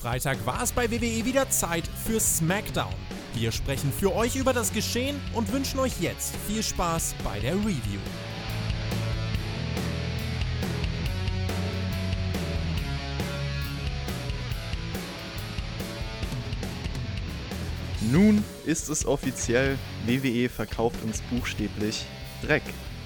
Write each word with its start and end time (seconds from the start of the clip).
Freitag 0.00 0.46
war 0.46 0.62
es 0.62 0.72
bei 0.72 0.90
WWE 0.90 1.26
wieder 1.26 1.50
Zeit 1.50 1.86
für 1.86 2.18
SmackDown. 2.18 2.94
Wir 3.34 3.52
sprechen 3.52 3.92
für 3.92 4.14
euch 4.14 4.34
über 4.34 4.54
das 4.54 4.72
Geschehen 4.72 5.20
und 5.34 5.52
wünschen 5.52 5.78
euch 5.78 6.00
jetzt 6.00 6.34
viel 6.48 6.62
Spaß 6.62 7.16
bei 7.22 7.38
der 7.38 7.54
Review. 7.56 8.00
Nun 18.10 18.42
ist 18.64 18.88
es 18.88 19.04
offiziell, 19.04 19.78
WWE 20.06 20.48
verkauft 20.48 20.96
uns 21.04 21.20
buchstäblich 21.30 22.06
Dreck. 22.42 22.62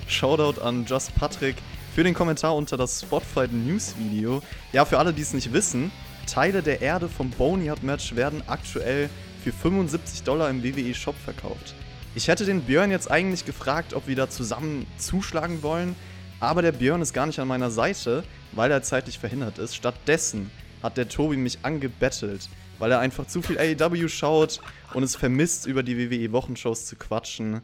Shoutout 0.06 0.60
an 0.60 0.84
Just 0.84 1.12
Patrick 1.16 1.56
für 1.92 2.04
den 2.04 2.15
Kommentar 2.15 2.54
unter 2.54 2.76
das 2.76 3.01
Spotfight 3.01 3.52
News 3.52 3.95
Video. 3.98 4.42
Ja, 4.73 4.84
für 4.84 4.98
alle, 4.98 5.12
die 5.12 5.23
es 5.23 5.34
nicht 5.34 5.52
wissen, 5.52 5.90
Teile 6.27 6.62
der 6.62 6.83
Erde 6.83 7.09
vom 7.09 7.30
Boneyard 7.30 7.83
Match 7.83 8.14
werden 8.14 8.42
aktuell 8.46 9.09
für 9.42 9.52
75 9.52 10.23
Dollar 10.23 10.51
im 10.51 10.62
WWE 10.62 10.95
Shop 10.95 11.16
verkauft. 11.16 11.74
Ich 12.15 12.28
hätte 12.28 12.45
den 12.45 12.62
Björn 12.62 12.91
jetzt 12.91 13.10
eigentlich 13.10 13.45
gefragt, 13.45 13.95
ob 13.95 14.06
wir 14.06 14.16
da 14.16 14.30
zusammen 14.30 14.87
zuschlagen 14.98 15.62
wollen, 15.62 15.96
aber 16.41 16.62
der 16.62 16.73
Björn 16.73 17.02
ist 17.02 17.12
gar 17.12 17.27
nicht 17.27 17.38
an 17.41 17.48
meiner 17.48 17.70
Seite, 17.70 18.24
weil 18.52 18.70
er 18.70 18.82
zeitlich 18.82 19.18
verhindert 19.18 19.59
ist. 19.59 19.74
Stattdessen 19.74 20.51
hat 20.82 20.96
der 20.96 21.09
Tobi 21.09 21.37
mich 21.37 21.59
angebettelt, 21.62 22.48
weil 22.79 22.93
er 22.93 23.01
einfach 23.01 23.27
zu 23.27 23.43
viel 23.43 23.59
AEW 23.59 24.09
schaut 24.09 24.60
und 24.93 25.02
es 25.02 25.16
vermisst, 25.16 25.66
über 25.66 25.82
die 25.82 25.98
WWE-Wochenshows 25.98 26.87
zu 26.87 26.96
quatschen. 26.96 27.62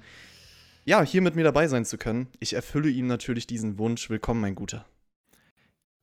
Ja, 0.85 1.03
hier 1.03 1.23
mit 1.23 1.37
mir 1.37 1.45
dabei 1.45 1.69
sein 1.69 1.85
zu 1.85 1.99
können. 1.99 2.27
Ich 2.41 2.55
erfülle 2.55 2.89
ihm 2.89 3.07
natürlich 3.07 3.47
diesen 3.47 3.79
Wunsch. 3.79 4.11
Willkommen, 4.11 4.41
mein 4.41 4.55
Guter. 4.55 4.87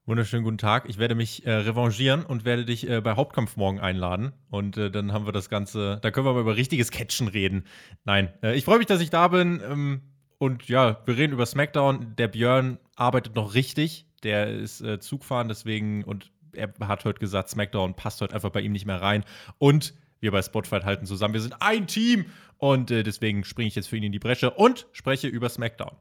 Wunderschönen 0.07 0.45
guten 0.45 0.57
Tag. 0.57 0.85
Ich 0.87 0.99
werde 0.99 1.15
mich 1.15 1.45
äh, 1.45 1.51
revanchieren 1.51 2.23
und 2.23 2.45
werde 2.45 2.63
dich 2.63 2.89
äh, 2.89 3.01
bei 3.01 3.17
Hauptkampf 3.17 3.57
morgen 3.57 3.81
einladen. 3.81 4.31
Und 4.49 4.77
äh, 4.77 4.89
dann 4.89 5.11
haben 5.11 5.25
wir 5.25 5.33
das 5.33 5.49
Ganze, 5.49 5.99
da 6.01 6.11
können 6.11 6.25
wir 6.25 6.31
mal 6.31 6.39
über 6.39 6.55
richtiges 6.55 6.91
Catchen 6.91 7.27
reden. 7.27 7.65
Nein, 8.05 8.29
äh, 8.41 8.55
ich 8.55 8.63
freue 8.63 8.77
mich, 8.77 8.87
dass 8.87 9.01
ich 9.01 9.09
da 9.09 9.27
bin. 9.27 9.61
Ähm, 9.69 10.01
und 10.37 10.69
ja, 10.69 11.01
wir 11.05 11.17
reden 11.17 11.33
über 11.33 11.45
SmackDown. 11.45 12.15
Der 12.15 12.29
Björn 12.29 12.79
arbeitet 12.95 13.35
noch 13.35 13.53
richtig. 13.53 14.07
Der 14.23 14.47
ist 14.47 14.79
äh, 14.79 14.97
Zugfahren, 14.99 15.49
deswegen, 15.49 16.05
und 16.05 16.31
er 16.53 16.71
hat 16.87 17.03
heute 17.03 17.19
gesagt, 17.19 17.49
SmackDown 17.49 17.93
passt 17.97 18.21
heute 18.21 18.33
einfach 18.33 18.51
bei 18.51 18.61
ihm 18.61 18.71
nicht 18.71 18.85
mehr 18.85 19.01
rein. 19.01 19.25
Und 19.57 19.93
wir 20.21 20.31
bei 20.31 20.41
Spotfight 20.41 20.85
halten 20.85 21.05
zusammen. 21.05 21.33
Wir 21.33 21.41
sind 21.41 21.55
ein 21.59 21.85
Team. 21.85 22.27
Und 22.55 22.91
äh, 22.91 23.03
deswegen 23.03 23.43
springe 23.43 23.67
ich 23.67 23.75
jetzt 23.75 23.89
für 23.89 23.97
ihn 23.97 24.03
in 24.03 24.13
die 24.13 24.19
Bresche 24.19 24.51
und 24.51 24.87
spreche 24.93 25.27
über 25.27 25.49
SmackDown. 25.49 25.97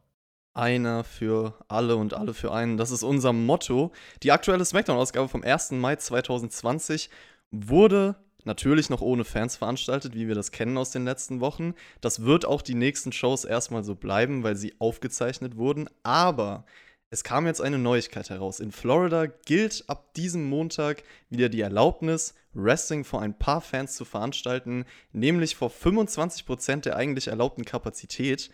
Einer 0.56 1.04
für 1.04 1.52
alle 1.68 1.96
und 1.96 2.14
alle 2.14 2.32
für 2.32 2.50
einen. 2.50 2.78
Das 2.78 2.90
ist 2.90 3.02
unser 3.02 3.34
Motto. 3.34 3.92
Die 4.22 4.32
aktuelle 4.32 4.64
SmackDown-Ausgabe 4.64 5.28
vom 5.28 5.42
1. 5.42 5.72
Mai 5.72 5.96
2020 5.96 7.10
wurde 7.50 8.16
natürlich 8.44 8.88
noch 8.88 9.02
ohne 9.02 9.24
Fans 9.24 9.56
veranstaltet, 9.56 10.14
wie 10.14 10.28
wir 10.28 10.34
das 10.34 10.52
kennen 10.52 10.78
aus 10.78 10.92
den 10.92 11.04
letzten 11.04 11.40
Wochen. 11.40 11.74
Das 12.00 12.22
wird 12.22 12.46
auch 12.46 12.62
die 12.62 12.74
nächsten 12.74 13.12
Shows 13.12 13.44
erstmal 13.44 13.84
so 13.84 13.94
bleiben, 13.94 14.44
weil 14.44 14.56
sie 14.56 14.74
aufgezeichnet 14.78 15.58
wurden. 15.58 15.90
Aber 16.02 16.64
es 17.10 17.22
kam 17.22 17.46
jetzt 17.46 17.60
eine 17.60 17.78
Neuigkeit 17.78 18.30
heraus. 18.30 18.58
In 18.58 18.72
Florida 18.72 19.26
gilt 19.26 19.84
ab 19.88 20.14
diesem 20.14 20.48
Montag 20.48 21.02
wieder 21.28 21.50
die 21.50 21.60
Erlaubnis, 21.60 22.34
Wrestling 22.54 23.04
vor 23.04 23.20
ein 23.20 23.38
paar 23.38 23.60
Fans 23.60 23.94
zu 23.94 24.06
veranstalten, 24.06 24.86
nämlich 25.12 25.54
vor 25.54 25.70
25% 25.70 26.80
der 26.80 26.96
eigentlich 26.96 27.28
erlaubten 27.28 27.66
Kapazität. 27.66 28.50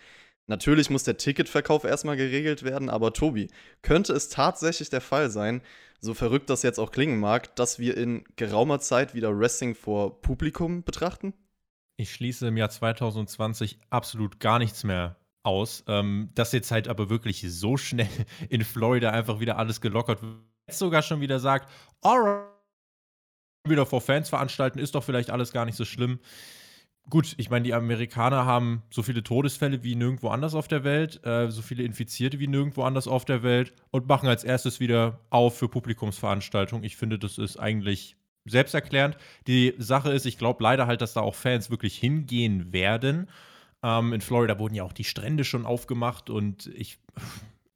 Natürlich 0.46 0.90
muss 0.90 1.04
der 1.04 1.16
Ticketverkauf 1.16 1.84
erstmal 1.84 2.16
geregelt 2.16 2.62
werden, 2.62 2.90
aber 2.90 3.12
Tobi, 3.12 3.48
könnte 3.82 4.12
es 4.12 4.28
tatsächlich 4.28 4.90
der 4.90 5.00
Fall 5.00 5.30
sein, 5.30 5.62
so 6.00 6.14
verrückt 6.14 6.50
das 6.50 6.62
jetzt 6.62 6.80
auch 6.80 6.90
klingen 6.90 7.20
mag, 7.20 7.54
dass 7.56 7.78
wir 7.78 7.96
in 7.96 8.24
geraumer 8.36 8.80
Zeit 8.80 9.14
wieder 9.14 9.38
Wrestling 9.38 9.74
vor 9.74 10.20
Publikum 10.20 10.82
betrachten? 10.82 11.32
Ich 11.96 12.12
schließe 12.12 12.48
im 12.48 12.56
Jahr 12.56 12.70
2020 12.70 13.78
absolut 13.90 14.40
gar 14.40 14.58
nichts 14.58 14.82
mehr 14.82 15.16
aus. 15.44 15.84
Ähm, 15.86 16.30
dass 16.34 16.52
jetzt 16.52 16.70
halt 16.70 16.88
aber 16.88 17.10
wirklich 17.10 17.44
so 17.48 17.76
schnell 17.76 18.08
in 18.48 18.64
Florida 18.64 19.10
einfach 19.10 19.40
wieder 19.40 19.58
alles 19.58 19.80
gelockert 19.80 20.22
wird. 20.22 20.36
Jetzt 20.68 20.78
sogar 20.78 21.02
schon 21.02 21.20
wieder 21.20 21.40
sagt, 21.40 21.68
alright, 22.02 22.48
wieder 23.68 23.86
vor 23.86 24.00
Fans 24.00 24.28
veranstalten, 24.28 24.78
ist 24.78 24.94
doch 24.94 25.04
vielleicht 25.04 25.30
alles 25.30 25.52
gar 25.52 25.64
nicht 25.64 25.76
so 25.76 25.84
schlimm. 25.84 26.18
Gut, 27.10 27.34
ich 27.36 27.50
meine, 27.50 27.64
die 27.64 27.74
Amerikaner 27.74 28.46
haben 28.46 28.84
so 28.90 29.02
viele 29.02 29.22
Todesfälle 29.22 29.82
wie 29.82 29.96
nirgendwo 29.96 30.28
anders 30.28 30.54
auf 30.54 30.68
der 30.68 30.84
Welt, 30.84 31.20
äh, 31.24 31.50
so 31.50 31.60
viele 31.60 31.82
Infizierte 31.82 32.38
wie 32.38 32.46
nirgendwo 32.46 32.84
anders 32.84 33.08
auf 33.08 33.24
der 33.24 33.42
Welt 33.42 33.72
und 33.90 34.06
machen 34.08 34.28
als 34.28 34.44
erstes 34.44 34.80
wieder 34.80 35.18
auf 35.28 35.58
für 35.58 35.68
Publikumsveranstaltungen. 35.68 36.84
Ich 36.84 36.96
finde, 36.96 37.18
das 37.18 37.38
ist 37.38 37.58
eigentlich 37.58 38.16
selbsterklärend. 38.44 39.16
Die 39.46 39.74
Sache 39.78 40.12
ist, 40.12 40.26
ich 40.26 40.38
glaube 40.38 40.62
leider 40.62 40.86
halt, 40.86 41.00
dass 41.00 41.12
da 41.12 41.20
auch 41.20 41.34
Fans 41.34 41.70
wirklich 41.70 41.98
hingehen 41.98 42.72
werden. 42.72 43.28
Ähm, 43.82 44.12
in 44.12 44.20
Florida 44.20 44.58
wurden 44.58 44.74
ja 44.74 44.84
auch 44.84 44.92
die 44.92 45.04
Strände 45.04 45.44
schon 45.44 45.66
aufgemacht 45.66 46.30
und 46.30 46.66
ich. 46.68 46.98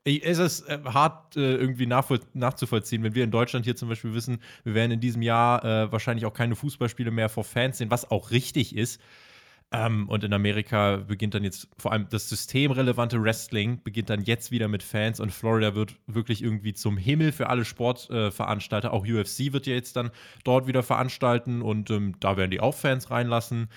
Es 0.06 0.38
ist 0.38 0.68
äh, 0.68 0.78
hart 0.84 1.36
äh, 1.36 1.56
irgendwie 1.56 1.86
nachzuvollziehen, 1.86 3.02
wenn 3.02 3.16
wir 3.16 3.24
in 3.24 3.32
Deutschland 3.32 3.64
hier 3.64 3.74
zum 3.74 3.88
Beispiel 3.88 4.14
wissen, 4.14 4.38
wir 4.62 4.74
werden 4.74 4.92
in 4.92 5.00
diesem 5.00 5.20
Jahr 5.20 5.64
äh, 5.64 5.90
wahrscheinlich 5.90 6.26
auch 6.26 6.32
keine 6.32 6.54
Fußballspiele 6.54 7.10
mehr 7.10 7.28
vor 7.28 7.42
Fans 7.42 7.78
sehen, 7.78 7.90
was 7.90 8.08
auch 8.10 8.30
richtig 8.30 8.76
ist. 8.76 9.00
Ähm, 9.72 10.08
und 10.08 10.22
in 10.22 10.32
Amerika 10.32 10.98
beginnt 10.98 11.34
dann 11.34 11.42
jetzt 11.42 11.68
vor 11.76 11.90
allem 11.90 12.06
das 12.08 12.28
systemrelevante 12.28 13.20
Wrestling, 13.20 13.82
beginnt 13.82 14.08
dann 14.08 14.22
jetzt 14.22 14.52
wieder 14.52 14.68
mit 14.68 14.84
Fans 14.84 15.18
und 15.18 15.32
Florida 15.32 15.74
wird 15.74 15.96
wirklich 16.06 16.40
irgendwie 16.40 16.72
zum 16.72 16.96
Himmel 16.96 17.32
für 17.32 17.48
alle 17.48 17.64
Sportveranstalter. 17.64 18.92
auch 18.92 19.04
UFC 19.04 19.52
wird 19.52 19.66
ja 19.66 19.74
jetzt 19.74 19.96
dann 19.96 20.12
dort 20.44 20.68
wieder 20.68 20.84
veranstalten 20.84 21.62
und 21.62 21.90
ähm, 21.90 22.14
da 22.20 22.36
werden 22.36 22.52
die 22.52 22.60
auch 22.60 22.76
Fans 22.76 23.10
reinlassen 23.10 23.68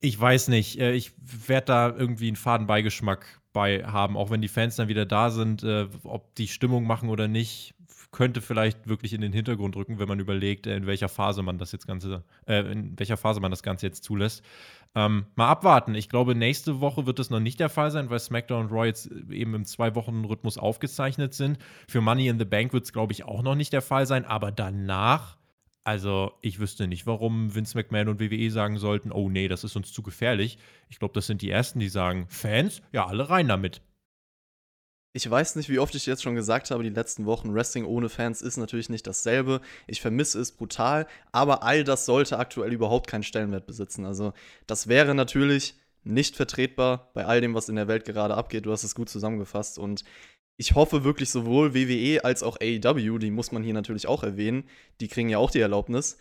ich 0.00 0.18
weiß 0.18 0.48
nicht. 0.48 0.80
Äh, 0.80 0.92
ich 0.92 1.12
werde 1.46 1.66
da 1.66 1.88
irgendwie 1.88 2.28
einen 2.28 2.36
faden 2.36 2.66
Beigeschmack 2.66 3.37
bei 3.52 3.84
haben, 3.84 4.16
auch 4.16 4.30
wenn 4.30 4.42
die 4.42 4.48
Fans 4.48 4.76
dann 4.76 4.88
wieder 4.88 5.06
da 5.06 5.30
sind. 5.30 5.62
Äh, 5.62 5.88
ob 6.04 6.34
die 6.36 6.48
Stimmung 6.48 6.86
machen 6.86 7.08
oder 7.08 7.28
nicht, 7.28 7.74
könnte 8.10 8.40
vielleicht 8.40 8.88
wirklich 8.88 9.12
in 9.12 9.20
den 9.20 9.32
Hintergrund 9.32 9.76
rücken, 9.76 9.98
wenn 9.98 10.08
man 10.08 10.20
überlegt, 10.20 10.66
äh, 10.66 10.76
in 10.76 10.86
welcher 10.86 11.08
Phase 11.08 11.42
man 11.42 11.58
das 11.58 11.72
jetzt 11.72 11.86
Ganze, 11.86 12.24
äh, 12.46 12.60
in 12.60 12.98
welcher 12.98 13.16
Phase 13.16 13.40
man 13.40 13.50
das 13.50 13.62
Ganze 13.62 13.86
jetzt 13.86 14.04
zulässt. 14.04 14.42
Ähm, 14.94 15.26
mal 15.36 15.48
abwarten. 15.48 15.94
Ich 15.94 16.08
glaube, 16.08 16.34
nächste 16.34 16.80
Woche 16.80 17.06
wird 17.06 17.18
das 17.18 17.30
noch 17.30 17.40
nicht 17.40 17.60
der 17.60 17.68
Fall 17.68 17.90
sein, 17.90 18.08
weil 18.10 18.18
SmackDown 18.18 18.66
und 18.66 18.72
Raw 18.72 18.86
jetzt 18.86 19.10
eben 19.30 19.54
im 19.54 19.64
Zwei-Wochen-Rhythmus 19.64 20.56
aufgezeichnet 20.56 21.34
sind. 21.34 21.58
Für 21.86 22.00
Money 22.00 22.28
in 22.28 22.38
the 22.38 22.44
Bank 22.44 22.72
wird 22.72 22.84
es, 22.84 22.92
glaube 22.92 23.12
ich, 23.12 23.24
auch 23.24 23.42
noch 23.42 23.54
nicht 23.54 23.72
der 23.72 23.82
Fall 23.82 24.06
sein, 24.06 24.24
aber 24.24 24.50
danach 24.50 25.37
also, 25.88 26.32
ich 26.42 26.60
wüsste 26.60 26.86
nicht, 26.86 27.06
warum 27.06 27.54
Vince 27.54 27.74
McMahon 27.74 28.08
und 28.08 28.20
WWE 28.20 28.50
sagen 28.50 28.76
sollten, 28.76 29.10
oh 29.10 29.30
nee, 29.30 29.48
das 29.48 29.64
ist 29.64 29.74
uns 29.74 29.90
zu 29.90 30.02
gefährlich. 30.02 30.58
Ich 30.90 30.98
glaube, 30.98 31.14
das 31.14 31.26
sind 31.26 31.40
die 31.40 31.48
Ersten, 31.48 31.80
die 31.80 31.88
sagen, 31.88 32.26
Fans? 32.28 32.82
Ja, 32.92 33.06
alle 33.06 33.30
rein 33.30 33.48
damit. 33.48 33.80
Ich 35.14 35.30
weiß 35.30 35.56
nicht, 35.56 35.70
wie 35.70 35.78
oft 35.78 35.94
ich 35.94 36.04
jetzt 36.04 36.22
schon 36.22 36.34
gesagt 36.34 36.70
habe, 36.70 36.82
die 36.82 36.90
letzten 36.90 37.24
Wochen, 37.24 37.54
Wrestling 37.54 37.86
ohne 37.86 38.10
Fans 38.10 38.42
ist 38.42 38.58
natürlich 38.58 38.90
nicht 38.90 39.06
dasselbe. 39.06 39.62
Ich 39.86 40.02
vermisse 40.02 40.38
es 40.40 40.52
brutal, 40.52 41.06
aber 41.32 41.62
all 41.62 41.84
das 41.84 42.04
sollte 42.04 42.38
aktuell 42.38 42.74
überhaupt 42.74 43.06
keinen 43.06 43.22
Stellenwert 43.22 43.66
besitzen. 43.66 44.04
Also, 44.04 44.34
das 44.66 44.88
wäre 44.88 45.14
natürlich 45.14 45.74
nicht 46.04 46.36
vertretbar 46.36 47.10
bei 47.14 47.24
all 47.24 47.40
dem, 47.40 47.54
was 47.54 47.70
in 47.70 47.76
der 47.76 47.88
Welt 47.88 48.04
gerade 48.04 48.34
abgeht. 48.34 48.66
Du 48.66 48.72
hast 48.72 48.84
es 48.84 48.94
gut 48.94 49.08
zusammengefasst 49.08 49.78
und 49.78 50.04
ich 50.58 50.74
hoffe 50.74 51.04
wirklich 51.04 51.30
sowohl 51.30 51.72
WWE 51.72 52.24
als 52.24 52.42
auch 52.42 52.58
AEW, 52.60 53.18
die 53.18 53.30
muss 53.30 53.52
man 53.52 53.62
hier 53.62 53.74
natürlich 53.74 54.08
auch 54.08 54.24
erwähnen, 54.24 54.64
die 55.00 55.08
kriegen 55.08 55.28
ja 55.28 55.38
auch 55.38 55.52
die 55.52 55.60
Erlaubnis. 55.60 56.18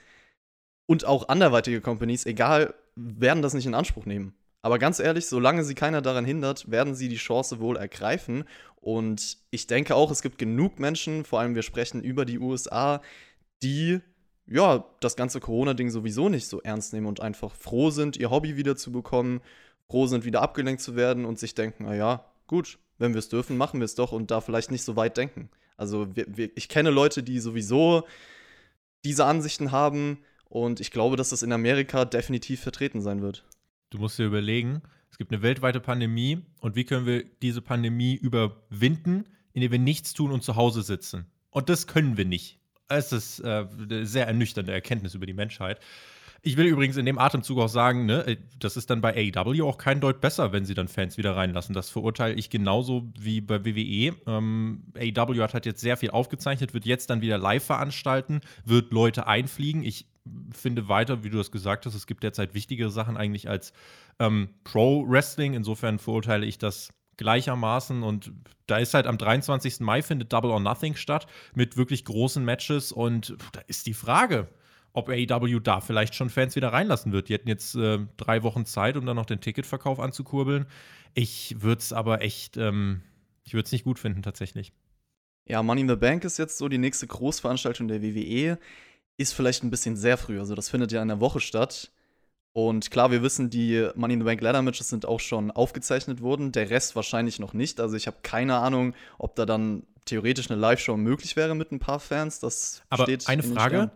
Und 0.85 1.05
auch 1.05 1.27
anderweitige 1.27 1.81
Companies, 1.81 2.25
egal, 2.25 2.73
werden 2.95 3.41
das 3.41 3.55
nicht 3.55 3.65
in 3.65 3.73
Anspruch 3.73 4.05
nehmen. 4.05 4.35
Aber 4.61 4.79
ganz 4.79 4.99
ehrlich, 4.99 5.25
solange 5.25 5.63
sie 5.63 5.73
keiner 5.73 6.01
daran 6.01 6.23
hindert, 6.23 6.69
werden 6.69 6.93
sie 6.93 7.09
die 7.09 7.17
Chance 7.17 7.59
wohl 7.59 7.77
ergreifen. 7.77 8.45
Und 8.75 9.37
ich 9.49 9.65
denke 9.65 9.95
auch, 9.95 10.11
es 10.11 10.21
gibt 10.21 10.37
genug 10.37 10.79
Menschen, 10.79 11.25
vor 11.25 11.39
allem 11.39 11.55
wir 11.55 11.63
sprechen 11.63 12.03
über 12.03 12.23
die 12.23 12.39
USA, 12.39 13.01
die 13.63 14.01
ja 14.45 14.85
das 14.99 15.15
ganze 15.15 15.39
Corona-Ding 15.39 15.89
sowieso 15.89 16.29
nicht 16.29 16.47
so 16.47 16.61
ernst 16.61 16.93
nehmen 16.93 17.07
und 17.07 17.21
einfach 17.21 17.55
froh 17.55 17.89
sind, 17.89 18.17
ihr 18.17 18.29
Hobby 18.29 18.55
wiederzubekommen, 18.55 19.41
froh 19.89 20.05
sind, 20.05 20.25
wieder 20.25 20.41
abgelenkt 20.41 20.81
zu 20.81 20.95
werden 20.95 21.25
und 21.25 21.39
sich 21.39 21.55
denken, 21.55 21.85
naja, 21.85 22.23
gut, 22.45 22.77
wenn 22.97 23.13
wir 23.13 23.19
es 23.19 23.29
dürfen, 23.29 23.57
machen 23.57 23.79
wir 23.79 23.85
es 23.85 23.95
doch 23.95 24.11
und 24.11 24.31
da 24.31 24.41
vielleicht 24.41 24.71
nicht 24.71 24.83
so 24.83 24.95
weit 24.95 25.17
denken. 25.17 25.49
Also 25.75 26.15
wir, 26.15 26.25
wir, 26.27 26.49
ich 26.55 26.69
kenne 26.69 26.89
Leute, 26.89 27.23
die 27.23 27.39
sowieso 27.39 28.07
diese 29.05 29.25
Ansichten 29.25 29.71
haben 29.71 30.19
und 30.45 30.79
ich 30.79 30.91
glaube, 30.91 31.15
dass 31.15 31.29
das 31.29 31.43
in 31.43 31.51
Amerika 31.51 32.05
definitiv 32.05 32.61
vertreten 32.61 33.01
sein 33.01 33.21
wird. 33.21 33.45
Du 33.89 33.99
musst 33.99 34.17
dir 34.17 34.25
überlegen, 34.25 34.81
es 35.11 35.17
gibt 35.17 35.31
eine 35.31 35.41
weltweite 35.41 35.79
Pandemie 35.79 36.41
und 36.59 36.75
wie 36.75 36.83
können 36.83 37.05
wir 37.05 37.23
diese 37.23 37.61
Pandemie 37.61 38.15
überwinden, 38.15 39.25
indem 39.53 39.71
wir 39.71 39.79
nichts 39.79 40.13
tun 40.13 40.31
und 40.31 40.43
zu 40.43 40.55
Hause 40.55 40.81
sitzen. 40.81 41.25
Und 41.49 41.69
das 41.69 41.87
können 41.87 42.17
wir 42.17 42.25
nicht. 42.25 42.59
Es 42.89 43.11
ist 43.11 43.39
äh, 43.39 43.65
eine 43.67 44.05
sehr 44.05 44.27
ernüchternde 44.27 44.71
Erkenntnis 44.71 45.15
über 45.15 45.25
die 45.25 45.33
Menschheit. 45.33 45.79
Ich 46.41 46.57
will 46.57 46.65
übrigens 46.65 46.97
in 46.97 47.05
dem 47.05 47.17
Atemzug 47.17 47.59
auch 47.59 47.69
sagen, 47.69 48.05
ne, 48.05 48.25
äh, 48.27 48.37
das 48.59 48.77
ist 48.77 48.89
dann 48.89 49.01
bei 49.01 49.31
AEW 49.35 49.67
auch 49.67 49.77
kein 49.77 50.01
Deut 50.01 50.21
besser, 50.21 50.51
wenn 50.51 50.65
sie 50.65 50.73
dann 50.73 50.87
Fans 50.87 51.17
wieder 51.17 51.35
reinlassen. 51.35 51.73
Das 51.73 51.89
verurteile 51.89 52.35
ich 52.35 52.49
genauso 52.49 53.11
wie 53.19 53.41
bei 53.41 53.65
WWE. 53.65 54.15
Ähm, 54.27 54.83
AEW 54.95 55.41
hat 55.41 55.53
halt 55.53 55.65
jetzt 55.65 55.81
sehr 55.81 55.97
viel 55.97 56.11
aufgezeichnet, 56.11 56.73
wird 56.73 56.85
jetzt 56.85 57.09
dann 57.09 57.21
wieder 57.21 57.37
live 57.37 57.63
veranstalten, 57.63 58.41
wird 58.65 58.91
Leute 58.91 59.27
einfliegen. 59.27 59.83
Ich 59.83 60.07
finde 60.51 60.87
weiter, 60.89 61.23
wie 61.23 61.29
du 61.29 61.37
das 61.37 61.51
gesagt 61.51 61.85
hast, 61.85 61.95
es 61.95 62.07
gibt 62.07 62.23
derzeit 62.23 62.53
wichtigere 62.53 62.89
Sachen 62.89 63.17
eigentlich 63.17 63.49
als 63.49 63.73
ähm, 64.19 64.49
Pro-Wrestling. 64.63 65.53
Insofern 65.53 65.99
verurteile 65.99 66.45
ich 66.45 66.57
das 66.57 66.89
gleichermaßen. 67.17 68.03
Und 68.03 68.31
da 68.67 68.77
ist 68.77 68.93
halt 68.93 69.07
am 69.07 69.17
23. 69.17 69.79
Mai 69.81 70.01
findet 70.01 70.31
Double 70.31 70.51
or 70.51 70.59
Nothing 70.59 70.95
statt 70.95 71.27
mit 71.53 71.77
wirklich 71.77 72.05
großen 72.05 72.43
Matches. 72.43 72.91
Und 72.91 73.35
da 73.53 73.61
ist 73.67 73.87
die 73.87 73.93
Frage, 73.93 74.47
ob 74.97 75.09
AEW 75.09 75.59
da 75.59 75.79
vielleicht 75.79 76.15
schon 76.15 76.31
Fans 76.31 76.55
wieder 76.55 76.73
reinlassen 76.73 77.11
wird. 77.11 77.29
Die 77.29 77.33
hätten 77.33 77.47
jetzt 77.47 77.75
äh, 77.75 77.99
drei 78.17 78.41
Wochen 78.41 78.65
Zeit, 78.65 78.97
um 78.97 79.05
dann 79.05 79.15
noch 79.15 79.27
den 79.27 79.39
Ticketverkauf 79.39 79.99
anzukurbeln. 79.99 80.65
Ich 81.13 81.55
würde 81.61 81.79
es 81.79 81.93
aber 81.93 82.21
echt, 82.21 82.57
ähm, 82.57 83.03
ich 83.43 83.53
würde 83.53 83.67
es 83.67 83.71
nicht 83.71 83.83
gut 83.83 83.99
finden 83.99 84.23
tatsächlich. 84.23 84.73
Ja, 85.45 85.61
Money 85.61 85.81
in 85.81 85.89
the 85.89 85.95
Bank 85.95 86.23
ist 86.25 86.39
jetzt 86.39 86.57
so 86.57 86.67
die 86.67 86.79
nächste 86.79 87.05
Großveranstaltung 87.05 87.87
der 87.87 88.01
WWE. 88.01 88.57
Ist 89.17 89.33
vielleicht 89.33 89.63
ein 89.63 89.69
bisschen 89.69 89.95
sehr 89.95 90.17
früh. 90.17 90.39
Also, 90.39 90.55
das 90.55 90.67
findet 90.67 90.91
ja 90.91 91.01
in 91.03 91.07
der 91.09 91.19
Woche 91.19 91.41
statt. 91.41 91.91
Und 92.53 92.89
klar, 92.89 93.11
wir 93.11 93.21
wissen, 93.21 93.51
die 93.51 93.87
Money 93.93 94.15
in 94.15 94.21
the 94.21 94.25
Bank 94.25 94.41
Ladder 94.41 94.63
Matches 94.63 94.89
sind 94.89 95.05
auch 95.05 95.19
schon 95.19 95.51
aufgezeichnet 95.51 96.21
worden. 96.21 96.51
Der 96.51 96.71
Rest 96.71 96.95
wahrscheinlich 96.95 97.37
noch 97.37 97.53
nicht. 97.53 97.79
Also, 97.79 97.95
ich 97.95 98.07
habe 98.07 98.17
keine 98.23 98.55
Ahnung, 98.55 98.95
ob 99.19 99.35
da 99.35 99.45
dann 99.45 99.83
theoretisch 100.05 100.49
eine 100.49 100.59
Live-Show 100.59 100.97
möglich 100.97 101.35
wäre 101.35 101.53
mit 101.53 101.71
ein 101.71 101.77
paar 101.77 101.99
Fans. 101.99 102.39
Das 102.39 102.81
Aber 102.89 103.03
steht 103.03 103.27
eine 103.27 103.43
Frage: 103.43 103.91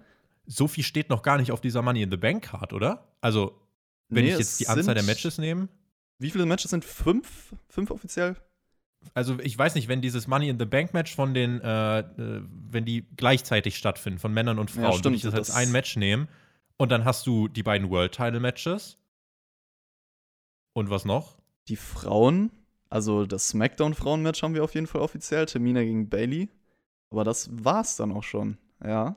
So 0.52 0.68
viel 0.68 0.84
steht 0.84 1.10
noch 1.10 1.22
gar 1.22 1.38
nicht 1.38 1.52
auf 1.52 1.62
dieser 1.62 1.82
Money 1.82 2.02
in 2.02 2.12
the 2.12 2.18
Bank 2.18 2.44
Card, 2.44 2.74
oder? 2.74 3.08
Also, 3.22 3.58
wenn 4.10 4.26
Nee, 4.26 4.32
ich 4.34 4.40
jetzt 4.40 4.60
die 4.60 4.68
Anzahl 4.68 4.96
der 4.96 5.04
Matches 5.04 5.38
nehme. 5.38 5.70
Wie 6.20 6.30
viele 6.30 6.46
Matches 6.46 6.72
sind? 6.72 6.84
Fünf? 6.84 7.56
Fünf 7.70 7.90
offiziell? 7.90 8.36
Also 9.16 9.40
ich 9.40 9.58
weiß 9.58 9.74
nicht, 9.76 9.88
wenn 9.88 10.02
dieses 10.02 10.28
Money 10.28 10.50
in 10.50 10.60
the 10.60 10.66
Bank 10.66 10.94
Match 10.94 11.16
von 11.16 11.34
den, 11.34 11.60
äh, 11.62 12.00
äh, 12.00 12.42
wenn 12.70 12.86
die 12.86 13.08
gleichzeitig 13.16 13.78
stattfinden, 13.78 14.20
von 14.20 14.32
Männern 14.34 14.60
und 14.60 14.70
Frauen, 14.70 14.84
Ja, 14.84 14.90
würde 14.90 15.00
stimmt, 15.00 15.16
ich 15.16 15.22
das 15.24 15.34
als 15.34 15.52
ein 15.52 15.72
Match 15.72 15.96
nehmen. 15.96 16.28
Und 16.78 16.92
dann 16.92 17.06
hast 17.06 17.26
du 17.26 17.48
die 17.48 17.64
beiden 17.64 17.90
World 17.90 18.12
Title 18.14 18.40
Matches. 18.40 18.98
Und 20.74 20.90
was 20.90 21.06
noch? 21.06 21.38
Die 21.68 21.76
Frauen, 21.76 22.52
also 22.90 23.26
das 23.26 23.50
SmackDown-Frauen-Match 23.50 24.44
haben 24.44 24.54
wir 24.54 24.64
auf 24.64 24.76
jeden 24.76 24.88
Fall 24.88 25.02
offiziell. 25.02 25.46
Tamina 25.46 25.82
gegen 25.82 26.10
Bailey. 26.10 26.50
Aber 27.10 27.24
das 27.24 27.50
war's 27.52 27.96
dann 27.96 28.12
auch 28.12 28.24
schon. 28.24 28.58
Ja. 28.84 29.16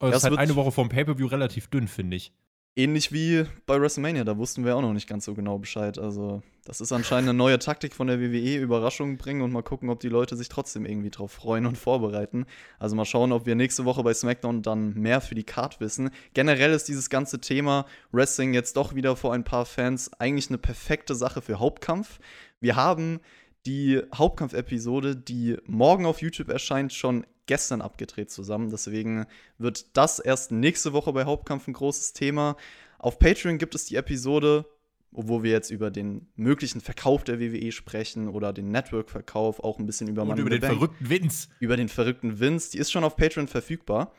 Das 0.00 0.10
Das 0.10 0.16
ist 0.18 0.22
halt 0.24 0.32
wird- 0.32 0.40
eine 0.40 0.56
Woche 0.56 0.72
vom 0.72 0.88
Pay-Per-View 0.88 1.26
relativ 1.26 1.68
dünn, 1.68 1.88
finde 1.88 2.16
ich. 2.16 2.32
Ähnlich 2.76 3.10
wie 3.10 3.44
bei 3.66 3.80
WrestleMania, 3.80 4.22
da 4.22 4.38
wussten 4.38 4.64
wir 4.64 4.76
auch 4.76 4.82
noch 4.82 4.92
nicht 4.92 5.08
ganz 5.08 5.24
so 5.24 5.34
genau 5.34 5.58
Bescheid. 5.58 5.98
Also, 5.98 6.42
das 6.64 6.80
ist 6.80 6.92
anscheinend 6.92 7.28
eine 7.28 7.36
neue 7.36 7.58
Taktik 7.58 7.92
von 7.92 8.06
der 8.06 8.20
WWE, 8.20 8.58
Überraschungen 8.58 9.16
bringen 9.16 9.42
und 9.42 9.50
mal 9.50 9.64
gucken, 9.64 9.90
ob 9.90 9.98
die 9.98 10.08
Leute 10.08 10.36
sich 10.36 10.48
trotzdem 10.48 10.86
irgendwie 10.86 11.10
drauf 11.10 11.32
freuen 11.32 11.66
und 11.66 11.76
vorbereiten. 11.76 12.46
Also 12.78 12.94
mal 12.94 13.04
schauen, 13.04 13.32
ob 13.32 13.46
wir 13.46 13.56
nächste 13.56 13.84
Woche 13.84 14.04
bei 14.04 14.14
SmackDown 14.14 14.62
dann 14.62 14.94
mehr 14.94 15.20
für 15.20 15.34
die 15.34 15.42
Card 15.42 15.80
wissen. 15.80 16.10
Generell 16.34 16.70
ist 16.70 16.86
dieses 16.86 17.10
ganze 17.10 17.40
Thema 17.40 17.84
Wrestling 18.12 18.54
jetzt 18.54 18.76
doch 18.76 18.94
wieder 18.94 19.16
vor 19.16 19.34
ein 19.34 19.42
paar 19.42 19.66
Fans 19.66 20.12
eigentlich 20.20 20.48
eine 20.48 20.58
perfekte 20.58 21.16
Sache 21.16 21.42
für 21.42 21.58
Hauptkampf. 21.58 22.20
Wir 22.60 22.76
haben 22.76 23.18
die 23.66 24.00
Hauptkampf-Episode, 24.14 25.16
die 25.16 25.56
morgen 25.66 26.06
auf 26.06 26.22
YouTube 26.22 26.48
erscheint, 26.48 26.92
schon 26.92 27.26
gestern 27.48 27.80
abgedreht 27.82 28.30
zusammen. 28.30 28.70
Deswegen 28.70 29.26
wird 29.58 29.96
das 29.96 30.20
erst 30.20 30.52
nächste 30.52 30.92
Woche 30.92 31.12
bei 31.12 31.24
Hauptkampf 31.24 31.66
ein 31.66 31.72
großes 31.72 32.12
Thema. 32.12 32.56
Auf 33.00 33.18
Patreon 33.18 33.58
gibt 33.58 33.74
es 33.74 33.86
die 33.86 33.96
Episode, 33.96 34.66
wo 35.10 35.42
wir 35.42 35.50
jetzt 35.50 35.70
über 35.70 35.90
den 35.90 36.28
möglichen 36.36 36.80
Verkauf 36.80 37.24
der 37.24 37.40
WWE 37.40 37.72
sprechen 37.72 38.28
oder 38.28 38.52
den 38.52 38.70
Network-Verkauf, 38.70 39.58
auch 39.60 39.78
ein 39.78 39.86
bisschen 39.86 40.06
über 40.06 40.22
Und 40.22 40.38
über 40.38 40.50
den 40.50 40.60
Bank 40.60 40.74
verrückten 40.74 41.08
Vince. 41.10 41.48
über 41.58 41.76
den 41.76 41.88
verrückten 41.88 42.38
Vince. 42.38 42.70
Die 42.70 42.78
ist 42.78 42.92
schon 42.92 43.02
auf 43.04 43.16
Patreon 43.16 43.48
verfügbar. 43.48 44.12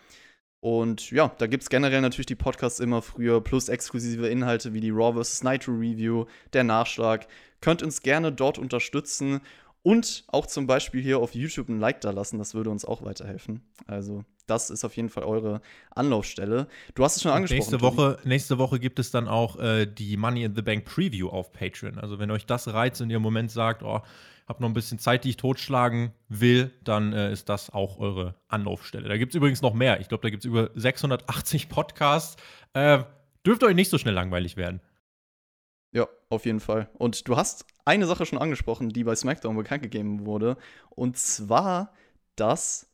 Und 0.61 1.11
ja, 1.11 1.33
da 1.37 1.47
gibt 1.47 1.63
es 1.63 1.69
generell 1.69 2.01
natürlich 2.01 2.25
die 2.25 2.35
Podcasts 2.35 2.81
immer 2.81 3.01
früher, 3.01 3.41
plus 3.41 3.69
exklusive 3.69 4.27
Inhalte 4.27 4.73
wie 4.73 4.81
die 4.81 4.89
Raw 4.89 5.23
vs. 5.23 5.43
Nitro 5.43 5.71
Review, 5.71 6.25
der 6.51 6.65
Nachschlag. 6.65 7.27
Könnt 7.61 7.81
uns 7.81 8.01
gerne 8.01 8.33
dort 8.33 8.57
unterstützen 8.57 9.39
und 9.81 10.25
auch 10.27 10.45
zum 10.45 10.67
Beispiel 10.67 11.01
hier 11.01 11.19
auf 11.19 11.35
YouTube 11.35 11.69
ein 11.69 11.79
Like 11.79 12.01
da 12.01 12.11
lassen, 12.11 12.37
das 12.37 12.53
würde 12.53 12.69
uns 12.69 12.85
auch 12.85 13.01
weiterhelfen. 13.03 13.61
Also, 13.87 14.23
das 14.45 14.69
ist 14.69 14.83
auf 14.83 14.95
jeden 14.95 15.09
Fall 15.09 15.23
eure 15.23 15.61
Anlaufstelle. 15.91 16.67
Du 16.95 17.03
hast 17.03 17.17
es 17.17 17.21
schon 17.23 17.31
angesprochen. 17.31 17.57
Nächste 17.57 17.77
Tobi. 17.77 17.97
Woche, 17.97 18.17
nächste 18.23 18.57
Woche 18.57 18.79
gibt 18.79 18.99
es 18.99 19.11
dann 19.11 19.27
auch 19.27 19.57
äh, 19.59 19.85
die 19.85 20.17
Money 20.17 20.43
in 20.43 20.55
the 20.55 20.61
Bank 20.61 20.85
Preview 20.85 21.29
auf 21.29 21.53
Patreon. 21.53 21.97
Also 21.99 22.19
wenn 22.19 22.31
euch 22.31 22.45
das 22.45 22.67
reizt 22.67 23.01
und 23.01 23.09
ihr 23.09 23.17
im 23.17 23.21
Moment 23.21 23.51
sagt, 23.51 23.83
oh, 23.83 24.01
hab 24.47 24.59
noch 24.59 24.67
ein 24.67 24.73
bisschen 24.73 24.97
Zeit, 24.97 25.23
die 25.23 25.29
ich 25.29 25.37
totschlagen 25.37 26.11
will, 26.27 26.71
dann 26.83 27.13
äh, 27.13 27.31
ist 27.31 27.49
das 27.49 27.69
auch 27.69 27.99
eure 27.99 28.35
Anlaufstelle. 28.47 29.07
Da 29.07 29.17
gibt 29.17 29.33
es 29.33 29.35
übrigens 29.35 29.61
noch 29.61 29.75
mehr. 29.75 30.01
Ich 30.01 30.09
glaube, 30.09 30.23
da 30.23 30.29
gibt 30.31 30.43
es 30.43 30.47
über 30.47 30.71
680 30.73 31.69
Podcasts. 31.69 32.35
Äh, 32.73 33.03
dürfte 33.45 33.67
euch 33.67 33.75
nicht 33.75 33.91
so 33.91 33.99
schnell 33.99 34.15
langweilig 34.15 34.57
werden. 34.57 34.81
Ja, 35.91 36.07
auf 36.29 36.45
jeden 36.45 36.59
Fall. 36.59 36.89
Und 36.93 37.27
du 37.27 37.35
hast 37.35 37.65
eine 37.85 38.05
Sache 38.05 38.25
schon 38.25 38.39
angesprochen, 38.39 38.89
die 38.89 39.03
bei 39.03 39.15
SmackDown 39.15 39.55
bekannt 39.55 39.81
gegeben 39.83 40.25
wurde. 40.25 40.57
Und 40.89 41.17
zwar, 41.17 41.93
dass 42.35 42.87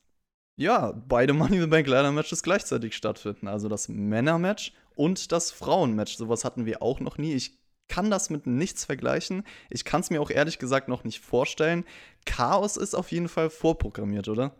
ja, 0.55 0.93
beide 1.07 1.33
Money 1.33 1.57
in 1.57 1.61
the 1.63 1.67
Bank 1.67 1.87
Ladder 1.87 2.11
Matches 2.11 2.43
gleichzeitig 2.43 2.95
stattfinden. 2.95 3.47
Also 3.47 3.67
das 3.67 3.89
Männermatch 3.89 4.73
und 4.95 5.31
das 5.31 5.51
Frauenmatch. 5.51 6.15
Sowas 6.15 6.45
hatten 6.45 6.65
wir 6.65 6.81
auch 6.81 6.99
noch 6.99 7.17
nie. 7.17 7.33
Ich 7.33 7.59
kann 7.87 8.09
das 8.09 8.29
mit 8.29 8.47
nichts 8.47 8.85
vergleichen. 8.85 9.43
Ich 9.69 9.85
kann 9.85 10.01
es 10.01 10.09
mir 10.09 10.21
auch 10.21 10.31
ehrlich 10.31 10.57
gesagt 10.57 10.87
noch 10.87 11.03
nicht 11.03 11.19
vorstellen. 11.19 11.85
Chaos 12.25 12.77
ist 12.77 12.95
auf 12.95 13.11
jeden 13.11 13.27
Fall 13.27 13.49
vorprogrammiert, 13.49 14.27
oder? 14.27 14.55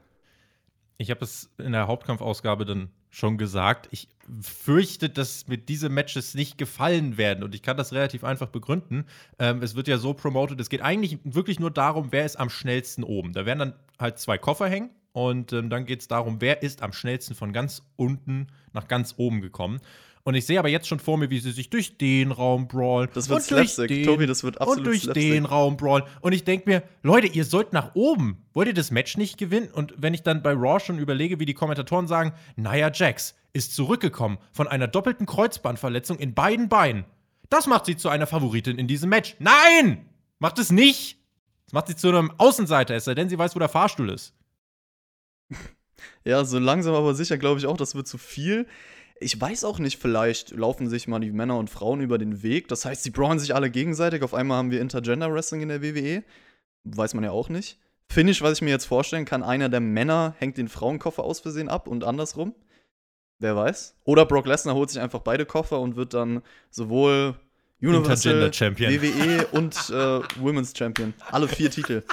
Ich 0.98 1.12
habe 1.12 1.24
es 1.24 1.50
in 1.58 1.74
der 1.74 1.88
Hauptkampfausgabe 1.88 2.66
dann 2.66 2.90
schon 3.10 3.38
gesagt. 3.38 3.88
Ich 3.92 4.10
fürchte, 4.42 5.10
dass 5.10 5.48
mir 5.48 5.58
diese 5.58 5.90
Matches 5.90 6.36
nicht 6.36 6.58
gefallen 6.58 7.18
werden. 7.18 7.44
Und 7.44 7.56
ich 7.56 7.62
kann 7.62 7.78
das 7.78 7.94
relativ 7.94 8.24
einfach 8.24 8.48
begründen. 8.48 9.06
Ähm, 9.40 9.62
es 9.62 9.76
wird 9.76 9.88
ja 9.88 9.98
so 9.98 10.14
promoted, 10.14 10.60
es 10.60 10.70
geht 10.70 10.82
eigentlich 10.82 11.20
wirklich 11.24 11.60
nur 11.60 11.72
darum, 11.72 12.12
wer 12.12 12.26
ist 12.26 12.38
am 12.38 12.50
schnellsten 12.50 13.04
oben. 13.04 13.34
Da 13.34 13.46
werden 13.46 13.60
dann 13.60 13.74
halt 14.00 14.20
zwei 14.20 14.38
Koffer 14.38 14.68
hängen. 14.68 14.90
Und 15.14 15.54
ähm, 15.54 15.70
dann 15.70 15.86
geht 15.86 16.02
es 16.02 16.10
darum, 16.10 16.42
wer 16.42 16.62
ist 16.62 16.82
am 16.82 16.92
schnellsten 16.92 17.36
von 17.36 17.54
ganz 17.54 17.82
unten 17.96 18.48
nach 18.74 18.90
ganz 18.90 19.14
oben 19.16 19.40
gekommen. 19.40 19.80
Und 20.28 20.34
ich 20.34 20.48
sehe 20.48 20.58
aber 20.58 20.70
jetzt 20.70 20.88
schon 20.88 21.00
vor 21.00 21.20
mir, 21.20 21.30
wie 21.30 21.40
sie 21.40 21.52
sich 21.52 21.70
durch 21.70 22.00
den 22.00 22.32
Raum 22.32 22.68
brawlen. 22.68 23.10
Das 23.14 23.30
wird 23.30 23.38
und 23.42 23.46
Slapstick. 23.46 23.90
den 23.90 24.06
Tobi, 24.06 24.26
das 24.26 24.44
wird 24.44 24.60
absolut 24.60 24.80
Und 24.80 24.84
durch 24.86 25.04
Slapstick. 25.04 25.32
den 25.32 25.46
Raum 25.46 25.78
brawlen. 25.78 26.04
Und 26.20 26.34
ich 26.34 26.44
denke 26.44 26.68
mir, 26.68 26.84
Leute, 27.04 27.28
ihr 27.28 27.46
sollt 27.46 27.74
nach 27.74 27.94
oben. 27.94 28.44
Wollt 28.54 28.68
ihr 28.68 28.74
das 28.74 28.90
Match 28.90 29.18
nicht 29.18 29.38
gewinnen? 29.38 29.70
Und 29.72 29.94
wenn 29.98 30.16
ich 30.16 30.24
dann 30.24 30.42
bei 30.42 30.52
Raw 30.54 30.80
schon 30.80 30.98
überlege, 30.98 31.40
wie 31.40 31.46
die 31.46 31.54
Kommentatoren 31.54 32.08
sagen, 32.08 32.34
Nia 32.56 32.92
Jax 32.92 33.36
ist 33.54 33.76
zurückgekommen 33.76 34.40
von 34.52 34.68
einer 34.68 34.88
doppelten 34.88 35.28
Kreuzbandverletzung 35.28 36.18
in 36.18 36.34
beiden 36.34 36.70
Beinen. 36.70 37.06
Das 37.50 37.68
macht 37.68 37.86
sie 37.86 37.96
zu 37.96 38.10
einer 38.10 38.26
Favoritin 38.26 38.80
in 38.80 38.88
diesem 38.88 39.10
Match. 39.12 39.36
Nein! 39.38 40.10
Macht 40.40 40.58
es 40.58 40.72
nicht! 40.72 41.20
Das 41.68 41.74
macht 41.74 41.88
sie 41.88 41.96
zu 41.96 42.10
einem 42.10 42.32
Außenseiter, 42.40 42.96
es 42.96 43.06
sei 43.06 43.14
denn, 43.14 43.30
sie 43.30 43.38
weiß, 43.38 43.56
wo 43.56 43.60
der 43.60 43.70
Fahrstuhl 43.70 44.10
ist. 44.10 44.34
Ja, 46.24 46.44
so 46.44 46.58
langsam 46.60 46.96
aber 46.96 47.14
sicher 47.14 47.38
glaube 47.38 47.60
ich 47.60 47.68
auch, 47.68 47.78
das 47.78 47.94
wird 47.96 48.08
zu 48.08 48.18
viel. 48.18 48.68
Ich 49.20 49.40
weiß 49.40 49.64
auch 49.64 49.80
nicht, 49.80 50.00
vielleicht 50.00 50.52
laufen 50.52 50.90
sich 50.90 51.08
mal 51.08 51.20
die 51.20 51.32
Männer 51.32 51.58
und 51.58 51.70
Frauen 51.70 52.02
über 52.02 52.18
den 52.18 52.44
Weg. 52.44 52.68
Das 52.68 52.84
heißt, 52.84 53.04
sie 53.04 53.12
brawlen 53.12 53.40
sich 53.40 53.56
alle 53.56 53.70
gegenseitig. 53.70 54.24
Auf 54.24 54.34
einmal 54.34 54.58
haben 54.58 54.72
wir 54.72 54.82
Intergender 54.82 55.34
Wrestling 55.34 55.62
in 55.62 55.70
der 55.70 55.82
WWE. 55.82 56.24
Weiß 56.84 57.14
man 57.14 57.24
ja 57.24 57.32
auch 57.32 57.50
nicht. 57.50 57.80
Finish, 58.10 58.42
was 58.42 58.54
ich 58.54 58.62
mir 58.62 58.70
jetzt 58.70 58.86
vorstellen 58.86 59.26
kann, 59.26 59.42
einer 59.42 59.70
der 59.70 59.80
Männer 59.80 60.36
hängt 60.38 60.58
den 60.58 60.68
Frauenkoffer 60.68 61.24
aus 61.24 61.40
Versehen 61.40 61.70
ab 61.70 61.88
und 61.88 62.04
andersrum. 62.04 62.54
Wer 63.40 63.56
weiß. 63.56 63.96
Oder 64.04 64.26
Brock 64.26 64.46
Lesnar 64.46 64.76
holt 64.76 64.90
sich 64.90 65.02
einfach 65.02 65.20
beide 65.20 65.46
Koffer 65.46 65.80
und 65.80 65.96
wird 65.96 66.14
dann 66.14 66.42
sowohl 66.70 67.36
Universal, 67.82 68.54
Champion. 68.54 68.92
WWE 68.92 69.48
und 69.48 69.76
äh, 69.90 70.22
Women's 70.40 70.74
Champion. 70.78 71.14
Alle 71.32 71.48
vier 71.48 71.70
Titel. 71.70 72.04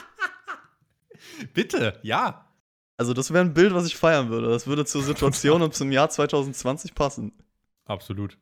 Bitte, 1.54 1.99
ja. 2.02 2.47
Also, 2.96 3.14
das 3.14 3.32
wäre 3.32 3.44
ein 3.44 3.54
Bild, 3.54 3.75
was 3.75 3.87
ich 3.87 3.96
feiern 3.96 4.28
würde. 4.28 4.49
Das 4.49 4.66
würde 4.66 4.84
zur 4.84 5.02
Situation 5.02 5.62
und 5.62 5.75
zum 5.75 5.90
Jahr 5.92 6.11
2020 6.11 6.94
passen. 6.94 7.32
Absolut. 7.84 8.38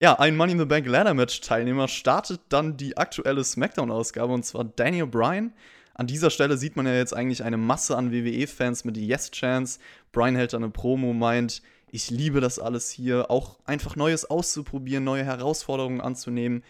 Ja, 0.00 0.18
ein 0.18 0.36
Money 0.36 0.52
in 0.52 0.58
the 0.58 0.66
Bank 0.66 0.86
Ladder 0.86 1.14
Match 1.14 1.40
Teilnehmer 1.40 1.88
startet 1.88 2.42
dann 2.50 2.76
die 2.76 2.98
aktuelle 2.98 3.42
SmackDown-Ausgabe 3.42 4.32
und 4.32 4.44
zwar 4.44 4.64
Daniel 4.64 5.06
Bryan. 5.06 5.54
An 5.94 6.06
dieser 6.06 6.28
Stelle 6.28 6.58
sieht 6.58 6.76
man 6.76 6.84
ja 6.84 6.94
jetzt 6.94 7.16
eigentlich 7.16 7.42
eine 7.42 7.56
Masse 7.56 7.96
an 7.96 8.12
WWE-Fans 8.12 8.84
mit 8.84 8.98
Yes 8.98 9.30
Chance. 9.30 9.78
Bryan 10.12 10.36
hält 10.36 10.52
dann 10.52 10.62
eine 10.62 10.70
Promo, 10.70 11.14
meint, 11.14 11.62
ich 11.90 12.10
liebe 12.10 12.42
das 12.42 12.58
alles 12.58 12.90
hier, 12.90 13.30
auch 13.30 13.58
einfach 13.64 13.96
Neues 13.96 14.28
auszuprobieren, 14.28 15.04
neue 15.04 15.24
Herausforderungen 15.24 16.02
anzunehmen. 16.02 16.62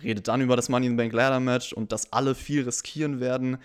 Redet 0.00 0.28
dann 0.28 0.40
über 0.40 0.54
das 0.54 0.68
Money 0.68 0.86
in 0.86 0.92
the 0.92 0.96
Bank 0.98 1.12
Ladder 1.12 1.40
Match 1.40 1.72
und 1.72 1.90
dass 1.90 2.12
alle 2.12 2.36
viel 2.36 2.62
riskieren 2.62 3.18
werden. 3.18 3.58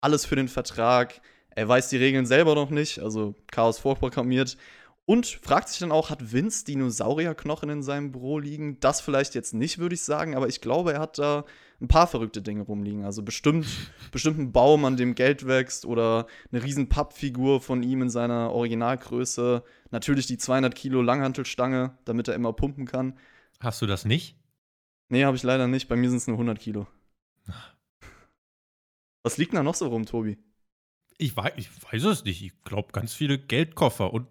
Alles 0.00 0.26
für 0.26 0.34
den 0.34 0.48
Vertrag. 0.48 1.20
Er 1.56 1.66
weiß 1.66 1.88
die 1.88 1.96
Regeln 1.96 2.26
selber 2.26 2.54
noch 2.54 2.70
nicht, 2.70 3.00
also 3.00 3.34
Chaos 3.50 3.78
vorprogrammiert. 3.78 4.58
Und 5.06 5.26
fragt 5.26 5.68
sich 5.68 5.78
dann 5.78 5.92
auch, 5.92 6.10
hat 6.10 6.32
Vince 6.32 6.64
Dinosaurierknochen 6.66 7.70
in 7.70 7.82
seinem 7.82 8.12
Büro 8.12 8.38
liegen? 8.38 8.78
Das 8.80 9.00
vielleicht 9.00 9.34
jetzt 9.34 9.54
nicht, 9.54 9.78
würde 9.78 9.94
ich 9.94 10.02
sagen, 10.02 10.36
aber 10.36 10.48
ich 10.48 10.60
glaube, 10.60 10.92
er 10.92 11.00
hat 11.00 11.18
da 11.18 11.44
ein 11.80 11.88
paar 11.88 12.08
verrückte 12.08 12.42
Dinge 12.42 12.62
rumliegen. 12.62 13.04
Also 13.04 13.22
bestimmt, 13.22 13.66
bestimmt 14.12 14.38
ein 14.38 14.52
Baum, 14.52 14.84
an 14.84 14.98
dem 14.98 15.14
Geld 15.14 15.46
wächst 15.46 15.86
oder 15.86 16.26
eine 16.52 16.62
riesen 16.62 16.90
Pappfigur 16.90 17.62
von 17.62 17.82
ihm 17.82 18.02
in 18.02 18.10
seiner 18.10 18.52
Originalgröße. 18.52 19.62
Natürlich 19.92 20.26
die 20.26 20.38
200 20.38 20.74
Kilo 20.74 21.00
Langhantelstange, 21.00 21.96
damit 22.04 22.28
er 22.28 22.34
immer 22.34 22.52
pumpen 22.52 22.84
kann. 22.84 23.18
Hast 23.60 23.80
du 23.80 23.86
das 23.86 24.04
nicht? 24.04 24.36
Nee, 25.08 25.24
habe 25.24 25.36
ich 25.36 25.42
leider 25.42 25.68
nicht. 25.68 25.88
Bei 25.88 25.96
mir 25.96 26.10
sind 26.10 26.18
es 26.18 26.26
nur 26.26 26.34
100 26.34 26.58
Kilo. 26.58 26.86
Was 29.22 29.38
liegt 29.38 29.54
da 29.54 29.62
noch 29.62 29.74
so 29.74 29.86
rum, 29.86 30.04
Tobi? 30.04 30.36
Ich 31.18 31.36
weiß, 31.36 31.52
ich 31.56 31.68
weiß 31.92 32.04
es 32.04 32.24
nicht. 32.24 32.42
Ich 32.42 32.52
glaube, 32.64 32.92
ganz 32.92 33.14
viele 33.14 33.38
Geldkoffer 33.38 34.12
und 34.12 34.26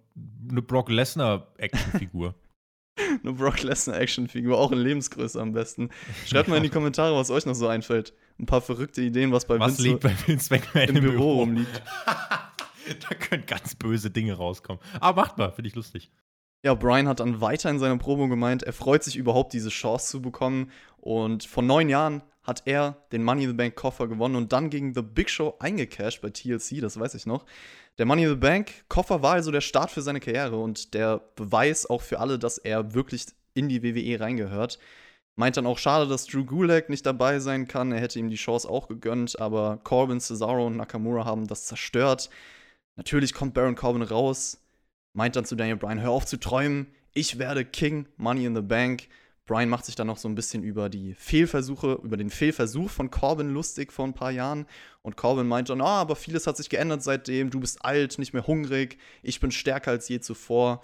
eine 0.49 0.61
Brock 0.61 0.89
Lesnar-Actionfigur. 0.89 2.35
eine 3.23 3.33
Brock 3.33 3.63
Lesnar-Actionfigur, 3.63 4.57
auch 4.57 4.71
in 4.71 4.79
Lebensgröße 4.79 5.41
am 5.41 5.53
besten. 5.53 5.89
Schreibt 6.25 6.47
ja. 6.47 6.51
mal 6.51 6.57
in 6.57 6.63
die 6.63 6.69
Kommentare, 6.69 7.15
was 7.15 7.31
euch 7.31 7.45
noch 7.45 7.55
so 7.55 7.67
einfällt. 7.67 8.13
Ein 8.39 8.45
paar 8.45 8.61
verrückte 8.61 9.01
Ideen, 9.01 9.31
was 9.31 9.45
bei 9.45 9.59
was 9.59 9.77
Vince, 9.77 9.83
liegt 9.83 10.01
bei 10.01 10.13
Vince 10.27 10.53
McMahon 10.53 10.89
im, 10.89 10.95
im 10.97 11.01
Büro, 11.03 11.13
Büro 11.13 11.33
rumliegt. 11.39 11.81
da 12.05 13.15
können 13.15 13.45
ganz 13.45 13.75
böse 13.75 14.11
Dinge 14.11 14.33
rauskommen. 14.33 14.81
Aber 14.99 15.23
macht 15.23 15.37
mal, 15.37 15.51
finde 15.51 15.69
ich 15.69 15.75
lustig. 15.75 16.11
Ja, 16.63 16.73
Brian 16.73 17.07
hat 17.07 17.19
dann 17.19 17.41
weiter 17.41 17.69
in 17.69 17.79
seiner 17.79 17.97
Promo 17.97 18.27
gemeint, 18.27 18.63
er 18.63 18.73
freut 18.73 19.03
sich 19.03 19.15
überhaupt, 19.15 19.53
diese 19.53 19.69
Chance 19.69 20.09
zu 20.09 20.21
bekommen. 20.21 20.71
Und 20.97 21.45
vor 21.45 21.63
neun 21.63 21.89
Jahren 21.89 22.23
hat 22.45 22.63
er 22.65 22.95
den 23.11 23.23
Money 23.23 23.43
in 23.43 23.49
the 23.49 23.55
Bank 23.55 23.75
Koffer 23.75 24.07
gewonnen 24.07 24.35
und 24.35 24.53
dann 24.53 24.69
gegen 24.69 24.93
The 24.93 25.01
Big 25.01 25.29
Show 25.29 25.55
eingecashed 25.59 26.21
bei 26.21 26.29
TLC, 26.29 26.79
das 26.79 26.99
weiß 26.99 27.15
ich 27.15 27.25
noch. 27.25 27.45
Der 27.97 28.05
Money 28.05 28.23
in 28.23 28.29
the 28.29 28.35
Bank 28.35 28.71
Koffer 28.87 29.21
war 29.21 29.33
also 29.33 29.51
der 29.51 29.61
Start 29.61 29.91
für 29.91 30.01
seine 30.01 30.19
Karriere 30.19 30.57
und 30.57 30.93
der 30.93 31.21
Beweis 31.35 31.89
auch 31.89 32.01
für 32.01 32.19
alle, 32.19 32.37
dass 32.37 32.57
er 32.57 32.93
wirklich 32.93 33.25
in 33.53 33.69
die 33.69 33.83
WWE 33.83 34.19
reingehört. 34.19 34.79
Meint 35.35 35.57
dann 35.57 35.65
auch 35.65 35.77
schade, 35.77 36.07
dass 36.07 36.27
Drew 36.27 36.45
Gulak 36.45 36.89
nicht 36.89 37.05
dabei 37.05 37.39
sein 37.39 37.67
kann. 37.67 37.91
Er 37.91 37.99
hätte 37.99 38.19
ihm 38.19 38.29
die 38.29 38.35
Chance 38.35 38.69
auch 38.69 38.87
gegönnt, 38.87 39.39
aber 39.39 39.79
Corbin, 39.83 40.21
Cesaro 40.21 40.67
und 40.67 40.77
Nakamura 40.77 41.25
haben 41.25 41.47
das 41.47 41.65
zerstört. 41.65 42.29
Natürlich 42.95 43.33
kommt 43.33 43.53
Baron 43.53 43.75
Corbin 43.75 44.03
raus, 44.03 44.59
meint 45.13 45.35
dann 45.35 45.43
zu 45.43 45.55
Daniel 45.55 45.75
Bryan, 45.75 46.01
hör 46.01 46.11
auf 46.11 46.25
zu 46.25 46.37
träumen, 46.37 46.87
ich 47.13 47.39
werde 47.39 47.65
King, 47.65 48.07
Money 48.17 48.45
in 48.45 48.55
the 48.55 48.61
Bank. 48.61 49.07
Brian 49.45 49.69
macht 49.69 49.85
sich 49.85 49.95
dann 49.95 50.07
noch 50.07 50.17
so 50.17 50.27
ein 50.27 50.33
bisschen 50.33 50.63
über 50.63 50.89
die 50.89 51.13
Fehlversuche, 51.13 51.99
über 52.03 52.17
den 52.17 52.31
Fehlversuch 52.31 52.89
von 52.89 53.11
Corbin 53.11 53.51
lustig 53.51 53.93
vor 53.93 54.05
ein 54.05 54.13
paar 54.13 54.31
Jahren. 54.31 54.65
Und 55.03 55.17
Corbin 55.17 55.47
meint 55.47 55.69
dann, 55.69 55.81
ah, 55.81 56.01
aber 56.01 56.15
vieles 56.15 56.47
hat 56.47 56.57
sich 56.57 56.69
geändert 56.69 57.03
seitdem, 57.03 57.51
du 57.51 57.59
bist 57.59 57.85
alt, 57.85 58.17
nicht 58.17 58.33
mehr 58.33 58.47
hungrig, 58.47 58.97
ich 59.21 59.39
bin 59.39 59.51
stärker 59.51 59.91
als 59.91 60.09
je 60.09 60.19
zuvor. 60.19 60.81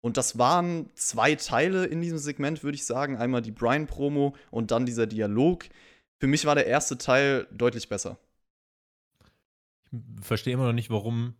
Und 0.00 0.16
das 0.16 0.38
waren 0.38 0.88
zwei 0.94 1.34
Teile 1.34 1.84
in 1.84 2.00
diesem 2.00 2.18
Segment, 2.18 2.62
würde 2.62 2.76
ich 2.76 2.86
sagen. 2.86 3.16
Einmal 3.16 3.42
die 3.42 3.50
Brian-Promo 3.50 4.36
und 4.52 4.70
dann 4.70 4.86
dieser 4.86 5.08
Dialog. 5.08 5.64
Für 6.20 6.28
mich 6.28 6.46
war 6.46 6.54
der 6.54 6.66
erste 6.66 6.98
Teil 6.98 7.48
deutlich 7.50 7.88
besser. 7.88 8.18
Ich 9.90 10.24
verstehe 10.24 10.54
immer 10.54 10.66
noch 10.66 10.72
nicht, 10.72 10.90
warum 10.90 11.34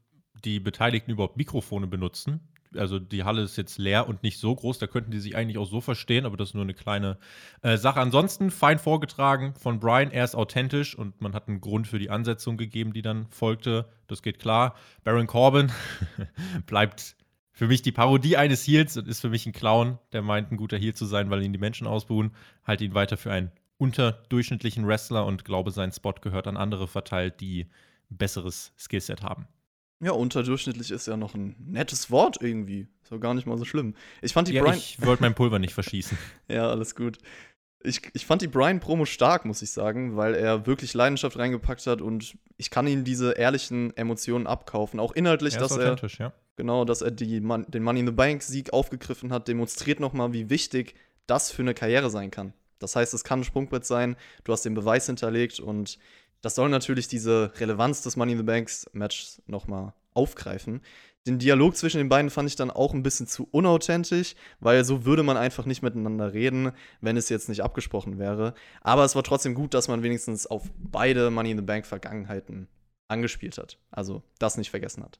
die 0.44 0.58
Beteiligten 0.58 1.12
überhaupt 1.12 1.36
Mikrofone 1.36 1.86
benutzen 1.86 2.40
also 2.78 2.98
die 2.98 3.24
Halle 3.24 3.42
ist 3.42 3.56
jetzt 3.56 3.78
leer 3.78 4.08
und 4.08 4.22
nicht 4.22 4.38
so 4.38 4.54
groß, 4.54 4.78
da 4.78 4.86
könnten 4.86 5.10
die 5.10 5.18
sich 5.18 5.36
eigentlich 5.36 5.58
auch 5.58 5.66
so 5.66 5.80
verstehen, 5.80 6.26
aber 6.26 6.36
das 6.36 6.50
ist 6.50 6.54
nur 6.54 6.64
eine 6.64 6.74
kleine 6.74 7.18
äh, 7.62 7.76
Sache. 7.76 8.00
Ansonsten 8.00 8.50
fein 8.50 8.78
vorgetragen 8.78 9.54
von 9.54 9.80
Brian, 9.80 10.10
er 10.10 10.24
ist 10.24 10.34
authentisch 10.34 10.96
und 10.96 11.20
man 11.20 11.34
hat 11.34 11.48
einen 11.48 11.60
Grund 11.60 11.88
für 11.88 11.98
die 11.98 12.10
Ansetzung 12.10 12.56
gegeben, 12.56 12.92
die 12.92 13.02
dann 13.02 13.26
folgte. 13.30 13.88
Das 14.06 14.22
geht 14.22 14.38
klar. 14.38 14.74
Baron 15.04 15.26
Corbin 15.26 15.72
bleibt 16.66 17.16
für 17.52 17.66
mich 17.66 17.82
die 17.82 17.92
Parodie 17.92 18.36
eines 18.36 18.66
Heels 18.66 18.96
und 18.96 19.08
ist 19.08 19.20
für 19.20 19.30
mich 19.30 19.46
ein 19.46 19.52
Clown, 19.52 19.98
der 20.12 20.22
meint, 20.22 20.52
ein 20.52 20.58
guter 20.58 20.76
Heel 20.76 20.94
zu 20.94 21.06
sein, 21.06 21.30
weil 21.30 21.42
ihn 21.42 21.52
die 21.52 21.58
Menschen 21.58 21.86
ausbuhen. 21.86 22.32
Halte 22.64 22.84
ihn 22.84 22.94
weiter 22.94 23.16
für 23.16 23.32
einen 23.32 23.50
unterdurchschnittlichen 23.78 24.86
Wrestler 24.86 25.24
und 25.24 25.44
glaube, 25.44 25.70
sein 25.70 25.92
Spot 25.92 26.12
gehört 26.12 26.46
an 26.46 26.56
andere 26.56 26.86
verteilt, 26.86 27.40
die 27.40 27.66
besseres 28.10 28.72
Skillset 28.78 29.22
haben. 29.22 29.48
Ja, 30.00 30.12
unterdurchschnittlich 30.12 30.90
ist 30.90 31.06
ja 31.06 31.16
noch 31.16 31.34
ein 31.34 31.56
nettes 31.58 32.10
Wort 32.10 32.38
irgendwie. 32.40 32.86
Ist 33.02 33.12
doch 33.12 33.20
gar 33.20 33.34
nicht 33.34 33.46
mal 33.46 33.56
so 33.56 33.64
schlimm. 33.64 33.94
Ich 34.20 34.32
fand 34.32 34.48
die 34.48 34.52
ja, 34.52 34.62
Brian. 34.62 34.76
Ich 34.76 35.04
wollte 35.04 35.22
mein 35.22 35.34
Pulver 35.34 35.58
nicht 35.58 35.72
verschießen. 35.72 36.18
ja, 36.48 36.68
alles 36.68 36.94
gut. 36.94 37.18
Ich, 37.82 38.02
ich 38.14 38.26
fand 38.26 38.42
die 38.42 38.48
Brian-Promo 38.48 39.04
stark, 39.04 39.44
muss 39.44 39.62
ich 39.62 39.70
sagen, 39.70 40.16
weil 40.16 40.34
er 40.34 40.66
wirklich 40.66 40.92
Leidenschaft 40.92 41.38
reingepackt 41.38 41.86
hat 41.86 42.02
und 42.02 42.36
ich 42.56 42.70
kann 42.70 42.86
ihm 42.86 43.04
diese 43.04 43.32
ehrlichen 43.32 43.96
Emotionen 43.96 44.46
abkaufen. 44.46 44.98
Auch 44.98 45.12
inhaltlich, 45.12 45.54
er 45.54 45.60
dass 45.60 45.76
er. 45.76 45.96
Ja. 46.18 46.32
Genau, 46.56 46.84
dass 46.84 47.02
er 47.02 47.10
die, 47.10 47.40
den 47.40 47.82
Money 47.82 48.00
in 48.00 48.06
the 48.06 48.12
Bank-Sieg 48.12 48.72
aufgegriffen 48.72 49.32
hat, 49.32 49.46
demonstriert 49.46 50.00
nochmal, 50.00 50.32
wie 50.32 50.50
wichtig 50.50 50.94
das 51.26 51.50
für 51.50 51.62
eine 51.62 51.74
Karriere 51.74 52.10
sein 52.10 52.30
kann. 52.30 52.54
Das 52.78 52.96
heißt, 52.96 53.14
es 53.14 53.24
kann 53.24 53.40
ein 53.40 53.44
Sprungbrett 53.44 53.84
sein, 53.84 54.16
du 54.44 54.52
hast 54.52 54.64
den 54.64 54.74
Beweis 54.74 55.06
hinterlegt 55.06 55.60
und 55.60 55.98
das 56.46 56.54
soll 56.54 56.68
natürlich 56.68 57.08
diese 57.08 57.50
Relevanz 57.56 58.02
des 58.02 58.14
Money 58.14 58.30
in 58.30 58.38
the 58.38 58.44
Banks 58.44 58.88
Matches 58.92 59.42
nochmal 59.48 59.94
aufgreifen. 60.14 60.80
Den 61.26 61.40
Dialog 61.40 61.76
zwischen 61.76 61.98
den 61.98 62.08
beiden 62.08 62.30
fand 62.30 62.48
ich 62.48 62.54
dann 62.54 62.70
auch 62.70 62.94
ein 62.94 63.02
bisschen 63.02 63.26
zu 63.26 63.48
unauthentisch, 63.50 64.36
weil 64.60 64.84
so 64.84 65.04
würde 65.04 65.24
man 65.24 65.36
einfach 65.36 65.66
nicht 65.66 65.82
miteinander 65.82 66.34
reden, 66.34 66.70
wenn 67.00 67.16
es 67.16 67.30
jetzt 67.30 67.48
nicht 67.48 67.64
abgesprochen 67.64 68.20
wäre. 68.20 68.54
Aber 68.80 69.04
es 69.04 69.16
war 69.16 69.24
trotzdem 69.24 69.56
gut, 69.56 69.74
dass 69.74 69.88
man 69.88 70.04
wenigstens 70.04 70.46
auf 70.46 70.70
beide 70.78 71.32
Money 71.32 71.50
in 71.50 71.58
the 71.58 71.64
Bank 71.64 71.84
Vergangenheiten 71.84 72.68
angespielt 73.08 73.58
hat. 73.58 73.80
Also 73.90 74.22
das 74.38 74.56
nicht 74.56 74.70
vergessen 74.70 75.02
hat. 75.02 75.18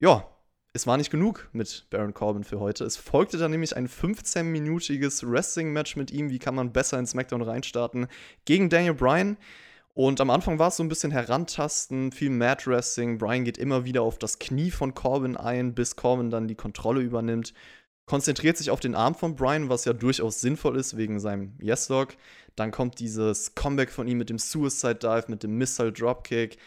Ja, 0.00 0.26
es 0.72 0.86
war 0.86 0.96
nicht 0.96 1.10
genug 1.10 1.50
mit 1.52 1.86
Baron 1.90 2.14
Corbin 2.14 2.44
für 2.44 2.60
heute. 2.60 2.84
Es 2.84 2.96
folgte 2.96 3.36
dann 3.36 3.50
nämlich 3.50 3.76
ein 3.76 3.88
15-minütiges 3.88 5.30
Wrestling-Match 5.30 5.96
mit 5.96 6.10
ihm. 6.12 6.30
Wie 6.30 6.38
kann 6.38 6.54
man 6.54 6.72
besser 6.72 6.98
in 6.98 7.06
SmackDown 7.06 7.42
reinstarten? 7.42 8.06
Gegen 8.46 8.70
Daniel 8.70 8.94
Bryan. 8.94 9.36
Und 9.98 10.20
am 10.20 10.30
Anfang 10.30 10.60
war 10.60 10.68
es 10.68 10.76
so 10.76 10.84
ein 10.84 10.88
bisschen 10.88 11.10
Herantasten, 11.10 12.12
viel 12.12 12.30
Mad 12.30 12.66
Wrestling. 12.66 13.18
Brian 13.18 13.42
geht 13.42 13.58
immer 13.58 13.84
wieder 13.84 14.02
auf 14.02 14.16
das 14.16 14.38
Knie 14.38 14.70
von 14.70 14.94
Corbin 14.94 15.36
ein, 15.36 15.74
bis 15.74 15.96
Corbin 15.96 16.30
dann 16.30 16.46
die 16.46 16.54
Kontrolle 16.54 17.00
übernimmt. 17.00 17.52
Konzentriert 18.06 18.56
sich 18.56 18.70
auf 18.70 18.78
den 18.78 18.94
Arm 18.94 19.16
von 19.16 19.34
Brian, 19.34 19.70
was 19.70 19.86
ja 19.86 19.92
durchaus 19.92 20.40
sinnvoll 20.40 20.76
ist 20.76 20.96
wegen 20.96 21.18
seinem 21.18 21.54
Yes-Lock. 21.60 22.14
Dann 22.54 22.70
kommt 22.70 23.00
dieses 23.00 23.56
Comeback 23.56 23.90
von 23.90 24.06
ihm 24.06 24.18
mit 24.18 24.30
dem 24.30 24.38
Suicide 24.38 24.94
Dive, 24.94 25.24
mit 25.26 25.42
dem 25.42 25.58
Missile 25.58 25.90
Dropkick. 25.90 26.58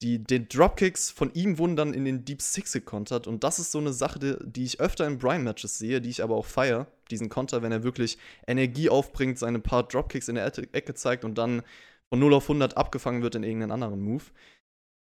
Die, 0.00 0.22
die 0.22 0.46
Dropkicks 0.46 1.10
von 1.10 1.34
ihm 1.34 1.58
wurden 1.58 1.74
dann 1.74 1.94
in 1.94 2.04
den 2.04 2.24
Deep 2.24 2.40
Six 2.40 2.72
gekontert. 2.74 3.26
Und 3.26 3.42
das 3.42 3.58
ist 3.58 3.72
so 3.72 3.78
eine 3.78 3.92
Sache, 3.92 4.20
die, 4.20 4.36
die 4.44 4.62
ich 4.62 4.78
öfter 4.78 5.04
in 5.04 5.18
Brian-Matches 5.18 5.78
sehe, 5.78 6.00
die 6.00 6.10
ich 6.10 6.22
aber 6.22 6.36
auch 6.36 6.46
feiere. 6.46 6.86
Diesen 7.10 7.28
Konter, 7.28 7.60
wenn 7.62 7.72
er 7.72 7.82
wirklich 7.82 8.18
Energie 8.46 8.88
aufbringt, 8.88 9.36
seine 9.36 9.58
paar 9.58 9.82
Dropkicks 9.82 10.28
in 10.28 10.36
der 10.36 10.46
Ecke 10.46 10.94
zeigt 10.94 11.24
und 11.24 11.38
dann 11.38 11.64
von 12.10 12.18
0 12.18 12.34
auf 12.34 12.44
100 12.44 12.76
abgefangen 12.76 13.22
wird 13.22 13.34
in 13.34 13.42
irgendeinen 13.42 13.72
anderen 13.72 14.00
Move. 14.00 14.24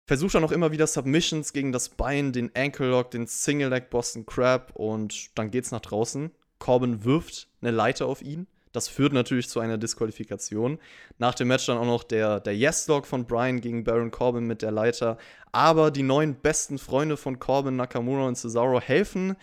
Versucht 0.08 0.34
dann 0.34 0.44
auch 0.44 0.52
immer 0.52 0.70
wieder 0.70 0.86
Submissions 0.86 1.52
gegen 1.52 1.72
das 1.72 1.88
Bein, 1.88 2.32
den 2.32 2.54
Ankle 2.54 2.90
Lock, 2.90 3.10
den 3.10 3.26
Single 3.26 3.70
Leg 3.70 3.90
Boston 3.90 4.24
Crab 4.24 4.72
und 4.74 5.36
dann 5.36 5.50
geht's 5.50 5.72
nach 5.72 5.80
draußen. 5.80 6.30
Corbin 6.58 7.04
wirft 7.04 7.48
eine 7.60 7.72
Leiter 7.72 8.06
auf 8.06 8.22
ihn. 8.22 8.46
Das 8.72 8.88
führt 8.88 9.14
natürlich 9.14 9.48
zu 9.48 9.58
einer 9.58 9.78
Disqualifikation. 9.78 10.78
Nach 11.18 11.34
dem 11.34 11.48
Match 11.48 11.66
dann 11.66 11.78
auch 11.78 11.86
noch 11.86 12.04
der, 12.04 12.40
der 12.40 12.54
Yes-Log 12.54 13.06
von 13.06 13.26
Brian 13.26 13.60
gegen 13.60 13.84
Baron 13.84 14.10
Corbin 14.10 14.46
mit 14.46 14.62
der 14.62 14.70
Leiter. 14.70 15.16
Aber 15.50 15.90
die 15.90 16.02
neun 16.02 16.34
besten 16.34 16.78
Freunde 16.78 17.16
von 17.16 17.38
Corbin, 17.38 17.76
Nakamura 17.76 18.28
und 18.28 18.36
Cesaro 18.36 18.80
helfen. 18.80 19.34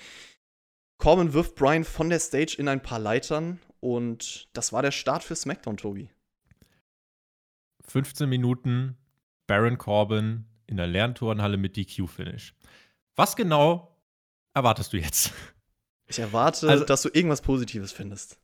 Corbin 0.99 1.33
wirft 1.33 1.55
Brian 1.55 1.83
von 1.83 2.09
der 2.09 2.19
Stage 2.19 2.55
in 2.59 2.67
ein 2.67 2.81
paar 2.81 2.99
Leitern 2.99 3.59
und 3.79 4.47
das 4.53 4.71
war 4.71 4.81
der 4.81 4.91
Start 4.91 5.23
für 5.23 5.35
SmackDown, 5.35 5.77
Tobi. 5.77 6.09
15 7.93 8.27
Minuten 8.27 8.97
Baron 9.45 9.77
Corbin 9.77 10.45
in 10.65 10.77
der 10.77 10.87
Lernturnhalle 10.87 11.57
mit 11.57 11.77
DQ-Finish. 11.77 12.55
Was 13.15 13.35
genau 13.35 13.95
erwartest 14.55 14.93
du 14.93 14.97
jetzt? 14.97 15.31
Ich 16.07 16.17
erwarte, 16.17 16.67
also, 16.69 16.85
dass 16.85 17.03
du 17.03 17.09
irgendwas 17.13 17.43
Positives 17.43 17.91
findest. 17.91 18.39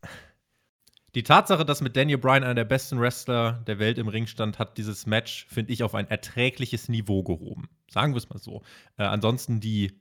Die 1.15 1.23
Tatsache, 1.23 1.65
dass 1.65 1.81
mit 1.81 1.97
Daniel 1.97 2.19
Bryan 2.19 2.43
einer 2.43 2.53
der 2.53 2.63
besten 2.63 2.99
Wrestler 2.99 3.63
der 3.65 3.79
Welt 3.79 3.97
im 3.97 4.07
Ring 4.07 4.27
stand, 4.27 4.59
hat 4.59 4.77
dieses 4.77 5.07
Match, 5.07 5.47
finde 5.49 5.73
ich, 5.73 5.81
auf 5.81 5.95
ein 5.95 6.07
erträgliches 6.07 6.87
Niveau 6.87 7.23
gehoben. 7.23 7.69
Sagen 7.89 8.13
wir 8.13 8.19
es 8.19 8.29
mal 8.29 8.37
so. 8.37 8.61
Äh, 8.97 9.03
ansonsten 9.03 9.59
die 9.59 9.99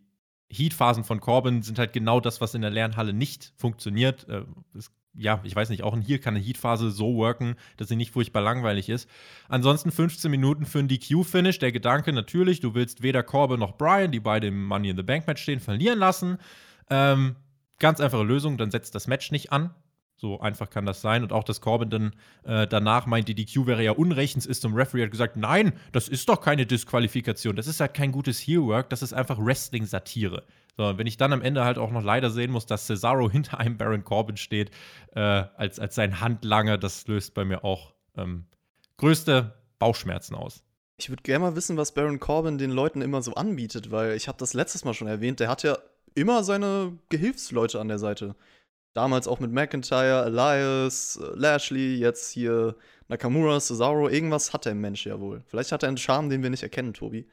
Heat-Phasen 0.50 1.04
von 1.04 1.20
Corbin 1.20 1.62
sind 1.62 1.78
halt 1.78 1.94
genau 1.94 2.20
das, 2.20 2.42
was 2.42 2.54
in 2.54 2.60
der 2.60 2.70
Lernhalle 2.70 3.14
nicht 3.14 3.54
funktioniert. 3.56 4.28
Äh, 4.28 4.44
es 4.76 4.92
ja, 5.18 5.40
ich 5.42 5.54
weiß 5.54 5.68
nicht, 5.68 5.82
auch 5.82 5.96
hier 5.98 6.20
kann 6.20 6.36
eine 6.36 6.44
Heat-Phase 6.44 6.90
so 6.90 7.16
worken, 7.16 7.56
dass 7.76 7.88
sie 7.88 7.96
nicht 7.96 8.12
furchtbar 8.12 8.40
langweilig 8.40 8.88
ist. 8.88 9.08
Ansonsten 9.48 9.90
15 9.90 10.30
Minuten 10.30 10.64
für 10.64 10.78
ein 10.78 10.88
DQ-Finish. 10.88 11.58
Der 11.58 11.72
Gedanke 11.72 12.12
natürlich, 12.12 12.60
du 12.60 12.74
willst 12.74 13.02
weder 13.02 13.22
Corbin 13.22 13.58
noch 13.58 13.76
Brian, 13.76 14.12
die 14.12 14.20
beide 14.20 14.46
im 14.46 14.64
Money 14.64 14.90
in 14.90 14.96
the 14.96 15.02
Bank 15.02 15.26
Match 15.26 15.42
stehen, 15.42 15.60
verlieren 15.60 15.98
lassen. 15.98 16.38
Ähm, 16.88 17.34
ganz 17.80 18.00
einfache 18.00 18.22
Lösung, 18.22 18.56
dann 18.56 18.70
setzt 18.70 18.94
das 18.94 19.08
Match 19.08 19.32
nicht 19.32 19.52
an. 19.52 19.74
So 20.16 20.40
einfach 20.40 20.70
kann 20.70 20.86
das 20.86 21.00
sein. 21.00 21.22
Und 21.22 21.32
auch, 21.32 21.44
dass 21.44 21.60
Corbin 21.60 21.90
dann 21.90 22.12
äh, 22.44 22.66
danach 22.66 23.06
meint, 23.06 23.28
die 23.28 23.34
DQ 23.34 23.66
wäre 23.66 23.82
ja 23.82 23.92
unrechtens, 23.92 24.46
ist 24.46 24.62
zum 24.62 24.74
Referee 24.74 25.04
hat 25.04 25.10
gesagt, 25.10 25.36
nein, 25.36 25.72
das 25.92 26.08
ist 26.08 26.28
doch 26.28 26.40
keine 26.40 26.66
Disqualifikation. 26.66 27.56
Das 27.56 27.66
ist 27.66 27.80
halt 27.80 27.94
kein 27.94 28.12
gutes 28.12 28.40
Heelwork, 28.40 28.90
das 28.90 29.02
ist 29.02 29.12
einfach 29.12 29.38
Wrestling-Satire. 29.38 30.44
So, 30.78 30.96
wenn 30.96 31.08
ich 31.08 31.16
dann 31.16 31.32
am 31.32 31.42
Ende 31.42 31.64
halt 31.64 31.76
auch 31.76 31.90
noch 31.90 32.04
leider 32.04 32.30
sehen 32.30 32.52
muss, 32.52 32.64
dass 32.64 32.86
Cesaro 32.86 33.28
hinter 33.30 33.58
einem 33.58 33.76
Baron 33.76 34.04
Corbin 34.04 34.36
steht, 34.36 34.70
äh, 35.14 35.20
als, 35.20 35.80
als 35.80 35.96
sein 35.96 36.20
Handlanger, 36.20 36.78
das 36.78 37.06
löst 37.08 37.34
bei 37.34 37.44
mir 37.44 37.64
auch 37.64 37.92
ähm, 38.16 38.46
größte 38.96 39.54
Bauchschmerzen 39.80 40.36
aus. 40.36 40.62
Ich 40.96 41.10
würde 41.10 41.22
gerne 41.24 41.40
mal 41.40 41.56
wissen, 41.56 41.76
was 41.76 41.92
Baron 41.92 42.20
Corbin 42.20 42.58
den 42.58 42.70
Leuten 42.70 43.02
immer 43.02 43.22
so 43.22 43.34
anbietet, 43.34 43.90
weil 43.90 44.14
ich 44.14 44.28
habe 44.28 44.38
das 44.38 44.54
letztes 44.54 44.84
Mal 44.84 44.94
schon 44.94 45.08
erwähnt, 45.08 45.40
der 45.40 45.48
hat 45.48 45.64
ja 45.64 45.78
immer 46.14 46.44
seine 46.44 46.96
Gehilfsleute 47.08 47.80
an 47.80 47.88
der 47.88 47.98
Seite. 47.98 48.36
Damals 48.94 49.26
auch 49.26 49.40
mit 49.40 49.52
McIntyre, 49.52 50.26
Elias, 50.26 51.20
Lashley, 51.34 51.96
jetzt 51.96 52.30
hier 52.30 52.76
Nakamura, 53.08 53.60
Cesaro. 53.60 54.08
Irgendwas 54.08 54.52
hat 54.52 54.64
der 54.64 54.74
Mensch 54.74 55.06
ja 55.06 55.20
wohl. 55.20 55.42
Vielleicht 55.46 55.72
hat 55.72 55.82
er 55.82 55.88
einen 55.88 55.98
Charme, 55.98 56.30
den 56.30 56.42
wir 56.42 56.50
nicht 56.50 56.62
erkennen, 56.62 56.94
Tobi. 56.94 57.28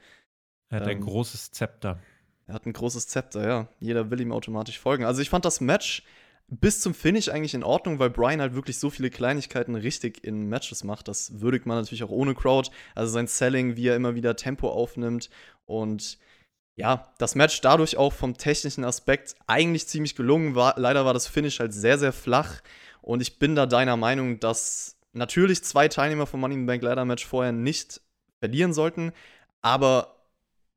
Er 0.70 0.80
hat 0.80 0.88
ähm, 0.88 0.98
ein 0.98 1.02
großes 1.02 1.52
Zepter. 1.52 2.00
Er 2.48 2.54
hat 2.54 2.66
ein 2.66 2.74
großes 2.74 3.08
Zepter, 3.08 3.48
ja. 3.48 3.68
Jeder 3.80 4.12
will 4.12 4.22
ihm 4.22 4.32
automatisch 4.32 4.80
folgen. 4.80 5.06
Also 5.06 5.22
ich 5.22 5.30
fand 5.30 5.46
das 5.46 5.62
Match 5.62 6.04
bis 6.48 6.80
zum 6.80 6.94
Finish 6.94 7.30
eigentlich 7.30 7.56
in 7.56 7.64
Ordnung, 7.64 7.98
weil 7.98 8.12
Brian 8.12 8.40
halt 8.40 8.54
wirklich 8.54 8.78
so 8.78 8.92
viele 8.92 9.10
Kleinigkeiten 9.10 9.76
richtig 9.76 10.24
in 10.24 10.48
Matches 10.48 10.84
macht. 10.84 11.08
Das 11.08 11.42
würdigt 11.42 11.66
man 11.66 11.78
natürlich 11.78 12.04
auch 12.04 12.12
ohne 12.12 12.36
Crowd. 12.36 12.70
Also 12.94 13.12
sein 13.12 13.28
Selling, 13.28 13.76
wie 13.76 13.88
er 13.88 13.96
immer 13.96 14.16
wieder 14.16 14.36
Tempo 14.36 14.70
aufnimmt 14.70 15.30
und 15.66 16.20
ja, 16.76 17.14
das 17.18 17.36
Match 17.36 17.62
dadurch 17.62 17.98
auch 17.98 18.12
vom 18.12 18.38
technischen 18.38 18.84
Aspekt 18.84 19.36
eigentlich 19.48 19.88
ziemlich 19.88 20.16
gelungen 20.16 20.56
war. 20.56 20.76
Leider 20.78 21.06
war 21.06 21.14
das 21.14 21.26
Finish 21.26 21.60
halt 21.60 21.74
sehr, 21.74 21.98
sehr 21.98 22.12
flach. 22.12 22.62
Und 23.02 23.22
ich 23.22 23.40
bin 23.40 23.56
da 23.56 23.66
deiner 23.66 23.96
Meinung, 23.96 24.40
dass 24.42 24.98
natürlich 25.14 25.64
zwei 25.64 25.88
Teilnehmer 25.88 26.28
vom 26.28 26.42
Money 26.42 26.56
in 26.56 26.62
the 26.62 26.66
Bank 26.66 26.84
Ladder 26.84 27.06
Match 27.06 27.26
vorher 27.26 27.54
nicht 27.54 28.02
verlieren 28.40 28.74
sollten. 28.74 29.14
Aber 29.62 30.18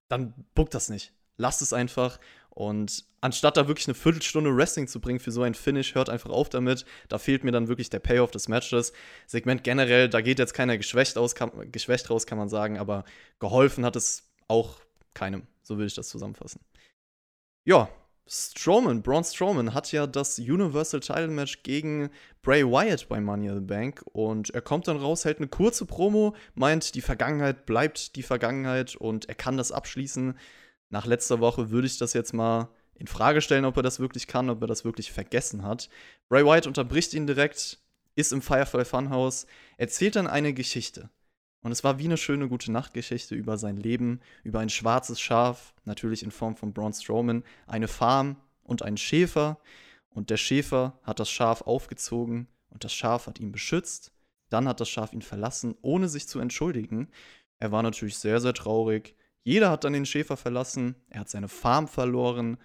dann 0.08 0.34
buckt 0.54 0.75
das 0.75 0.88
nicht. 0.88 1.12
Lasst 1.38 1.62
es 1.62 1.73
einfach. 1.73 2.18
Und 2.50 3.04
anstatt 3.21 3.57
da 3.57 3.68
wirklich 3.68 3.87
eine 3.87 3.95
Viertelstunde 3.95 4.54
Wrestling 4.54 4.88
zu 4.88 5.00
bringen 5.00 5.21
für 5.21 5.30
so 5.30 5.42
ein 5.42 5.54
Finish, 5.54 5.95
hört 5.95 6.11
einfach 6.11 6.30
auf 6.30 6.49
damit. 6.49 6.85
Da 7.09 7.18
fehlt 7.18 7.45
mir 7.45 7.52
dann 7.52 7.68
wirklich 7.68 7.88
der 7.88 8.00
Payoff 8.00 8.33
des 8.33 8.49
Matches. 8.49 8.92
Segment 9.26 9.64
generell, 9.64 10.09
da 10.09 10.21
geht 10.21 10.38
jetzt 10.38 10.54
keiner 10.54 10.76
geschwächt, 10.76 11.16
aus, 11.16 11.35
kann, 11.35 11.73
geschwächt 11.73 12.11
raus, 12.11 12.26
kann 12.26 12.37
man 12.37 12.49
sagen. 12.49 12.78
Aber 12.78 13.04
geholfen 13.38 13.85
hat 13.85 13.97
es 13.97 14.25
auch 14.49 14.80
keinem. 15.14 15.47
So 15.62 15.76
würde 15.76 15.87
ich 15.87 15.95
das 15.95 16.09
zusammenfassen. 16.09 16.61
Ja, 17.64 17.88
Strowman, 18.30 19.02
Braun 19.02 19.25
Strowman 19.25 19.73
hat 19.73 19.90
ja 19.90 20.07
das 20.07 20.38
Universal 20.38 21.00
Title 21.00 21.28
Match 21.28 21.62
gegen 21.62 22.11
Bray 22.42 22.62
Wyatt 22.62 23.09
bei 23.09 23.21
Money 23.21 23.47
in 23.47 23.54
the 23.54 23.61
Bank 23.61 24.02
und 24.12 24.50
er 24.50 24.61
kommt 24.61 24.87
dann 24.87 24.99
raus, 24.99 25.25
hält 25.25 25.38
eine 25.38 25.49
kurze 25.49 25.87
Promo, 25.87 26.35
meint, 26.54 26.95
die 26.95 27.00
Vergangenheit 27.00 27.64
bleibt 27.64 28.16
die 28.16 28.23
Vergangenheit 28.23 28.97
und 28.97 29.28
er 29.28 29.35
kann 29.35 29.57
das 29.57 29.73
abschließen. 29.73 30.38
Nach 30.90 31.07
letzter 31.07 31.40
Woche 31.40 31.71
würde 31.71 31.87
ich 31.87 31.99
das 31.99 32.12
jetzt 32.12 32.33
mal 32.33 32.68
in 32.95 33.07
Frage 33.07 33.40
stellen, 33.40 33.64
ob 33.64 33.76
er 33.76 33.83
das 33.83 34.00
wirklich 34.00 34.26
kann, 34.26 34.50
ob 34.50 34.61
er 34.61 34.66
das 34.66 34.85
wirklich 34.85 35.12
vergessen 35.12 35.62
hat. 35.62 35.88
Bray 36.28 36.45
Wyatt 36.45 36.66
unterbricht 36.66 37.14
ihn 37.14 37.26
direkt, 37.26 37.78
ist 38.14 38.33
im 38.33 38.42
Firefly 38.42 38.85
Funhouse, 38.85 39.47
erzählt 39.76 40.16
dann 40.16 40.26
eine 40.26 40.52
Geschichte. 40.52 41.11
Und 41.61 41.73
es 41.73 41.85
war 41.85 41.99
wie 41.99 42.04
eine 42.04 42.16
schöne 42.16 42.49
gute 42.49 42.73
Nachtgeschichte 42.73 43.35
über 43.35 43.59
sein 43.59 43.76
Leben, 43.76 44.21
über 44.42 44.61
ein 44.61 44.71
schwarzes 44.71 45.21
Schaf, 45.21 45.75
natürlich 45.85 46.23
in 46.23 46.30
Form 46.30 46.57
von 46.57 46.73
Braun 46.73 46.92
Strowman, 46.92 47.45
eine 47.66 47.88
Farm 47.88 48.37
und 48.62 48.83
einen 48.83 48.97
Schäfer. 48.97 49.59
Und 50.11 50.30
der 50.30 50.37
Schäfer 50.37 50.99
hat 51.02 51.21
das 51.21 51.30
Schaf 51.30 51.62
aufgezogen 51.62 52.49
und 52.71 52.85
das 52.85 52.92
Schaf 52.92 53.26
hat 53.26 53.40
ihn 53.40 53.52
beschützt. 53.52 54.12
Dann 54.50 54.68
hat 54.68 54.80
das 54.80 54.88
Schaf 54.88 55.12
ihn 55.12 55.23
verlassen, 55.23 55.75
ohne 55.83 56.09
sich 56.09 56.28
zu 56.28 56.38
entschuldigen. 56.38 57.09
Er 57.59 57.73
war 57.73 57.83
natürlich 57.83 58.18
sehr, 58.18 58.40
sehr 58.40 58.54
traurig. 58.54 59.14
Jeder 59.48 59.70
hat 59.70 59.84
dann 59.84 59.94
den 59.94 60.04
Schäfer 60.04 60.36
verlassen. 60.36 60.94
Er 61.08 61.20
hat 61.20 61.30
seine 61.30 61.48
Farm 61.48 61.88
verloren. 61.88 62.58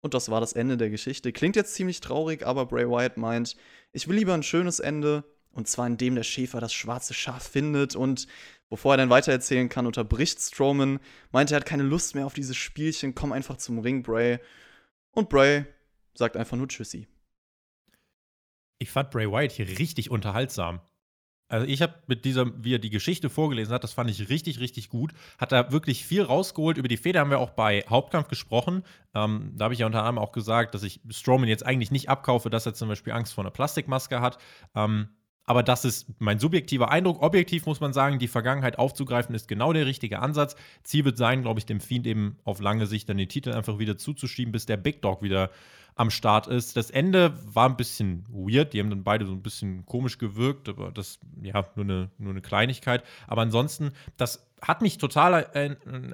Und 0.00 0.14
das 0.14 0.30
war 0.30 0.40
das 0.40 0.52
Ende 0.52 0.76
der 0.76 0.88
Geschichte. 0.88 1.32
Klingt 1.32 1.56
jetzt 1.56 1.74
ziemlich 1.74 1.98
traurig, 1.98 2.46
aber 2.46 2.66
Bray 2.66 2.88
Wyatt 2.88 3.16
meint, 3.16 3.56
ich 3.90 4.06
will 4.06 4.14
lieber 4.14 4.34
ein 4.34 4.44
schönes 4.44 4.78
Ende 4.78 5.24
und 5.50 5.66
zwar 5.66 5.88
indem 5.88 6.14
der 6.14 6.22
Schäfer 6.22 6.60
das 6.60 6.72
schwarze 6.72 7.12
Schaf 7.12 7.42
findet 7.42 7.96
und 7.96 8.28
bevor 8.68 8.94
er 8.94 8.98
dann 8.98 9.10
weitererzählen 9.10 9.68
kann, 9.68 9.86
unterbricht 9.86 10.38
Strowman, 10.38 11.00
meint, 11.32 11.50
er 11.50 11.56
hat 11.56 11.66
keine 11.66 11.82
Lust 11.82 12.14
mehr 12.14 12.26
auf 12.26 12.34
dieses 12.34 12.56
Spielchen, 12.56 13.16
komm 13.16 13.32
einfach 13.32 13.56
zum 13.56 13.80
Ring, 13.80 14.04
Bray. 14.04 14.38
Und 15.10 15.30
Bray 15.30 15.64
sagt 16.14 16.36
einfach 16.36 16.56
nur 16.56 16.68
Tschüssi. 16.68 17.08
Ich 18.78 18.92
fand 18.92 19.10
Bray 19.10 19.28
Wyatt 19.28 19.50
hier 19.50 19.66
richtig 19.80 20.08
unterhaltsam. 20.12 20.82
Also 21.48 21.66
ich 21.66 21.80
habe 21.80 21.94
mit 22.06 22.24
dieser, 22.24 22.46
wie 22.62 22.74
er 22.74 22.78
die 22.78 22.90
Geschichte 22.90 23.30
vorgelesen 23.30 23.72
hat, 23.72 23.82
das 23.82 23.92
fand 23.94 24.10
ich 24.10 24.28
richtig, 24.28 24.60
richtig 24.60 24.90
gut. 24.90 25.12
Hat 25.38 25.52
da 25.52 25.72
wirklich 25.72 26.04
viel 26.04 26.22
rausgeholt. 26.22 26.76
Über 26.76 26.88
die 26.88 26.98
Feder 26.98 27.20
haben 27.20 27.30
wir 27.30 27.38
auch 27.38 27.50
bei 27.50 27.84
Hauptkampf 27.88 28.28
gesprochen. 28.28 28.82
Ähm, 29.14 29.52
da 29.56 29.64
habe 29.64 29.74
ich 29.74 29.80
ja 29.80 29.86
unter 29.86 30.00
anderem 30.00 30.18
auch 30.18 30.32
gesagt, 30.32 30.74
dass 30.74 30.82
ich 30.82 31.00
Strowman 31.08 31.48
jetzt 31.48 31.64
eigentlich 31.64 31.90
nicht 31.90 32.10
abkaufe, 32.10 32.50
dass 32.50 32.66
er 32.66 32.74
zum 32.74 32.88
Beispiel 32.88 33.14
Angst 33.14 33.32
vor 33.32 33.44
einer 33.44 33.50
Plastikmaske 33.50 34.20
hat. 34.20 34.38
Ähm, 34.74 35.08
aber 35.48 35.62
das 35.62 35.86
ist 35.86 36.06
mein 36.18 36.38
subjektiver 36.38 36.90
Eindruck. 36.90 37.22
Objektiv 37.22 37.64
muss 37.64 37.80
man 37.80 37.94
sagen, 37.94 38.18
die 38.18 38.28
Vergangenheit 38.28 38.78
aufzugreifen 38.78 39.34
ist 39.34 39.48
genau 39.48 39.72
der 39.72 39.86
richtige 39.86 40.18
Ansatz. 40.18 40.54
Ziel 40.82 41.06
wird 41.06 41.16
sein, 41.16 41.40
glaube 41.40 41.58
ich, 41.58 41.64
dem 41.64 41.80
Fiend 41.80 42.06
eben 42.06 42.36
auf 42.44 42.60
lange 42.60 42.86
Sicht 42.86 43.08
dann 43.08 43.16
den 43.16 43.30
Titel 43.30 43.52
einfach 43.52 43.78
wieder 43.78 43.96
zuzuschieben, 43.96 44.52
bis 44.52 44.66
der 44.66 44.76
Big 44.76 45.00
Dog 45.00 45.22
wieder 45.22 45.48
am 45.98 46.10
Start 46.10 46.46
ist. 46.46 46.76
Das 46.76 46.90
Ende 46.90 47.36
war 47.44 47.68
ein 47.68 47.76
bisschen 47.76 48.24
weird. 48.28 48.72
Die 48.72 48.80
haben 48.80 48.88
dann 48.88 49.02
beide 49.02 49.26
so 49.26 49.32
ein 49.32 49.42
bisschen 49.42 49.84
komisch 49.84 50.18
gewirkt, 50.18 50.68
aber 50.68 50.92
das, 50.92 51.18
ja, 51.42 51.66
nur 51.74 51.84
eine, 51.84 52.10
nur 52.18 52.30
eine 52.30 52.40
Kleinigkeit. 52.40 53.02
Aber 53.26 53.42
ansonsten, 53.42 53.90
das 54.16 54.48
hat 54.62 54.80
mich 54.80 54.98
total 54.98 55.32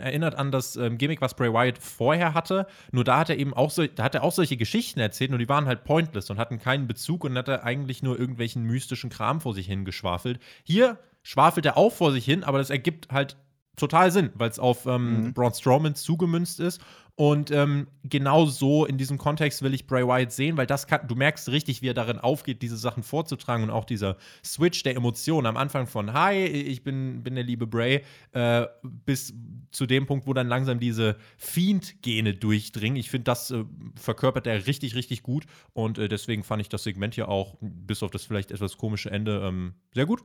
erinnert 0.00 0.34
an 0.36 0.50
das 0.50 0.76
ähm, 0.76 0.98
Gimmick, 0.98 1.20
was 1.20 1.34
Bray 1.34 1.52
Wyatt 1.52 1.78
vorher 1.78 2.34
hatte. 2.34 2.66
Nur 2.92 3.04
da 3.04 3.18
hat 3.18 3.30
er 3.30 3.38
eben 3.38 3.54
auch 3.54 3.70
so, 3.70 3.86
da 3.86 4.04
hat 4.04 4.14
er 4.14 4.22
auch 4.22 4.32
solche 4.32 4.56
Geschichten 4.56 5.00
erzählt, 5.00 5.30
nur 5.30 5.38
die 5.38 5.48
waren 5.48 5.66
halt 5.66 5.84
pointless 5.84 6.30
und 6.30 6.38
hatten 6.38 6.58
keinen 6.58 6.86
Bezug 6.86 7.24
und 7.24 7.36
hat 7.36 7.48
er 7.48 7.64
eigentlich 7.64 8.02
nur 8.02 8.18
irgendwelchen 8.18 8.64
mystischen 8.64 9.10
Kram 9.10 9.40
vor 9.40 9.54
sich 9.54 9.66
hingeschwafelt. 9.66 10.40
Hier 10.62 10.98
schwafelt 11.22 11.66
er 11.66 11.76
auch 11.76 11.92
vor 11.92 12.12
sich 12.12 12.24
hin, 12.24 12.44
aber 12.44 12.58
das 12.58 12.70
ergibt 12.70 13.12
halt 13.12 13.36
total 13.76 14.10
Sinn, 14.10 14.30
weil 14.34 14.50
es 14.50 14.58
auf 14.58 14.86
ähm, 14.86 15.24
mhm. 15.24 15.34
Braun 15.34 15.52
Strowman 15.52 15.94
zugemünzt 15.94 16.60
ist. 16.60 16.80
Und 17.16 17.52
ähm, 17.52 17.86
genau 18.02 18.44
so 18.46 18.84
in 18.84 18.98
diesem 18.98 19.18
Kontext 19.18 19.62
will 19.62 19.72
ich 19.72 19.86
Bray 19.86 20.04
Wyatt 20.04 20.32
sehen, 20.32 20.56
weil 20.56 20.66
das 20.66 20.88
kann, 20.88 21.06
du 21.06 21.14
merkst 21.14 21.48
richtig, 21.48 21.80
wie 21.80 21.88
er 21.88 21.94
darin 21.94 22.18
aufgeht, 22.18 22.60
diese 22.60 22.76
Sachen 22.76 23.04
vorzutragen 23.04 23.62
und 23.62 23.70
auch 23.70 23.84
dieser 23.84 24.16
Switch 24.44 24.82
der 24.82 24.96
Emotionen 24.96 25.46
am 25.46 25.56
Anfang 25.56 25.86
von 25.86 26.12
Hi, 26.12 26.44
ich 26.44 26.82
bin, 26.82 27.22
bin 27.22 27.36
der 27.36 27.44
liebe 27.44 27.68
Bray, 27.68 28.02
äh, 28.32 28.66
bis 28.82 29.32
zu 29.70 29.86
dem 29.86 30.06
Punkt, 30.06 30.26
wo 30.26 30.32
dann 30.32 30.48
langsam 30.48 30.80
diese 30.80 31.16
Fiend-Gene 31.36 32.34
durchdringen. 32.34 32.96
Ich 32.96 33.10
finde, 33.10 33.24
das 33.24 33.52
äh, 33.52 33.64
verkörpert 33.94 34.48
er 34.48 34.66
richtig, 34.66 34.96
richtig 34.96 35.22
gut 35.22 35.46
und 35.72 35.98
äh, 35.98 36.08
deswegen 36.08 36.42
fand 36.42 36.62
ich 36.62 36.68
das 36.68 36.82
Segment 36.82 37.14
hier 37.14 37.28
auch, 37.28 37.54
bis 37.60 38.02
auf 38.02 38.10
das 38.10 38.24
vielleicht 38.24 38.50
etwas 38.50 38.76
komische 38.76 39.12
Ende, 39.12 39.40
ähm, 39.44 39.74
sehr 39.94 40.06
gut. 40.06 40.24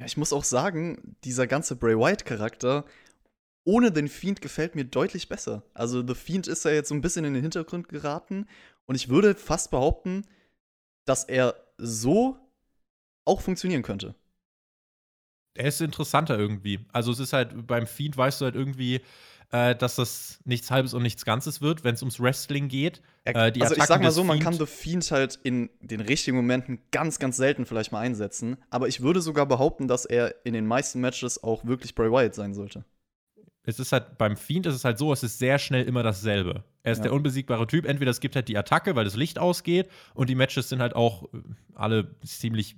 Ja, 0.00 0.06
ich 0.06 0.16
muss 0.16 0.32
auch 0.32 0.44
sagen, 0.44 1.14
dieser 1.22 1.46
ganze 1.46 1.76
Bray 1.76 1.96
Wyatt-Charakter 1.96 2.84
ohne 3.64 3.92
den 3.92 4.08
Fiend 4.08 4.40
gefällt 4.40 4.74
mir 4.74 4.84
deutlich 4.84 5.28
besser. 5.28 5.62
Also 5.74 6.06
The 6.06 6.14
Fiend 6.14 6.46
ist 6.46 6.64
ja 6.64 6.70
jetzt 6.70 6.88
so 6.88 6.94
ein 6.94 7.00
bisschen 7.00 7.24
in 7.24 7.34
den 7.34 7.42
Hintergrund 7.42 7.88
geraten 7.88 8.46
und 8.86 8.94
ich 8.94 9.08
würde 9.08 9.34
fast 9.34 9.70
behaupten, 9.70 10.24
dass 11.04 11.24
er 11.24 11.54
so 11.76 12.36
auch 13.24 13.40
funktionieren 13.40 13.82
könnte. 13.82 14.14
Er 15.54 15.66
ist 15.66 15.80
interessanter 15.80 16.38
irgendwie. 16.38 16.80
Also 16.92 17.12
es 17.12 17.18
ist 17.18 17.32
halt 17.32 17.66
beim 17.66 17.86
Fiend 17.86 18.16
weißt 18.16 18.40
du 18.40 18.46
halt 18.46 18.54
irgendwie, 18.54 19.00
äh, 19.50 19.74
dass 19.74 19.96
das 19.96 20.38
nichts 20.44 20.70
Halbes 20.70 20.94
und 20.94 21.02
nichts 21.02 21.24
Ganzes 21.24 21.60
wird, 21.60 21.84
wenn 21.84 21.94
es 21.94 22.02
ums 22.02 22.20
Wrestling 22.20 22.68
geht. 22.68 23.02
Äh, 23.24 23.34
also 23.60 23.74
ich 23.74 23.84
sag 23.84 24.00
mal 24.00 24.12
so, 24.12 24.24
man 24.24 24.38
kann 24.38 24.54
The 24.54 24.66
Fiend 24.66 25.10
halt 25.10 25.38
in 25.42 25.68
den 25.80 26.00
richtigen 26.00 26.36
Momenten 26.36 26.80
ganz, 26.92 27.18
ganz 27.18 27.36
selten 27.36 27.66
vielleicht 27.66 27.92
mal 27.92 28.00
einsetzen. 28.00 28.56
Aber 28.70 28.88
ich 28.88 29.02
würde 29.02 29.20
sogar 29.20 29.46
behaupten, 29.46 29.88
dass 29.88 30.06
er 30.06 30.46
in 30.46 30.54
den 30.54 30.66
meisten 30.66 31.00
Matches 31.00 31.42
auch 31.42 31.64
wirklich 31.64 31.94
Bray 31.94 32.10
Wyatt 32.10 32.34
sein 32.34 32.54
sollte 32.54 32.84
es 33.64 33.78
ist 33.80 33.92
halt 33.92 34.18
beim 34.18 34.36
Fiend 34.36 34.66
ist 34.66 34.74
es 34.74 34.84
halt 34.84 34.98
so, 34.98 35.12
es 35.12 35.22
ist 35.22 35.38
sehr 35.38 35.58
schnell 35.58 35.86
immer 35.86 36.02
dasselbe. 36.02 36.64
Er 36.82 36.92
ist 36.92 36.98
ja. 36.98 37.04
der 37.04 37.12
unbesiegbare 37.12 37.66
Typ. 37.66 37.84
Entweder 37.84 38.10
es 38.10 38.20
gibt 38.20 38.36
halt 38.36 38.48
die 38.48 38.56
Attacke, 38.56 38.96
weil 38.96 39.04
das 39.04 39.16
Licht 39.16 39.38
ausgeht, 39.38 39.88
und 40.14 40.30
die 40.30 40.34
Matches 40.34 40.68
sind 40.68 40.80
halt 40.80 40.96
auch 40.96 41.24
äh, 41.34 41.38
alle 41.74 42.14
ziemlich 42.24 42.76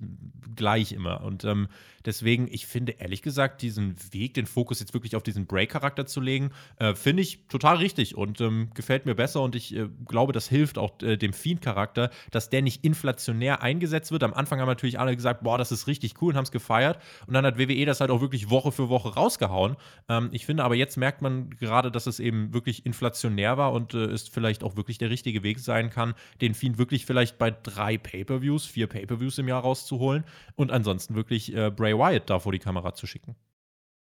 gleich 0.54 0.92
immer. 0.92 1.22
Und 1.22 1.44
ähm, 1.44 1.68
deswegen, 2.04 2.48
ich 2.50 2.66
finde 2.66 2.92
ehrlich 2.92 3.22
gesagt, 3.22 3.62
diesen 3.62 3.96
Weg, 4.12 4.34
den 4.34 4.46
Fokus 4.46 4.80
jetzt 4.80 4.94
wirklich 4.94 5.16
auf 5.16 5.22
diesen 5.22 5.46
Break-Charakter 5.46 6.06
zu 6.06 6.20
legen, 6.20 6.50
äh, 6.78 6.94
finde 6.94 7.22
ich 7.22 7.46
total 7.48 7.76
richtig 7.76 8.16
und 8.16 8.40
ähm, 8.40 8.70
gefällt 8.74 9.06
mir 9.06 9.14
besser. 9.14 9.42
Und 9.42 9.54
ich 9.54 9.74
äh, 9.74 9.88
glaube, 10.06 10.32
das 10.32 10.48
hilft 10.48 10.78
auch 10.78 11.00
äh, 11.02 11.16
dem 11.16 11.32
Fiend-Charakter, 11.32 12.10
dass 12.30 12.50
der 12.50 12.62
nicht 12.62 12.84
inflationär 12.84 13.62
eingesetzt 13.62 14.12
wird. 14.12 14.22
Am 14.22 14.34
Anfang 14.34 14.60
haben 14.60 14.68
natürlich 14.68 14.98
alle 14.98 15.14
gesagt, 15.14 15.42
boah, 15.42 15.58
das 15.58 15.72
ist 15.72 15.86
richtig 15.86 16.20
cool 16.20 16.32
und 16.32 16.36
haben 16.36 16.44
es 16.44 16.52
gefeiert. 16.52 16.98
Und 17.26 17.34
dann 17.34 17.46
hat 17.46 17.58
WWE 17.58 17.84
das 17.86 18.00
halt 18.00 18.10
auch 18.10 18.20
wirklich 18.20 18.50
Woche 18.50 18.72
für 18.72 18.88
Woche 18.88 19.14
rausgehauen. 19.14 19.76
Ähm, 20.08 20.28
ich 20.32 20.46
finde 20.46 20.64
aber 20.64 20.74
jetzt 20.74 20.96
merkt 20.96 21.22
man 21.22 21.50
gerade, 21.50 21.90
dass 21.90 22.06
es 22.06 22.20
eben 22.20 22.52
wirklich 22.52 22.86
inflationär 22.86 23.56
war 23.58 23.72
und 23.72 23.91
äh, 23.94 24.04
es 24.04 24.28
vielleicht 24.28 24.62
auch 24.62 24.76
wirklich 24.76 24.98
der 24.98 25.10
richtige 25.10 25.42
Weg 25.42 25.58
sein 25.58 25.90
kann, 25.90 26.14
den 26.40 26.54
Fiend 26.54 26.78
wirklich 26.78 27.06
vielleicht 27.06 27.38
bei 27.38 27.50
drei 27.50 27.98
Pay-Per-Views, 27.98 28.66
vier 28.66 28.86
Pay-Per-Views 28.86 29.38
im 29.38 29.48
Jahr 29.48 29.62
rauszuholen 29.62 30.24
und 30.56 30.70
ansonsten 30.70 31.14
wirklich 31.14 31.54
äh, 31.54 31.70
Bray 31.70 31.96
Wyatt 31.96 32.28
da 32.30 32.38
vor 32.38 32.52
die 32.52 32.58
Kamera 32.58 32.94
zu 32.94 33.06
schicken. 33.06 33.36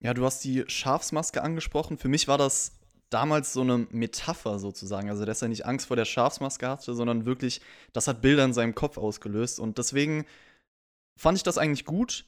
Ja, 0.00 0.14
du 0.14 0.24
hast 0.24 0.42
die 0.44 0.64
Schafsmaske 0.66 1.42
angesprochen. 1.42 1.96
Für 1.96 2.08
mich 2.08 2.26
war 2.26 2.38
das 2.38 2.80
damals 3.10 3.52
so 3.52 3.60
eine 3.60 3.86
Metapher 3.90 4.58
sozusagen. 4.58 5.08
Also, 5.10 5.24
dass 5.24 5.42
er 5.42 5.48
nicht 5.48 5.66
Angst 5.66 5.86
vor 5.86 5.96
der 5.96 6.04
Schafsmaske 6.04 6.68
hatte, 6.68 6.94
sondern 6.94 7.24
wirklich, 7.24 7.60
das 7.92 8.08
hat 8.08 8.22
Bilder 8.22 8.44
in 8.44 8.52
seinem 8.52 8.74
Kopf 8.74 8.98
ausgelöst. 8.98 9.60
Und 9.60 9.78
deswegen 9.78 10.24
fand 11.16 11.36
ich 11.36 11.44
das 11.44 11.58
eigentlich 11.58 11.84
gut 11.84 12.24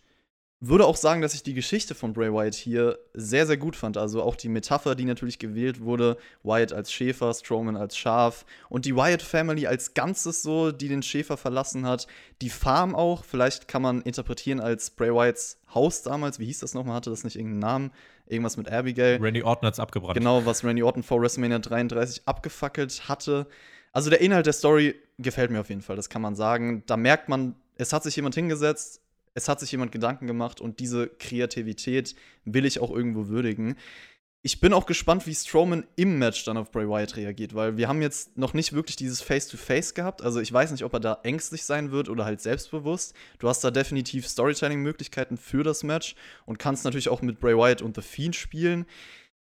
würde 0.61 0.87
auch 0.87 0.97
sagen, 0.97 1.21
dass 1.21 1.35
ich 1.35 1.43
die 1.43 1.55
Geschichte 1.55 1.95
von 1.95 2.13
Bray 2.13 2.33
Wyatt 2.33 2.55
hier 2.55 2.99
sehr, 3.13 3.47
sehr 3.47 3.57
gut 3.57 3.77
fand. 3.77 3.97
Also 3.97 4.23
auch 4.23 4.37
die 4.37 4.49
Metapher, 4.49 4.95
die 4.95 5.05
natürlich 5.05 5.39
gewählt 5.39 5.81
wurde. 5.81 6.17
Wyatt 6.43 6.73
als 6.73 6.93
Schäfer, 6.93 7.35
Strowman 7.35 7.77
als 7.77 7.97
Schaf 7.97 8.47
und 8.69 8.85
die 8.85 8.97
Wyatt 8.97 9.23
Family 9.23 9.67
als 9.67 9.95
Ganzes 9.95 10.43
so, 10.43 10.73
die 10.73 10.89
den 10.89 11.03
Schäfer 11.03 11.37
verlassen 11.37 11.87
hat. 11.87 12.07
Die 12.41 12.51
Farm 12.51 12.95
auch, 12.95 13.25
vielleicht 13.25 13.69
kann 13.69 13.83
man 13.83 14.03
interpretieren 14.03 14.61
als 14.61 14.91
Bray 14.91 15.13
Wyatts 15.13 15.59
Haus 15.75 16.03
damals. 16.03 16.39
Wie 16.39 16.47
hieß 16.47 16.61
das 16.61 16.75
nochmal? 16.75 16.97
Hatte 16.97 17.11
das 17.11 17.25
nicht 17.25 17.37
irgendeinen 17.37 17.61
Namen? 17.61 17.91
Irgendwas 18.27 18.57
mit 18.57 18.71
Abigail. 18.71 19.21
Randy 19.21 19.43
Orton 19.43 19.67
hat 19.67 19.75
es 19.75 19.81
abgebrannt. 19.81 20.17
Genau, 20.17 20.47
was 20.47 20.65
Randy 20.65 20.83
Orton 20.83 21.03
vor 21.03 21.21
WrestleMania 21.21 21.59
33 21.59 22.23
abgefackelt 22.27 23.09
hatte. 23.09 23.47
Also 23.93 24.09
der 24.09 24.21
Inhalt 24.21 24.47
der 24.47 24.53
Story 24.53 24.95
gefällt 25.19 25.51
mir 25.51 25.61
auf 25.61 25.69
jeden 25.69 25.83
Fall, 25.83 25.97
das 25.97 26.09
kann 26.09 26.23
man 26.23 26.35
sagen. 26.35 26.83
Da 26.87 26.97
merkt 26.97 27.29
man, 27.29 27.55
es 27.77 27.93
hat 27.93 28.03
sich 28.03 28.17
jemand 28.17 28.35
hingesetzt, 28.35 29.01
es 29.35 29.49
hat 29.49 29.61
sich 29.61 29.73
jemand 29.73 29.93
Gedanken 29.93 30.27
gemacht 30.27 30.61
und 30.61 30.81
diese 30.81 31.09
Kreativität 31.09 32.15
will 32.45 32.65
ich 32.65 32.81
auch 32.81 32.91
irgendwo 32.91 33.29
würdigen. 33.29 33.77
Ich 34.47 34.61
bin 34.61 34.75
auch 34.75 34.85
gespannt, 34.85 35.27
wie 35.27 35.35
Strowman 35.35 35.87
im 35.97 36.19
Match 36.19 36.45
dann 36.45 36.59
auf 36.59 36.71
Bray 36.71 36.87
Wyatt 36.87 37.17
reagiert, 37.17 37.55
weil 37.55 37.79
wir 37.79 37.89
haben 37.89 38.03
jetzt 38.03 38.37
noch 38.37 38.53
nicht 38.53 38.75
wirklich 38.75 38.95
dieses 38.95 39.23
Face-to-Face 39.23 39.93
-face 39.93 39.95
gehabt. 39.95 40.23
Also 40.23 40.39
ich 40.39 40.53
weiß 40.53 40.71
nicht, 40.71 40.85
ob 40.85 40.93
er 40.93 41.01
da 41.01 41.21
ängstlich 41.23 41.65
sein 41.65 41.93
wird 41.93 42.11
oder 42.11 42.27
halt 42.27 42.43
selbstbewusst. 42.43 43.15
Du 43.39 43.49
hast 43.49 43.65
da 43.65 43.71
definitiv 43.71 44.29
Storytelling-Möglichkeiten 44.29 45.39
für 45.39 45.63
das 45.63 45.83
Match 45.83 46.15
und 46.45 46.59
kannst 46.59 46.85
natürlich 46.85 47.09
auch 47.09 47.23
mit 47.23 47.41
Bray 47.41 47.57
Wyatt 47.57 47.81
und 47.81 47.97
The 47.97 48.03
Fiend 48.03 48.37
spielen. 48.37 48.85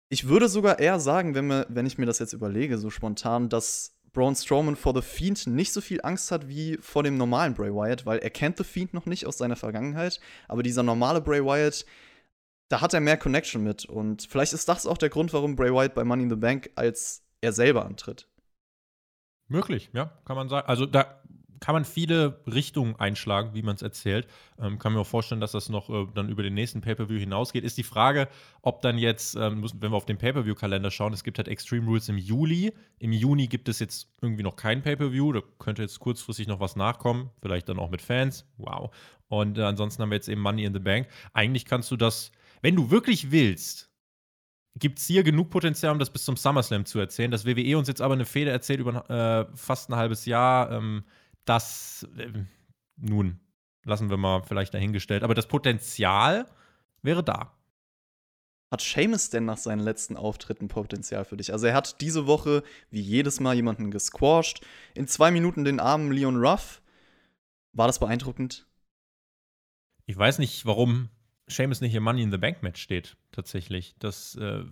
Ich 0.08 0.26
würde 0.26 0.48
sogar 0.48 0.78
eher 0.78 0.98
sagen, 0.98 1.34
wenn, 1.34 1.48
wir, 1.48 1.66
wenn 1.68 1.84
ich 1.84 1.98
mir 1.98 2.06
das 2.06 2.18
jetzt 2.18 2.32
überlege, 2.32 2.78
so 2.78 2.88
spontan, 2.88 3.50
dass 3.50 3.97
Braun 4.12 4.34
Strowman 4.34 4.76
vor 4.76 4.94
The 4.94 5.02
Fiend 5.02 5.46
nicht 5.46 5.72
so 5.72 5.80
viel 5.80 6.00
Angst 6.02 6.30
hat 6.30 6.48
wie 6.48 6.78
vor 6.80 7.02
dem 7.02 7.16
normalen 7.16 7.54
Bray 7.54 7.72
Wyatt, 7.72 8.06
weil 8.06 8.18
er 8.18 8.30
kennt 8.30 8.58
The 8.58 8.64
Fiend 8.64 8.94
noch 8.94 9.06
nicht 9.06 9.26
aus 9.26 9.38
seiner 9.38 9.56
Vergangenheit, 9.56 10.20
aber 10.48 10.62
dieser 10.62 10.82
normale 10.82 11.20
Bray 11.20 11.44
Wyatt, 11.44 11.84
da 12.68 12.80
hat 12.80 12.94
er 12.94 13.00
mehr 13.00 13.16
Connection 13.16 13.62
mit 13.62 13.84
und 13.84 14.26
vielleicht 14.28 14.52
ist 14.52 14.68
das 14.68 14.86
auch 14.86 14.98
der 14.98 15.08
Grund, 15.08 15.32
warum 15.32 15.56
Bray 15.56 15.72
Wyatt 15.72 15.94
bei 15.94 16.04
Money 16.04 16.24
in 16.24 16.30
the 16.30 16.36
Bank 16.36 16.70
als 16.74 17.24
er 17.40 17.52
selber 17.52 17.84
antritt. 17.84 18.28
Möglich, 19.48 19.90
ja, 19.92 20.12
kann 20.24 20.36
man 20.36 20.48
sagen. 20.48 20.68
Also 20.68 20.84
da 20.84 21.22
kann 21.60 21.74
man 21.74 21.84
viele 21.84 22.40
Richtungen 22.46 22.96
einschlagen, 22.96 23.50
wie 23.54 23.62
man 23.62 23.76
es 23.76 23.82
erzählt. 23.82 24.26
Ähm, 24.60 24.78
kann 24.78 24.92
mir 24.92 25.00
auch 25.00 25.06
vorstellen, 25.06 25.40
dass 25.40 25.52
das 25.52 25.68
noch 25.68 25.90
äh, 25.90 26.06
dann 26.14 26.28
über 26.28 26.42
den 26.42 26.54
nächsten 26.54 26.80
Pay-Per-View 26.80 27.18
hinausgeht. 27.18 27.64
Ist 27.64 27.78
die 27.78 27.82
Frage, 27.82 28.28
ob 28.62 28.82
dann 28.82 28.98
jetzt, 28.98 29.36
ähm, 29.36 29.64
wenn 29.78 29.92
wir 29.92 29.96
auf 29.96 30.06
den 30.06 30.18
Pay-Per-View-Kalender 30.18 30.90
schauen, 30.90 31.12
es 31.12 31.24
gibt 31.24 31.38
halt 31.38 31.48
Extreme 31.48 31.86
Rules 31.86 32.08
im 32.08 32.18
Juli. 32.18 32.72
Im 32.98 33.12
Juni 33.12 33.46
gibt 33.46 33.68
es 33.68 33.78
jetzt 33.78 34.08
irgendwie 34.20 34.42
noch 34.42 34.56
kein 34.56 34.82
Pay-Per-View. 34.82 35.32
Da 35.32 35.40
könnte 35.58 35.82
jetzt 35.82 35.98
kurzfristig 36.00 36.46
noch 36.46 36.60
was 36.60 36.76
nachkommen. 36.76 37.30
Vielleicht 37.40 37.68
dann 37.68 37.78
auch 37.78 37.90
mit 37.90 38.02
Fans. 38.02 38.46
Wow. 38.56 38.94
Und 39.28 39.58
äh, 39.58 39.62
ansonsten 39.62 40.02
haben 40.02 40.10
wir 40.10 40.16
jetzt 40.16 40.28
eben 40.28 40.40
Money 40.40 40.64
in 40.64 40.72
the 40.72 40.80
Bank. 40.80 41.08
Eigentlich 41.32 41.64
kannst 41.64 41.90
du 41.90 41.96
das, 41.96 42.32
wenn 42.62 42.76
du 42.76 42.90
wirklich 42.90 43.30
willst, 43.30 43.88
gibt 44.78 44.98
es 44.98 45.06
hier 45.06 45.22
genug 45.22 45.50
Potenzial, 45.50 45.92
um 45.92 45.98
das 45.98 46.10
bis 46.10 46.24
zum 46.24 46.36
SummerSlam 46.36 46.84
zu 46.84 46.98
erzählen. 46.98 47.30
Dass 47.30 47.46
WWE 47.46 47.76
uns 47.78 47.88
jetzt 47.88 48.00
aber 48.00 48.14
eine 48.14 48.24
Fehde 48.24 48.50
erzählt 48.50 48.80
über 48.80 49.08
äh, 49.10 49.56
fast 49.56 49.90
ein 49.90 49.96
halbes 49.96 50.24
Jahr. 50.24 50.70
Ähm, 50.72 51.04
das, 51.48 52.06
äh, 52.16 52.32
nun, 52.96 53.40
lassen 53.84 54.10
wir 54.10 54.16
mal 54.16 54.42
vielleicht 54.42 54.74
dahingestellt. 54.74 55.22
Aber 55.22 55.34
das 55.34 55.48
Potenzial 55.48 56.46
wäre 57.02 57.22
da. 57.22 57.54
Hat 58.70 58.82
Seamus 58.82 59.30
denn 59.30 59.46
nach 59.46 59.56
seinen 59.56 59.80
letzten 59.80 60.16
Auftritten 60.16 60.68
Potenzial 60.68 61.24
für 61.24 61.38
dich? 61.38 61.52
Also 61.52 61.66
er 61.66 61.74
hat 61.74 62.02
diese 62.02 62.26
Woche 62.26 62.62
wie 62.90 63.00
jedes 63.00 63.40
Mal 63.40 63.54
jemanden 63.54 63.90
gesquashed. 63.90 64.60
In 64.94 65.06
zwei 65.06 65.30
Minuten 65.30 65.64
den 65.64 65.80
armen 65.80 66.12
Leon 66.12 66.36
Ruff. 66.36 66.82
War 67.72 67.86
das 67.86 67.98
beeindruckend? 67.98 68.66
Ich 70.04 70.16
weiß 70.16 70.38
nicht, 70.38 70.66
warum 70.66 71.08
Seamus 71.46 71.80
nicht 71.80 71.94
im 71.94 72.02
Money 72.02 72.22
in 72.22 72.30
the 72.30 72.38
Bank 72.38 72.62
Match 72.62 72.82
steht, 72.82 73.16
tatsächlich. 73.32 73.94
Das 73.98 74.34
äh, 74.36 74.64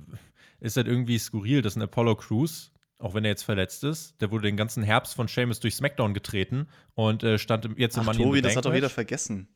ist 0.60 0.76
halt 0.76 0.86
irgendwie 0.86 1.18
skurril, 1.18 1.62
dass 1.62 1.76
ein 1.76 1.82
Apollo 1.82 2.16
Crews 2.16 2.72
auch 2.98 3.14
wenn 3.14 3.24
er 3.24 3.30
jetzt 3.30 3.42
verletzt 3.42 3.84
ist. 3.84 4.20
Der 4.20 4.30
wurde 4.30 4.48
den 4.48 4.56
ganzen 4.56 4.82
Herbst 4.82 5.14
von 5.14 5.28
Seamus 5.28 5.60
durch 5.60 5.74
SmackDown 5.74 6.14
getreten 6.14 6.68
und 6.94 7.22
äh, 7.22 7.38
stand 7.38 7.68
jetzt 7.78 7.96
im 7.96 8.02
Ach, 8.02 8.06
Money 8.06 8.18
Tobi, 8.18 8.38
in 8.38 8.44
the 8.44 8.48
das 8.48 8.56
hat 8.56 8.64
doch 8.64 8.74
jeder 8.74 8.90
vergessen. 8.90 9.48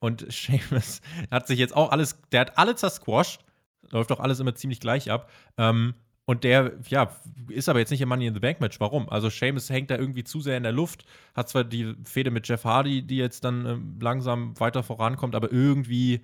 Und 0.00 0.26
Seamus 0.32 1.00
hat 1.30 1.46
sich 1.46 1.58
jetzt 1.58 1.74
auch 1.76 1.90
alles, 1.90 2.20
der 2.32 2.40
hat 2.40 2.58
alle 2.58 2.74
zersquashed. 2.76 3.44
Läuft 3.90 4.10
doch 4.10 4.20
alles 4.20 4.40
immer 4.40 4.54
ziemlich 4.54 4.80
gleich 4.80 5.10
ab. 5.10 5.30
Ähm, 5.56 5.94
und 6.24 6.44
der, 6.44 6.72
ja, 6.88 7.16
ist 7.48 7.70
aber 7.70 7.78
jetzt 7.78 7.90
nicht 7.90 8.02
im 8.02 8.08
Money 8.10 8.26
in 8.26 8.34
the 8.34 8.40
Bank 8.40 8.60
Match. 8.60 8.80
Warum? 8.80 9.08
Also 9.08 9.30
Seamus 9.30 9.70
hängt 9.70 9.90
da 9.90 9.96
irgendwie 9.96 10.24
zu 10.24 10.40
sehr 10.40 10.58
in 10.58 10.62
der 10.62 10.72
Luft, 10.72 11.06
hat 11.34 11.48
zwar 11.48 11.64
die 11.64 11.94
Fehde 12.04 12.30
mit 12.30 12.46
Jeff 12.46 12.64
Hardy, 12.64 13.02
die 13.02 13.16
jetzt 13.16 13.44
dann 13.44 13.64
ähm, 13.64 13.98
langsam 14.00 14.58
weiter 14.60 14.82
vorankommt, 14.82 15.34
aber 15.34 15.50
irgendwie 15.50 16.20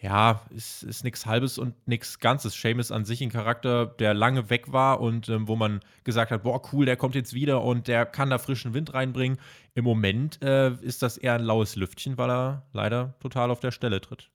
ja, 0.00 0.42
ist, 0.50 0.82
ist 0.82 1.04
nichts 1.04 1.24
Halbes 1.24 1.56
und 1.56 1.74
nichts 1.86 2.18
Ganzes. 2.18 2.60
Seamus 2.60 2.92
an 2.92 3.04
sich 3.04 3.22
ein 3.22 3.30
Charakter, 3.30 3.86
der 3.86 4.12
lange 4.12 4.50
weg 4.50 4.70
war 4.72 5.00
und 5.00 5.28
ähm, 5.28 5.48
wo 5.48 5.56
man 5.56 5.80
gesagt 6.04 6.30
hat, 6.30 6.42
boah, 6.42 6.60
cool, 6.72 6.84
der 6.84 6.96
kommt 6.96 7.14
jetzt 7.14 7.32
wieder 7.32 7.62
und 7.62 7.88
der 7.88 8.04
kann 8.04 8.30
da 8.30 8.38
frischen 8.38 8.74
Wind 8.74 8.92
reinbringen. 8.92 9.38
Im 9.74 9.84
Moment 9.84 10.42
äh, 10.42 10.72
ist 10.82 11.02
das 11.02 11.16
eher 11.16 11.34
ein 11.34 11.42
laues 11.42 11.76
Lüftchen, 11.76 12.18
weil 12.18 12.30
er 12.30 12.62
leider 12.72 13.14
total 13.20 13.50
auf 13.50 13.60
der 13.60 13.70
Stelle 13.70 14.00
tritt. 14.00 14.30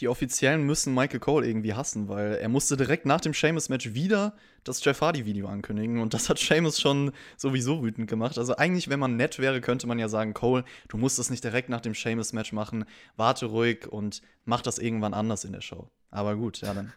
Die 0.00 0.06
Offiziellen 0.06 0.64
müssen 0.64 0.94
Michael 0.94 1.18
Cole 1.18 1.46
irgendwie 1.46 1.74
hassen, 1.74 2.08
weil 2.08 2.34
er 2.34 2.48
musste 2.48 2.76
direkt 2.76 3.04
nach 3.04 3.20
dem 3.20 3.34
Sheamus-Match 3.34 3.94
wieder 3.94 4.36
das 4.62 4.84
Jeff 4.84 5.00
Hardy-Video 5.00 5.48
ankündigen 5.48 6.00
und 6.00 6.14
das 6.14 6.28
hat 6.28 6.38
Sheamus 6.38 6.80
schon 6.80 7.10
sowieso 7.36 7.82
wütend 7.82 8.08
gemacht. 8.08 8.38
Also 8.38 8.56
eigentlich, 8.56 8.88
wenn 8.88 9.00
man 9.00 9.16
nett 9.16 9.40
wäre, 9.40 9.60
könnte 9.60 9.88
man 9.88 9.98
ja 9.98 10.08
sagen, 10.08 10.34
Cole, 10.34 10.64
du 10.88 10.98
musst 10.98 11.18
das 11.18 11.30
nicht 11.30 11.42
direkt 11.42 11.68
nach 11.68 11.80
dem 11.80 11.94
Sheamus-Match 11.94 12.52
machen, 12.52 12.84
warte 13.16 13.46
ruhig 13.46 13.88
und 13.88 14.22
mach 14.44 14.62
das 14.62 14.78
irgendwann 14.78 15.14
anders 15.14 15.44
in 15.44 15.52
der 15.52 15.62
Show. 15.62 15.90
Aber 16.10 16.36
gut, 16.36 16.60
ja 16.60 16.74
dann 16.74 16.92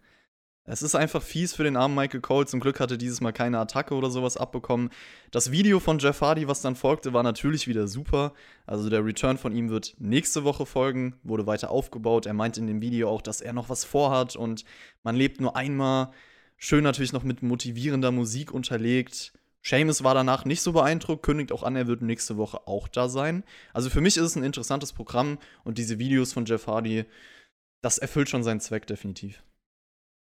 es 0.72 0.82
ist 0.82 0.96
einfach 0.96 1.22
fies 1.22 1.54
für 1.54 1.66
den 1.66 1.76
armen 1.76 1.96
Michael 1.96 2.22
Cole. 2.22 2.46
Zum 2.46 2.62
Glück 2.62 2.80
hatte 2.80 2.98
dieses 2.98 3.20
Mal 3.20 3.34
keine 3.34 3.60
Attacke 3.60 3.94
oder 3.94 4.10
sowas 4.10 4.38
abbekommen. 4.38 4.90
Das 5.30 5.52
Video 5.52 5.82
von 5.82 6.00
Jeff 6.00 6.22
Hardy, 6.22 6.48
was 6.48 6.62
dann 6.62 6.78
folgte, 6.78 7.12
war 7.12 7.24
natürlich 7.24 7.68
wieder 7.68 7.90
super. 7.90 8.34
Also 8.66 8.90
der 8.90 9.04
Return 9.04 9.38
von 9.38 9.52
ihm 9.52 9.70
wird 9.70 9.96
nächste 10.00 10.46
Woche 10.46 10.66
folgen, 10.66 11.18
wurde 11.24 11.46
weiter 11.46 11.72
aufgebaut. 11.72 12.26
Er 12.26 12.34
meint 12.34 12.58
in 12.58 12.68
dem 12.68 12.80
Video 12.80 13.10
auch, 13.10 13.22
dass 13.22 13.42
er 13.42 13.52
noch 13.52 13.68
was 13.68 13.84
vorhat 13.84 14.38
und 14.38 14.64
man 15.04 15.18
lebt 15.18 15.42
nur 15.42 15.58
einmal. 15.58 16.12
Schön 16.56 16.86
natürlich 16.86 17.12
noch 17.12 17.24
mit 17.24 17.44
motivierender 17.44 18.12
Musik 18.12 18.54
unterlegt. 18.54 19.34
Seamus 19.64 20.06
war 20.06 20.14
danach 20.14 20.46
nicht 20.46 20.62
so 20.62 20.72
beeindruckt, 20.72 21.24
kündigt 21.24 21.52
auch 21.52 21.64
an, 21.64 21.76
er 21.76 21.88
wird 21.88 22.02
nächste 22.02 22.38
Woche 22.38 22.66
auch 22.66 22.88
da 22.88 23.10
sein. 23.10 23.44
Also 23.74 23.90
für 23.90 24.00
mich 24.00 24.16
ist 24.16 24.24
es 24.24 24.36
ein 24.38 24.44
interessantes 24.44 24.94
Programm 24.94 25.38
und 25.66 25.78
diese 25.78 26.00
Videos 26.00 26.32
von 26.32 26.46
Jeff 26.46 26.66
Hardy, 26.68 27.04
das 27.82 27.98
erfüllt 27.98 28.30
schon 28.30 28.44
seinen 28.44 28.62
Zweck 28.62 28.88
definitiv. 28.88 29.44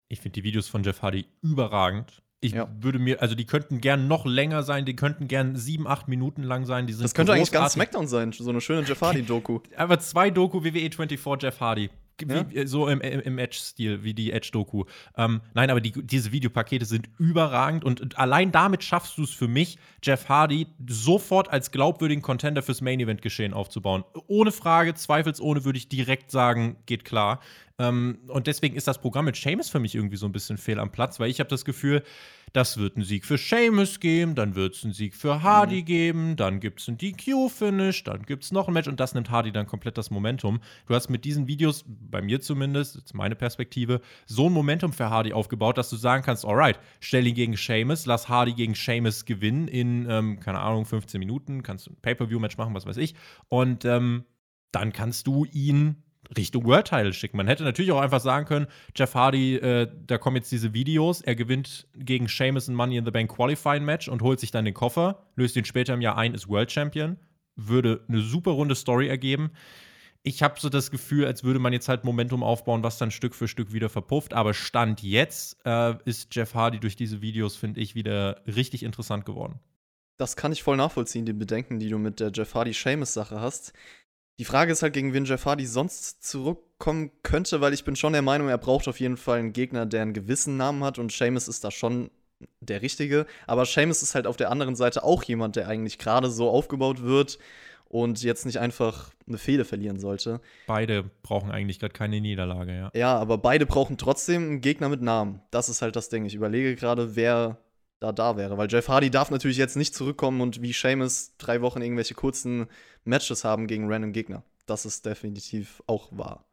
Ich 0.09 0.19
finde 0.19 0.33
die 0.33 0.43
Videos 0.43 0.67
von 0.67 0.83
Jeff 0.83 1.01
Hardy 1.01 1.25
überragend. 1.41 2.21
Ich 2.41 2.53
Ja. 2.53 2.67
würde 2.79 2.99
mir, 2.99 3.21
also 3.21 3.35
die 3.35 3.45
könnten 3.45 3.79
gern 3.79 4.07
noch 4.07 4.25
länger 4.25 4.63
sein, 4.63 4.85
die 4.85 4.95
könnten 4.95 5.27
gern 5.27 5.55
sieben, 5.55 5.87
acht 5.87 6.07
Minuten 6.07 6.41
lang 6.43 6.65
sein. 6.65 6.87
Die 6.87 6.93
sind 6.93 7.03
Das 7.03 7.13
könnte 7.13 7.33
eigentlich 7.33 7.51
ganz 7.51 7.73
großartig. 7.73 7.91
Smackdown 7.91 8.07
sein, 8.07 8.31
so 8.31 8.49
eine 8.49 8.61
schöne 8.61 8.87
Jeff 8.87 9.01
Hardy-Doku. 9.01 9.59
Aber 9.77 9.99
zwei 9.99 10.29
Doku 10.31 10.63
WWE 10.63 10.71
24 10.91 11.19
Jeff 11.41 11.59
Hardy. 11.59 11.89
Ja. 12.27 12.45
äh, 12.53 12.65
So 12.65 12.87
im, 12.87 13.01
im, 13.01 13.37
Edge-Stil, 13.37 14.03
wie 14.03 14.13
die 14.13 14.31
Edge-Doku. 14.31 14.85
Ähm, 15.15 15.41
nein, 15.53 15.69
aber 15.69 15.79
die, 15.79 15.91
diese 15.91 16.31
Videopakete 16.33 16.85
sind 16.85 17.07
überragend 17.17 17.85
und, 17.85 18.01
und 18.01 18.17
allein 18.17 18.51
damit 18.51 18.83
schaffst 18.83 19.17
du 19.17 19.23
es 19.23 19.31
für 19.31 19.47
mich, 19.47 19.77
Jeff 20.03 20.27
Hardy 20.27 20.67
sofort 20.87 21.49
als 21.49 21.71
glaubwürdigen 21.71 22.21
Contender 22.21 22.61
fürs 22.61 22.81
Main-Event-Geschehen 22.81 23.53
aufzubauen. 23.53 24.03
Ohne 24.27 24.51
Frage, 24.51 24.95
zweifelsohne 24.95 25.63
würde 25.63 25.77
ich 25.77 25.87
direkt 25.87 26.29
sagen, 26.31 26.77
geht 26.85 27.05
klar. 27.05 27.39
Ähm, 27.79 28.19
und 28.27 28.47
deswegen 28.47 28.75
ist 28.75 28.87
das 28.87 28.99
Programm 28.99 29.25
mit 29.25 29.37
Seamus 29.37 29.69
für 29.69 29.79
mich 29.79 29.95
irgendwie 29.95 30.17
so 30.17 30.25
ein 30.25 30.33
bisschen 30.33 30.57
fehl 30.57 30.79
am 30.79 30.91
Platz, 30.91 31.19
weil 31.19 31.29
ich 31.29 31.39
habe 31.39 31.49
das 31.49 31.63
Gefühl, 31.63 32.03
das 32.51 32.77
wird 32.77 32.95
einen 32.95 33.05
Sieg 33.05 33.25
für 33.25 33.37
Seamus 33.37 33.99
geben, 33.99 34.35
dann 34.35 34.55
wird 34.55 34.75
es 34.75 34.83
einen 34.83 34.93
Sieg 34.93 35.15
für 35.15 35.43
Hardy 35.43 35.81
mhm. 35.81 35.85
geben, 35.85 36.35
dann 36.35 36.59
gibt 36.59 36.81
es 36.81 36.87
ein 36.87 36.97
DQ-Finish, 36.97 38.03
dann 38.03 38.23
gibt 38.23 38.43
es 38.43 38.51
noch 38.51 38.67
ein 38.67 38.73
Match 38.73 38.87
und 38.87 38.99
das 38.99 39.13
nimmt 39.13 39.29
Hardy 39.29 39.51
dann 39.51 39.65
komplett 39.65 39.97
das 39.97 40.11
Momentum. 40.11 40.59
Du 40.87 40.95
hast 40.95 41.09
mit 41.09 41.23
diesen 41.25 41.47
Videos, 41.47 41.85
bei 41.87 42.21
mir 42.21 42.41
zumindest, 42.41 42.95
jetzt 42.95 43.13
meine 43.13 43.35
Perspektive, 43.35 44.01
so 44.25 44.47
ein 44.47 44.53
Momentum 44.53 44.91
für 44.91 45.09
Hardy 45.09 45.31
aufgebaut, 45.31 45.77
dass 45.77 45.89
du 45.89 45.95
sagen 45.95 46.23
kannst, 46.23 46.43
alright, 46.43 46.79
stell 46.99 47.25
ihn 47.25 47.35
gegen 47.35 47.55
Seamus, 47.55 48.05
lass 48.05 48.27
Hardy 48.27 48.53
gegen 48.53 48.75
Seamus 48.75 49.25
gewinnen 49.25 49.67
in, 49.67 50.07
ähm, 50.09 50.39
keine 50.39 50.59
Ahnung, 50.59 50.85
15 50.85 51.19
Minuten, 51.19 51.63
kannst 51.63 51.87
du 51.87 51.91
ein 51.91 51.97
Pay-Per-View-Match 52.01 52.57
machen, 52.57 52.73
was 52.73 52.85
weiß 52.85 52.97
ich. 52.97 53.15
Und 53.47 53.85
ähm, 53.85 54.25
dann 54.71 54.91
kannst 54.91 55.27
du 55.27 55.45
ihn 55.45 56.03
Richtung 56.37 56.65
World 56.65 56.87
Title 56.87 57.13
schicken. 57.13 57.37
Man 57.37 57.47
hätte 57.47 57.63
natürlich 57.63 57.91
auch 57.91 58.01
einfach 58.01 58.19
sagen 58.19 58.45
können, 58.45 58.67
Jeff 58.95 59.15
Hardy, 59.15 59.55
äh, 59.55 59.87
da 60.05 60.17
kommen 60.17 60.35
jetzt 60.37 60.51
diese 60.51 60.73
Videos, 60.73 61.21
er 61.21 61.35
gewinnt 61.35 61.87
gegen 61.95 62.27
Sheamus 62.27 62.67
ein 62.67 62.75
Money 62.75 62.97
in 62.97 63.05
the 63.05 63.11
Bank 63.11 63.35
Qualifying 63.35 63.83
Match 63.83 64.07
und 64.07 64.21
holt 64.21 64.39
sich 64.39 64.51
dann 64.51 64.65
den 64.65 64.73
Koffer, 64.73 65.23
löst 65.35 65.55
ihn 65.55 65.65
später 65.65 65.93
im 65.93 66.01
Jahr 66.01 66.17
ein, 66.17 66.33
ist 66.33 66.47
World 66.47 66.71
Champion. 66.71 67.17
Würde 67.55 68.05
eine 68.07 68.21
super 68.21 68.51
runde 68.51 68.75
Story 68.75 69.09
ergeben. 69.09 69.51
Ich 70.23 70.43
habe 70.43 70.59
so 70.59 70.69
das 70.69 70.91
Gefühl, 70.91 71.25
als 71.25 71.43
würde 71.43 71.59
man 71.59 71.73
jetzt 71.73 71.89
halt 71.89 72.03
Momentum 72.03 72.43
aufbauen, 72.43 72.83
was 72.83 72.97
dann 72.97 73.11
Stück 73.11 73.33
für 73.35 73.47
Stück 73.47 73.73
wieder 73.73 73.89
verpufft. 73.89 74.33
Aber 74.33 74.53
Stand 74.53 75.01
jetzt 75.01 75.57
äh, 75.65 75.95
ist 76.05 76.33
Jeff 76.35 76.53
Hardy 76.53 76.79
durch 76.79 76.95
diese 76.95 77.21
Videos, 77.21 77.55
finde 77.55 77.81
ich, 77.81 77.95
wieder 77.95 78.41
richtig 78.45 78.83
interessant 78.83 79.25
geworden. 79.25 79.59
Das 80.17 80.35
kann 80.35 80.51
ich 80.51 80.63
voll 80.63 80.75
nachvollziehen, 80.75 81.25
die 81.25 81.33
Bedenken, 81.33 81.79
die 81.79 81.87
du 81.87 81.97
mit 81.97 82.19
der 82.19 82.31
Jeff 82.33 82.53
Hardy-Seamus-Sache 82.53 83.39
hast. 83.39 83.71
Die 84.39 84.45
Frage 84.45 84.71
ist 84.71 84.81
halt, 84.81 84.93
gegen 84.93 85.13
wen 85.13 85.25
Jeff 85.25 85.45
Hardy 85.45 85.65
sonst 85.65 86.23
zurückkommen 86.23 87.11
könnte, 87.23 87.59
weil 87.59 87.73
ich 87.73 87.83
bin 87.83 87.97
schon 87.97 88.13
der 88.13 88.21
Meinung, 88.21 88.47
er 88.47 88.57
braucht 88.57 88.87
auf 88.87 89.01
jeden 89.01 89.17
Fall 89.17 89.39
einen 89.39 89.51
Gegner, 89.51 89.85
der 89.85 90.01
einen 90.01 90.13
gewissen 90.13 90.55
Namen 90.55 90.81
hat 90.85 90.97
und 90.97 91.11
Seamus 91.11 91.49
ist 91.49 91.65
da 91.65 91.71
schon 91.71 92.09
der 92.61 92.81
Richtige. 92.81 93.25
Aber 93.47 93.65
Seamus 93.65 94.01
ist 94.01 94.15
halt 94.15 94.25
auf 94.25 94.37
der 94.37 94.49
anderen 94.49 94.77
Seite 94.77 95.03
auch 95.03 95.23
jemand, 95.23 95.57
der 95.57 95.67
eigentlich 95.67 95.97
gerade 95.97 96.31
so 96.31 96.49
aufgebaut 96.49 97.03
wird 97.03 97.37
und 97.89 98.23
jetzt 98.23 98.45
nicht 98.45 98.59
einfach 98.59 99.11
eine 99.27 99.37
Fehde 99.37 99.65
verlieren 99.65 99.99
sollte. 99.99 100.39
Beide 100.67 101.03
brauchen 101.21 101.51
eigentlich 101.51 101.79
gerade 101.79 101.93
keine 101.93 102.21
Niederlage, 102.21 102.73
ja. 102.73 102.91
Ja, 102.93 103.17
aber 103.17 103.39
beide 103.39 103.65
brauchen 103.65 103.97
trotzdem 103.97 104.43
einen 104.43 104.61
Gegner 104.61 104.87
mit 104.87 105.01
Namen. 105.01 105.41
Das 105.51 105.67
ist 105.67 105.81
halt 105.81 105.97
das 105.97 106.07
Ding. 106.07 106.23
Ich 106.23 106.35
überlege 106.35 106.77
gerade, 106.77 107.17
wer 107.17 107.57
da 107.99 108.11
da 108.11 108.37
wäre. 108.37 108.57
Weil 108.57 108.71
Jeff 108.71 108.87
Hardy 108.87 109.09
darf 109.09 109.31
natürlich 109.31 109.57
jetzt 109.57 109.77
nicht 109.77 109.93
zurückkommen 109.93 110.41
und 110.41 110.61
wie 110.61 110.73
Seamus 110.73 111.33
drei 111.37 111.61
Wochen 111.61 111.81
irgendwelche 111.81 112.13
kurzen 112.13 112.67
Matches 113.03 113.43
haben 113.43 113.67
gegen 113.67 113.91
random 113.91 114.13
Gegner. 114.13 114.43
Das 114.65 114.85
ist 114.85 115.05
definitiv 115.05 115.83
auch 115.87 116.07
wahr. 116.11 116.45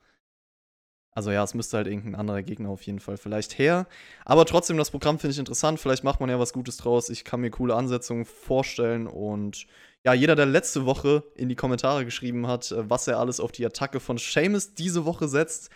Also 1.17 1.31
ja, 1.31 1.43
es 1.43 1.55
müsste 1.55 1.79
halt 1.79 1.87
irgendein 1.87 2.15
anderer 2.15 2.43
Gegner 2.43 2.69
auf 2.69 2.83
jeden 2.83 3.01
Fall 3.01 3.17
vielleicht 3.17 3.59
her. 3.59 3.87
Aber 4.27 4.45
trotzdem, 4.45 4.77
das 4.77 4.91
Programm 4.91 5.19
finde 5.19 5.33
ich 5.33 5.39
interessant. 5.39 5.81
Vielleicht 5.81 6.05
macht 6.05 6.21
man 6.21 6.29
ja 6.29 6.39
was 6.39 6.53
Gutes 6.53 6.77
draus. 6.77 7.09
Ich 7.09 7.25
kann 7.25 7.41
mir 7.41 7.51
coole 7.51 7.75
Ansetzungen 7.75 8.27
vorstellen. 8.27 9.07
Und 9.07 9.67
ja, 10.05 10.13
jeder, 10.13 10.37
der 10.37 10.45
letzte 10.45 10.85
Woche 10.85 11.23
in 11.35 11.49
die 11.49 11.57
Kommentare 11.57 12.05
geschrieben 12.05 12.47
hat, 12.47 12.71
äh, 12.71 12.91
was 12.91 13.09
er 13.09 13.19
alles 13.19 13.41
auf 13.41 13.51
die 13.51 13.65
Attacke 13.65 13.99
von 13.99 14.19
Seamus 14.19 14.75
diese 14.75 15.07
Woche 15.07 15.27
setzt. 15.27 15.71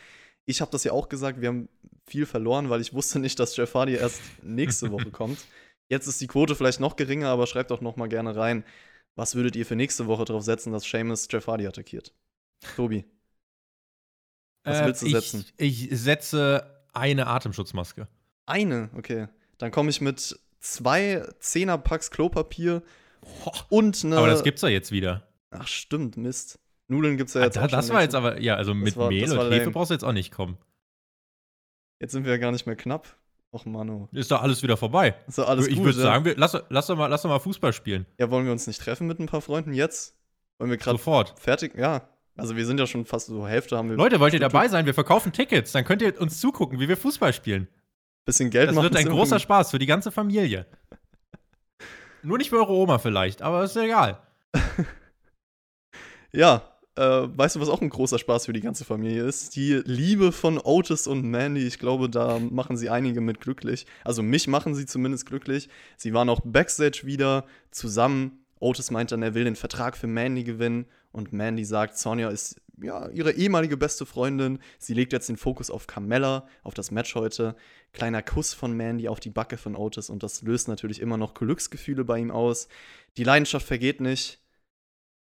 Ich 0.50 0.60
habe 0.60 0.70
das 0.70 0.84
ja 0.84 0.92
auch 0.92 1.08
gesagt, 1.08 1.40
wir 1.40 1.48
haben 1.48 1.68
viel 2.06 2.26
verloren, 2.26 2.70
weil 2.70 2.80
ich 2.80 2.92
wusste 2.92 3.18
nicht, 3.18 3.38
dass 3.38 3.56
Jeff 3.56 3.74
Hardy 3.74 3.94
erst 3.94 4.20
nächste 4.42 4.90
Woche 4.92 5.10
kommt. 5.10 5.38
Jetzt 5.88 6.06
ist 6.06 6.20
die 6.20 6.26
Quote 6.26 6.54
vielleicht 6.54 6.80
noch 6.80 6.96
geringer, 6.96 7.28
aber 7.28 7.46
schreibt 7.46 7.70
doch 7.70 7.80
noch 7.80 7.96
mal 7.96 8.08
gerne 8.08 8.36
rein, 8.36 8.64
was 9.16 9.34
würdet 9.34 9.56
ihr 9.56 9.66
für 9.66 9.76
nächste 9.76 10.06
Woche 10.06 10.24
darauf 10.24 10.42
setzen, 10.42 10.72
dass 10.72 10.84
Seamus 10.84 11.28
Jeff 11.30 11.46
Hardy 11.46 11.66
attackiert? 11.66 12.14
Tobi. 12.76 13.04
Was 14.64 14.80
äh, 14.80 14.86
willst 14.86 15.02
du 15.02 15.10
setzen? 15.10 15.46
Ich, 15.56 15.90
ich 15.90 16.00
setze 16.00 16.84
eine 16.92 17.26
Atemschutzmaske. 17.26 18.08
Eine? 18.46 18.90
Okay. 18.96 19.28
Dann 19.58 19.70
komme 19.70 19.90
ich 19.90 20.00
mit 20.00 20.38
zwei 20.60 21.26
Zehnerpacks 21.40 22.10
Klopapier 22.10 22.82
oh, 23.44 23.52
und 23.68 24.04
eine. 24.04 24.18
Aber 24.18 24.28
das 24.28 24.44
gibt's 24.44 24.62
ja 24.62 24.68
jetzt 24.68 24.92
wieder. 24.92 25.28
Ach, 25.50 25.66
stimmt, 25.66 26.16
Mist. 26.16 26.58
Nudeln 26.90 27.16
gibt's 27.16 27.34
ja 27.34 27.42
jetzt 27.42 27.56
ah, 27.56 27.64
auch 27.64 27.68
Das 27.68 27.90
war 27.90 28.02
jetzt 28.02 28.14
aber, 28.14 28.40
ja, 28.40 28.56
also 28.56 28.74
mit 28.74 28.96
war, 28.96 29.08
Mehl 29.08 29.30
und 29.30 29.52
Hefe 29.52 29.70
brauchst 29.70 29.90
du 29.90 29.94
jetzt 29.94 30.04
auch 30.04 30.12
nicht 30.12 30.32
kommen. 30.32 30.58
Jetzt 32.00 32.12
sind 32.12 32.24
wir 32.24 32.32
ja 32.32 32.38
gar 32.38 32.50
nicht 32.50 32.66
mehr 32.66 32.76
knapp. 32.76 33.16
Och, 33.52 33.64
Manu. 33.66 34.08
Ist 34.12 34.30
doch 34.30 34.42
alles 34.42 34.62
wieder 34.62 34.76
vorbei. 34.76 35.14
Ist 35.26 35.38
doch 35.38 35.48
alles 35.48 35.66
ich 35.66 35.76
gut. 35.76 35.86
würde 35.86 35.98
ja? 35.98 36.04
sagen, 36.04 36.24
wir, 36.24 36.36
lass, 36.36 36.56
lass, 36.68 36.86
doch 36.86 36.96
mal, 36.96 37.08
lass 37.08 37.22
doch 37.22 37.28
mal 37.28 37.40
Fußball 37.40 37.72
spielen. 37.72 38.06
Ja, 38.18 38.30
wollen 38.30 38.44
wir 38.44 38.52
uns 38.52 38.66
nicht 38.66 38.80
treffen 38.80 39.06
mit 39.06 39.18
ein 39.18 39.26
paar 39.26 39.40
Freunden 39.40 39.72
jetzt? 39.72 40.16
Wollen 40.58 40.70
wir 40.70 40.78
gerade 40.78 40.98
Sofort. 40.98 41.38
fertig? 41.38 41.76
Ja. 41.76 42.08
Also 42.36 42.56
wir 42.56 42.64
sind 42.64 42.78
ja 42.78 42.86
schon 42.86 43.04
fast 43.04 43.26
so 43.26 43.46
Hälfte 43.46 43.76
haben 43.76 43.90
wir. 43.90 43.96
Leute, 43.96 44.20
wollt 44.20 44.34
ihr 44.34 44.40
dabei 44.40 44.68
sein? 44.68 44.86
Wir 44.86 44.94
verkaufen 44.94 45.32
Tickets. 45.32 45.72
Dann 45.72 45.84
könnt 45.84 46.00
ihr 46.00 46.18
uns 46.20 46.40
zugucken, 46.40 46.80
wie 46.80 46.88
wir 46.88 46.96
Fußball 46.96 47.32
spielen. 47.32 47.68
Bisschen 48.24 48.50
Geld 48.50 48.68
das 48.68 48.76
machen. 48.76 48.90
Das 48.90 48.94
wird 49.02 49.06
ein 49.06 49.12
großer 49.12 49.38
Spaß 49.38 49.72
für 49.72 49.78
die 49.78 49.86
ganze 49.86 50.10
Familie. 50.10 50.66
Nur 52.22 52.38
nicht 52.38 52.50
für 52.50 52.56
eure 52.56 52.72
Oma 52.72 52.98
vielleicht, 52.98 53.42
aber 53.42 53.64
ist 53.64 53.76
egal. 53.76 54.20
ja, 56.32 56.69
äh, 57.00 57.38
weißt 57.38 57.56
du, 57.56 57.60
was 57.60 57.70
auch 57.70 57.80
ein 57.80 57.88
großer 57.88 58.18
Spaß 58.18 58.44
für 58.44 58.52
die 58.52 58.60
ganze 58.60 58.84
Familie 58.84 59.24
ist? 59.24 59.56
Die 59.56 59.80
Liebe 59.86 60.32
von 60.32 60.58
Otis 60.58 61.06
und 61.06 61.24
Mandy. 61.24 61.66
Ich 61.66 61.78
glaube, 61.78 62.10
da 62.10 62.38
machen 62.38 62.76
sie 62.76 62.90
einige 62.90 63.22
mit 63.22 63.40
glücklich. 63.40 63.86
Also 64.04 64.22
mich 64.22 64.48
machen 64.48 64.74
sie 64.74 64.84
zumindest 64.84 65.24
glücklich. 65.24 65.70
Sie 65.96 66.12
waren 66.12 66.28
auch 66.28 66.40
backstage 66.44 67.02
wieder 67.04 67.46
zusammen. 67.70 68.44
Otis 68.58 68.90
meint 68.90 69.12
dann, 69.12 69.22
er 69.22 69.32
will 69.32 69.44
den 69.44 69.56
Vertrag 69.56 69.96
für 69.96 70.08
Mandy 70.08 70.44
gewinnen. 70.44 70.84
Und 71.10 71.32
Mandy 71.32 71.64
sagt, 71.64 71.96
Sonja 71.96 72.28
ist 72.28 72.60
ja 72.82 73.08
ihre 73.08 73.32
ehemalige 73.32 73.78
beste 73.78 74.04
Freundin. 74.04 74.58
Sie 74.78 74.92
legt 74.92 75.14
jetzt 75.14 75.30
den 75.30 75.38
Fokus 75.38 75.70
auf 75.70 75.86
Carmella, 75.86 76.46
auf 76.62 76.74
das 76.74 76.90
Match 76.90 77.14
heute. 77.14 77.56
Kleiner 77.94 78.22
Kuss 78.22 78.52
von 78.52 78.76
Mandy 78.76 79.08
auf 79.08 79.20
die 79.20 79.30
Backe 79.30 79.56
von 79.56 79.74
Otis 79.74 80.10
und 80.10 80.22
das 80.22 80.42
löst 80.42 80.68
natürlich 80.68 81.00
immer 81.00 81.16
noch 81.16 81.32
Glücksgefühle 81.32 82.04
bei 82.04 82.18
ihm 82.18 82.30
aus. 82.30 82.68
Die 83.16 83.24
Leidenschaft 83.24 83.66
vergeht 83.66 84.02
nicht. 84.02 84.38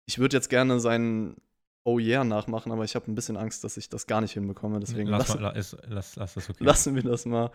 Ich 0.05 0.19
würde 0.19 0.35
jetzt 0.35 0.49
gerne 0.49 0.81
seinen 0.81 1.37
Oh 1.83 1.99
yeah 1.99 2.23
nachmachen, 2.23 2.71
aber 2.71 2.83
ich 2.83 2.95
habe 2.95 3.09
ein 3.11 3.15
bisschen 3.15 3.37
Angst, 3.37 3.63
dass 3.63 3.77
ich 3.77 3.89
das 3.89 4.05
gar 4.05 4.21
nicht 4.21 4.33
hinbekomme. 4.33 4.79
Deswegen 4.79 5.09
lass, 5.09 5.29
lassen, 5.29 5.41
mal, 5.41 5.53
lass, 5.55 5.77
lass, 5.87 6.15
lass 6.15 6.33
das 6.33 6.49
okay. 6.49 6.63
lassen 6.63 6.95
wir 6.95 7.03
das 7.03 7.25
mal. 7.25 7.51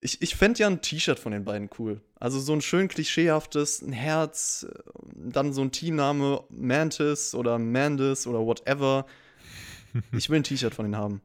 Ich, 0.00 0.22
ich 0.22 0.36
fände 0.36 0.60
ja 0.60 0.68
ein 0.68 0.80
T-Shirt 0.80 1.18
von 1.18 1.32
den 1.32 1.44
beiden 1.44 1.70
cool. 1.78 2.00
Also 2.20 2.38
so 2.38 2.52
ein 2.52 2.60
schön 2.60 2.86
klischeehaftes, 2.86 3.82
ein 3.82 3.92
Herz, 3.92 4.66
äh, 4.70 4.92
dann 5.14 5.52
so 5.52 5.62
ein 5.62 5.72
Teamname 5.72 6.44
Mantis 6.50 7.34
oder 7.34 7.58
Mandis 7.58 8.26
oder 8.26 8.40
whatever. 8.40 9.06
Ich 10.12 10.30
will 10.30 10.40
ein 10.40 10.44
T-Shirt 10.44 10.74
von 10.74 10.84
denen 10.84 10.96
haben. 10.96 11.22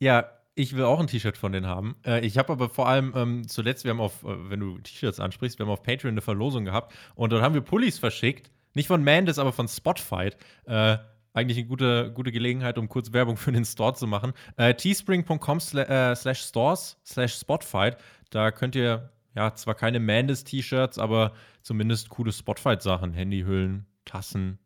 Ja, 0.00 0.30
ich 0.54 0.74
will 0.74 0.84
auch 0.84 0.98
ein 0.98 1.06
T-Shirt 1.06 1.36
von 1.36 1.52
denen 1.52 1.66
haben. 1.66 1.96
Äh, 2.04 2.26
ich 2.26 2.38
habe 2.38 2.52
aber 2.52 2.68
vor 2.68 2.88
allem 2.88 3.12
ähm, 3.14 3.46
zuletzt, 3.46 3.84
wir 3.84 3.90
haben 3.90 4.00
auf, 4.00 4.24
äh, 4.24 4.50
wenn 4.50 4.58
du 4.58 4.78
T-Shirts 4.78 5.20
ansprichst, 5.20 5.58
wir 5.58 5.66
haben 5.66 5.72
auf 5.72 5.82
Patreon 5.82 6.14
eine 6.14 6.22
Verlosung 6.22 6.64
gehabt 6.64 6.92
und 7.14 7.30
dort 7.32 7.42
haben 7.42 7.54
wir 7.54 7.60
Pullis 7.60 7.98
verschickt. 7.98 8.50
Nicht 8.74 8.88
von 8.88 9.04
Mandis, 9.04 9.38
aber 9.38 9.52
von 9.52 9.68
Spotfight. 9.68 10.36
Äh, 10.64 10.98
eigentlich 11.32 11.58
eine 11.58 11.66
gute, 11.66 12.12
gute 12.12 12.32
Gelegenheit, 12.32 12.78
um 12.78 12.88
kurz 12.88 13.12
Werbung 13.12 13.36
für 13.36 13.52
den 13.52 13.64
Store 13.64 13.94
zu 13.94 14.06
machen. 14.06 14.32
Äh, 14.56 14.74
teespring.com 14.74 15.58
äh, 15.74 16.14
slash 16.14 16.40
stores 16.40 16.98
slash 17.04 17.34
spotfight. 17.34 17.96
Da 18.30 18.50
könnt 18.50 18.74
ihr 18.74 19.10
ja 19.34 19.54
zwar 19.54 19.74
keine 19.74 20.00
Mandis-T-Shirts, 20.00 20.98
aber 20.98 21.32
zumindest 21.62 22.08
coole 22.08 22.32
Spotfight-Sachen. 22.32 23.12
Handyhüllen, 23.12 23.86
Tassen, 24.04 24.58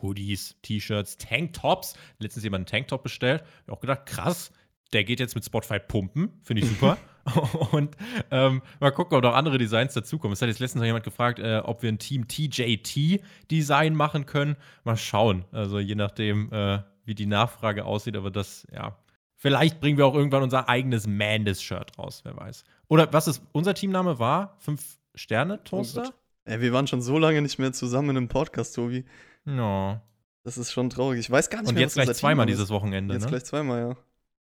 Hoodies, 0.00 0.56
T-Shirts, 0.62 1.16
Tanktops. 1.18 1.94
Letztens 2.18 2.44
jemand 2.44 2.60
einen 2.60 2.66
Tanktop 2.66 3.02
bestellt. 3.02 3.42
Ich 3.66 3.72
auch 3.72 3.80
gedacht, 3.80 4.06
krass, 4.06 4.52
der 4.92 5.04
geht 5.04 5.20
jetzt 5.20 5.34
mit 5.34 5.44
Spotify 5.44 5.78
pumpen. 5.78 6.40
Finde 6.42 6.62
ich 6.62 6.68
super. 6.68 6.96
und 7.72 7.96
ähm, 8.30 8.62
mal 8.80 8.90
gucken, 8.92 9.16
ob 9.16 9.22
noch 9.22 9.34
andere 9.34 9.58
Designs 9.58 9.94
dazukommen. 9.94 10.32
Es 10.32 10.42
hat 10.42 10.48
jetzt 10.48 10.60
letztens 10.60 10.80
noch 10.80 10.86
jemand 10.86 11.04
gefragt, 11.04 11.38
äh, 11.38 11.60
ob 11.64 11.82
wir 11.82 11.90
ein 11.90 11.98
Team 11.98 12.26
TJT-Design 12.28 13.94
machen 13.94 14.26
können. 14.26 14.56
Mal 14.84 14.96
schauen. 14.96 15.44
Also 15.52 15.78
je 15.78 15.94
nachdem, 15.94 16.52
äh, 16.52 16.80
wie 17.04 17.14
die 17.14 17.26
Nachfrage 17.26 17.84
aussieht. 17.84 18.16
Aber 18.16 18.30
das, 18.30 18.66
ja. 18.72 18.96
Vielleicht 19.36 19.80
bringen 19.80 19.96
wir 19.96 20.06
auch 20.06 20.14
irgendwann 20.14 20.42
unser 20.42 20.68
eigenes 20.68 21.06
Mandis-Shirt 21.06 21.98
raus, 21.98 22.20
wer 22.24 22.36
weiß. 22.36 22.64
Oder 22.88 23.12
was 23.12 23.26
ist 23.28 23.42
unser 23.52 23.74
Teamname 23.74 24.18
war? 24.18 24.56
Fünf 24.58 24.98
Sterne 25.14 25.62
Toaster? 25.64 26.04
Oh 26.08 26.20
Ey, 26.44 26.60
wir 26.60 26.72
waren 26.72 26.86
schon 26.86 27.02
so 27.02 27.18
lange 27.18 27.42
nicht 27.42 27.58
mehr 27.58 27.72
zusammen 27.72 28.10
in 28.10 28.16
einem 28.16 28.28
Podcast, 28.28 28.74
Tobi. 28.74 29.04
No. 29.44 30.00
Das 30.42 30.58
ist 30.58 30.72
schon 30.72 30.90
traurig. 30.90 31.20
Ich 31.20 31.30
weiß 31.30 31.50
gar 31.50 31.60
nicht 31.60 31.68
Und 31.68 31.74
mehr, 31.74 31.82
jetzt 31.82 31.94
gleich 31.94 32.12
zweimal 32.14 32.46
dieses 32.46 32.70
Wochenende, 32.70 33.14
Jetzt 33.14 33.24
ne? 33.24 33.28
gleich 33.28 33.44
zweimal, 33.44 33.80
ja. 33.80 33.96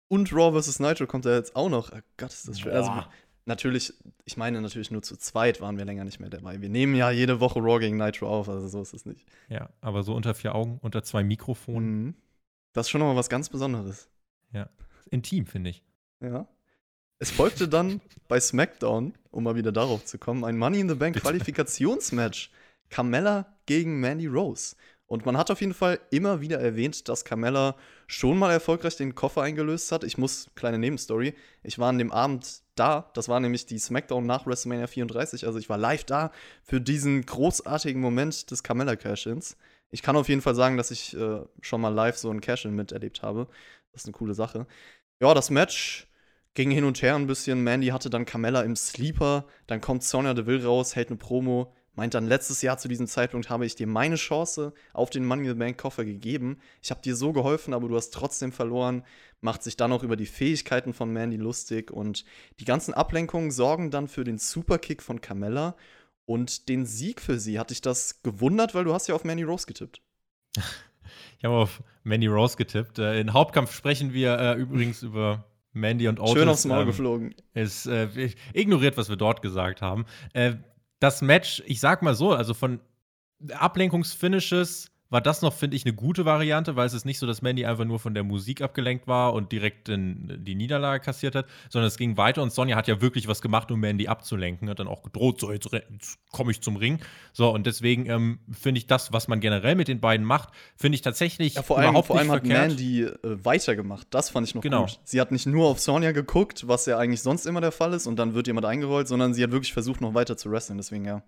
Und 0.09 0.31
Raw 0.33 0.59
vs. 0.59 0.79
Nitro 0.79 1.05
kommt 1.05 1.25
ja 1.25 1.35
jetzt 1.35 1.55
auch 1.55 1.69
noch. 1.69 1.91
Oh 1.91 1.99
Gott, 2.17 2.31
ist 2.31 2.47
das 2.47 2.59
schön. 2.59 2.71
Also, 2.71 2.91
natürlich, 3.45 3.93
ich 4.25 4.37
meine 4.37 4.61
natürlich 4.61 4.91
nur 4.91 5.01
zu 5.01 5.17
zweit 5.17 5.61
waren 5.61 5.77
wir 5.77 5.85
länger 5.85 6.03
nicht 6.03 6.19
mehr 6.19 6.29
dabei. 6.29 6.61
Wir 6.61 6.69
nehmen 6.69 6.95
ja 6.95 7.11
jede 7.11 7.39
Woche 7.39 7.59
Raw 7.59 7.79
gegen 7.79 7.97
Nitro 7.97 8.27
auf, 8.27 8.47
also 8.49 8.67
so 8.67 8.81
ist 8.81 8.93
es 8.93 9.05
nicht. 9.05 9.25
Ja, 9.49 9.69
aber 9.81 10.03
so 10.03 10.13
unter 10.15 10.35
vier 10.35 10.55
Augen, 10.55 10.79
unter 10.81 11.03
zwei 11.03 11.23
Mikrofonen. 11.23 12.05
Mhm. 12.05 12.15
Das 12.73 12.85
ist 12.87 12.89
schon 12.91 12.99
nochmal 12.99 13.15
was 13.15 13.29
ganz 13.29 13.49
Besonderes. 13.49 14.09
Ja, 14.53 14.69
intim, 15.09 15.45
finde 15.45 15.71
ich. 15.71 15.83
Ja. 16.21 16.47
Es 17.19 17.31
folgte 17.31 17.67
dann 17.67 18.01
bei 18.27 18.39
SmackDown, 18.39 19.13
um 19.31 19.43
mal 19.43 19.55
wieder 19.55 19.71
darauf 19.71 20.05
zu 20.05 20.17
kommen, 20.17 20.43
ein 20.43 20.57
Money 20.57 20.81
in 20.81 20.89
the 20.89 20.95
Bank 20.95 21.15
Qualifikationsmatch. 21.19 22.51
Carmella 22.89 23.57
gegen 23.65 23.99
Mandy 23.99 24.27
Rose. 24.27 24.75
Und 25.07 25.25
man 25.25 25.37
hat 25.37 25.49
auf 25.49 25.61
jeden 25.61 25.73
Fall 25.73 25.99
immer 26.11 26.41
wieder 26.41 26.59
erwähnt, 26.59 27.07
dass 27.07 27.23
Carmella 27.23 27.75
schon 28.07 28.37
mal 28.37 28.51
erfolgreich 28.51 28.97
den 28.97 29.15
Koffer 29.15 29.41
eingelöst 29.41 29.91
hat. 29.93 30.03
Ich 30.03 30.17
muss, 30.17 30.47
kleine 30.55 30.77
Nebenstory, 30.77 31.33
ich 31.63 31.79
war 31.79 31.89
an 31.89 31.97
dem 31.97 32.11
Abend 32.11 32.61
da, 32.75 33.09
das 33.13 33.29
war 33.29 33.39
nämlich 33.39 33.65
die 33.65 33.79
Smackdown 33.79 34.25
nach 34.25 34.45
WrestleMania 34.45 34.87
34, 34.87 35.45
also 35.45 35.57
ich 35.59 35.69
war 35.69 35.77
live 35.77 36.03
da 36.03 36.31
für 36.61 36.79
diesen 36.81 37.25
großartigen 37.25 38.01
Moment 38.01 38.51
des 38.51 38.63
Carmella 38.63 38.95
Cash-Ins. 38.95 39.57
Ich 39.89 40.01
kann 40.01 40.17
auf 40.17 40.27
jeden 40.27 40.41
Fall 40.41 40.55
sagen, 40.55 40.75
dass 40.75 40.91
ich 40.91 41.15
äh, 41.15 41.39
schon 41.61 41.81
mal 41.81 41.89
live 41.93 42.17
so 42.17 42.29
ein 42.29 42.41
Cash-In 42.41 42.75
miterlebt 42.75 43.23
habe. 43.23 43.47
Das 43.93 44.01
ist 44.01 44.07
eine 44.07 44.13
coole 44.13 44.33
Sache. 44.33 44.67
Ja, 45.21 45.33
das 45.33 45.49
Match 45.49 46.07
ging 46.53 46.69
hin 46.69 46.83
und 46.83 47.01
her 47.01 47.15
ein 47.15 47.27
bisschen. 47.27 47.63
Mandy 47.63 47.87
hatte 47.87 48.09
dann 48.09 48.25
Carmella 48.25 48.61
im 48.63 48.75
Sleeper, 48.75 49.45
dann 49.67 49.79
kommt 49.79 50.03
Sonja 50.03 50.33
Deville 50.33 50.65
raus, 50.65 50.95
hält 50.95 51.07
eine 51.07 51.17
Promo 51.17 51.73
meint 51.97 52.13
dann, 52.13 52.27
letztes 52.27 52.61
Jahr 52.61 52.77
zu 52.77 52.87
diesem 52.87 53.07
Zeitpunkt 53.07 53.49
habe 53.49 53.65
ich 53.65 53.75
dir 53.75 53.87
meine 53.87 54.15
Chance 54.15 54.73
auf 54.93 55.09
den 55.09 55.25
Money 55.25 55.43
in 55.43 55.49
the 55.49 55.53
Bank 55.55 55.77
Koffer 55.77 56.05
gegeben. 56.05 56.59
Ich 56.81 56.91
habe 56.91 57.01
dir 57.01 57.15
so 57.15 57.33
geholfen, 57.33 57.73
aber 57.73 57.89
du 57.89 57.95
hast 57.95 58.13
trotzdem 58.13 58.51
verloren. 58.53 59.03
Macht 59.41 59.63
sich 59.63 59.75
dann 59.75 59.91
auch 59.91 60.03
über 60.03 60.15
die 60.15 60.25
Fähigkeiten 60.27 60.93
von 60.93 61.11
Mandy 61.11 61.37
lustig 61.37 61.91
und 61.91 62.23
die 62.59 62.65
ganzen 62.65 62.93
Ablenkungen 62.93 63.51
sorgen 63.51 63.91
dann 63.91 64.07
für 64.07 64.23
den 64.23 64.37
Superkick 64.37 65.03
von 65.03 65.21
Carmella 65.21 65.75
und 66.25 66.69
den 66.69 66.85
Sieg 66.85 67.19
für 67.19 67.39
sie. 67.39 67.59
Hat 67.59 67.71
dich 67.71 67.81
das 67.81 68.21
gewundert, 68.21 68.75
weil 68.75 68.83
du 68.83 68.93
hast 68.93 69.07
ja 69.07 69.15
auf 69.15 69.23
Mandy 69.23 69.43
Rose 69.43 69.65
getippt. 69.65 70.01
Ich 71.37 71.45
habe 71.45 71.55
auf 71.55 71.81
Mandy 72.03 72.27
Rose 72.27 72.57
getippt. 72.57 72.99
Äh, 72.99 73.19
in 73.19 73.33
Hauptkampf 73.33 73.71
sprechen 73.71 74.13
wir 74.13 74.37
äh, 74.37 74.53
übrigens 74.53 75.03
über 75.03 75.45
Mandy 75.73 76.07
und 76.07 76.19
Otis. 76.19 76.33
Schön 76.33 76.49
aufs 76.49 76.65
Maul 76.65 76.81
ähm, 76.81 76.87
geflogen. 76.87 77.35
Ist 77.53 77.87
äh, 77.87 78.29
ignoriert, 78.53 78.97
was 78.97 79.09
wir 79.09 79.15
dort 79.15 79.41
gesagt 79.41 79.81
haben. 79.81 80.05
Äh, 80.33 80.55
das 80.99 81.21
Match, 81.21 81.61
ich 81.65 81.79
sag 81.79 82.01
mal 82.01 82.15
so, 82.15 82.31
also 82.31 82.53
von 82.53 82.79
Ablenkungsfinishes 83.51 84.91
war 85.09 85.21
das 85.21 85.41
noch, 85.41 85.53
finde 85.53 85.77
ich, 85.77 85.85
eine 85.85 85.93
gute 85.93 86.25
Variante, 86.25 86.75
weil 86.75 86.85
es 86.85 86.93
ist 86.93 87.05
nicht 87.05 87.19
so, 87.19 87.27
dass 87.27 87.41
Mandy 87.41 87.65
einfach 87.65 87.85
nur 87.85 87.99
von 87.99 88.13
der 88.13 88.23
Musik 88.23 88.61
abgelenkt 88.61 89.07
war 89.07 89.33
und 89.33 89.51
direkt 89.51 89.89
in 89.89 90.43
die 90.43 90.55
Niederlage 90.55 91.03
kassiert 91.03 91.35
hat, 91.35 91.45
sondern 91.69 91.87
es 91.87 91.97
ging 91.97 92.17
weiter 92.17 92.41
und 92.43 92.51
Sonja 92.51 92.75
hat 92.75 92.87
ja 92.87 93.01
wirklich 93.01 93.27
was 93.27 93.41
gemacht, 93.41 93.71
um 93.71 93.79
Mandy 93.79 94.07
abzulenken, 94.07 94.69
hat 94.69 94.79
dann 94.79 94.87
auch 94.87 95.03
gedroht, 95.03 95.39
so 95.39 95.51
jetzt, 95.51 95.71
jetzt 95.71 96.19
komme 96.31 96.51
ich 96.51 96.61
zum 96.61 96.75
Ring. 96.75 96.99
So, 97.31 97.49
und 97.49 97.65
deswegen 97.65 98.05
ähm, 98.07 98.39
finde 98.51 98.79
ich 98.79 98.87
das, 98.87 99.13
was 99.13 99.27
man 99.27 99.39
generell 99.39 99.75
mit 99.75 99.87
den 99.87 99.99
beiden 99.99 100.25
macht, 100.25 100.49
finde 100.75 100.95
ich 100.95 101.01
tatsächlich 101.01 101.55
ja, 101.55 101.61
vor 101.61 101.77
allem, 101.77 101.89
überhaupt 101.89 102.07
vor 102.07 102.19
allem 102.19 102.31
hat 102.31 102.45
Mandy 102.45 103.03
äh, 103.03 103.17
weitergemacht. 103.23 104.07
Das 104.11 104.29
fand 104.29 104.47
ich 104.47 104.55
noch 104.55 104.61
genau. 104.61 104.85
gut. 104.85 104.99
Sie 105.03 105.21
hat 105.21 105.31
nicht 105.31 105.45
nur 105.45 105.67
auf 105.67 105.79
Sonja 105.79 106.11
geguckt, 106.11 106.67
was 106.67 106.85
ja 106.85 106.97
eigentlich 106.97 107.21
sonst 107.21 107.45
immer 107.45 107.61
der 107.61 107.71
Fall 107.71 107.93
ist, 107.93 108.07
und 108.07 108.17
dann 108.17 108.33
wird 108.33 108.47
jemand 108.47 108.65
eingerollt, 108.65 109.07
sondern 109.07 109.33
sie 109.33 109.43
hat 109.43 109.51
wirklich 109.51 109.73
versucht, 109.73 110.01
noch 110.01 110.13
weiter 110.13 110.37
zu 110.37 110.51
wresteln. 110.51 110.77
Deswegen 110.77 111.05
ja. 111.05 111.23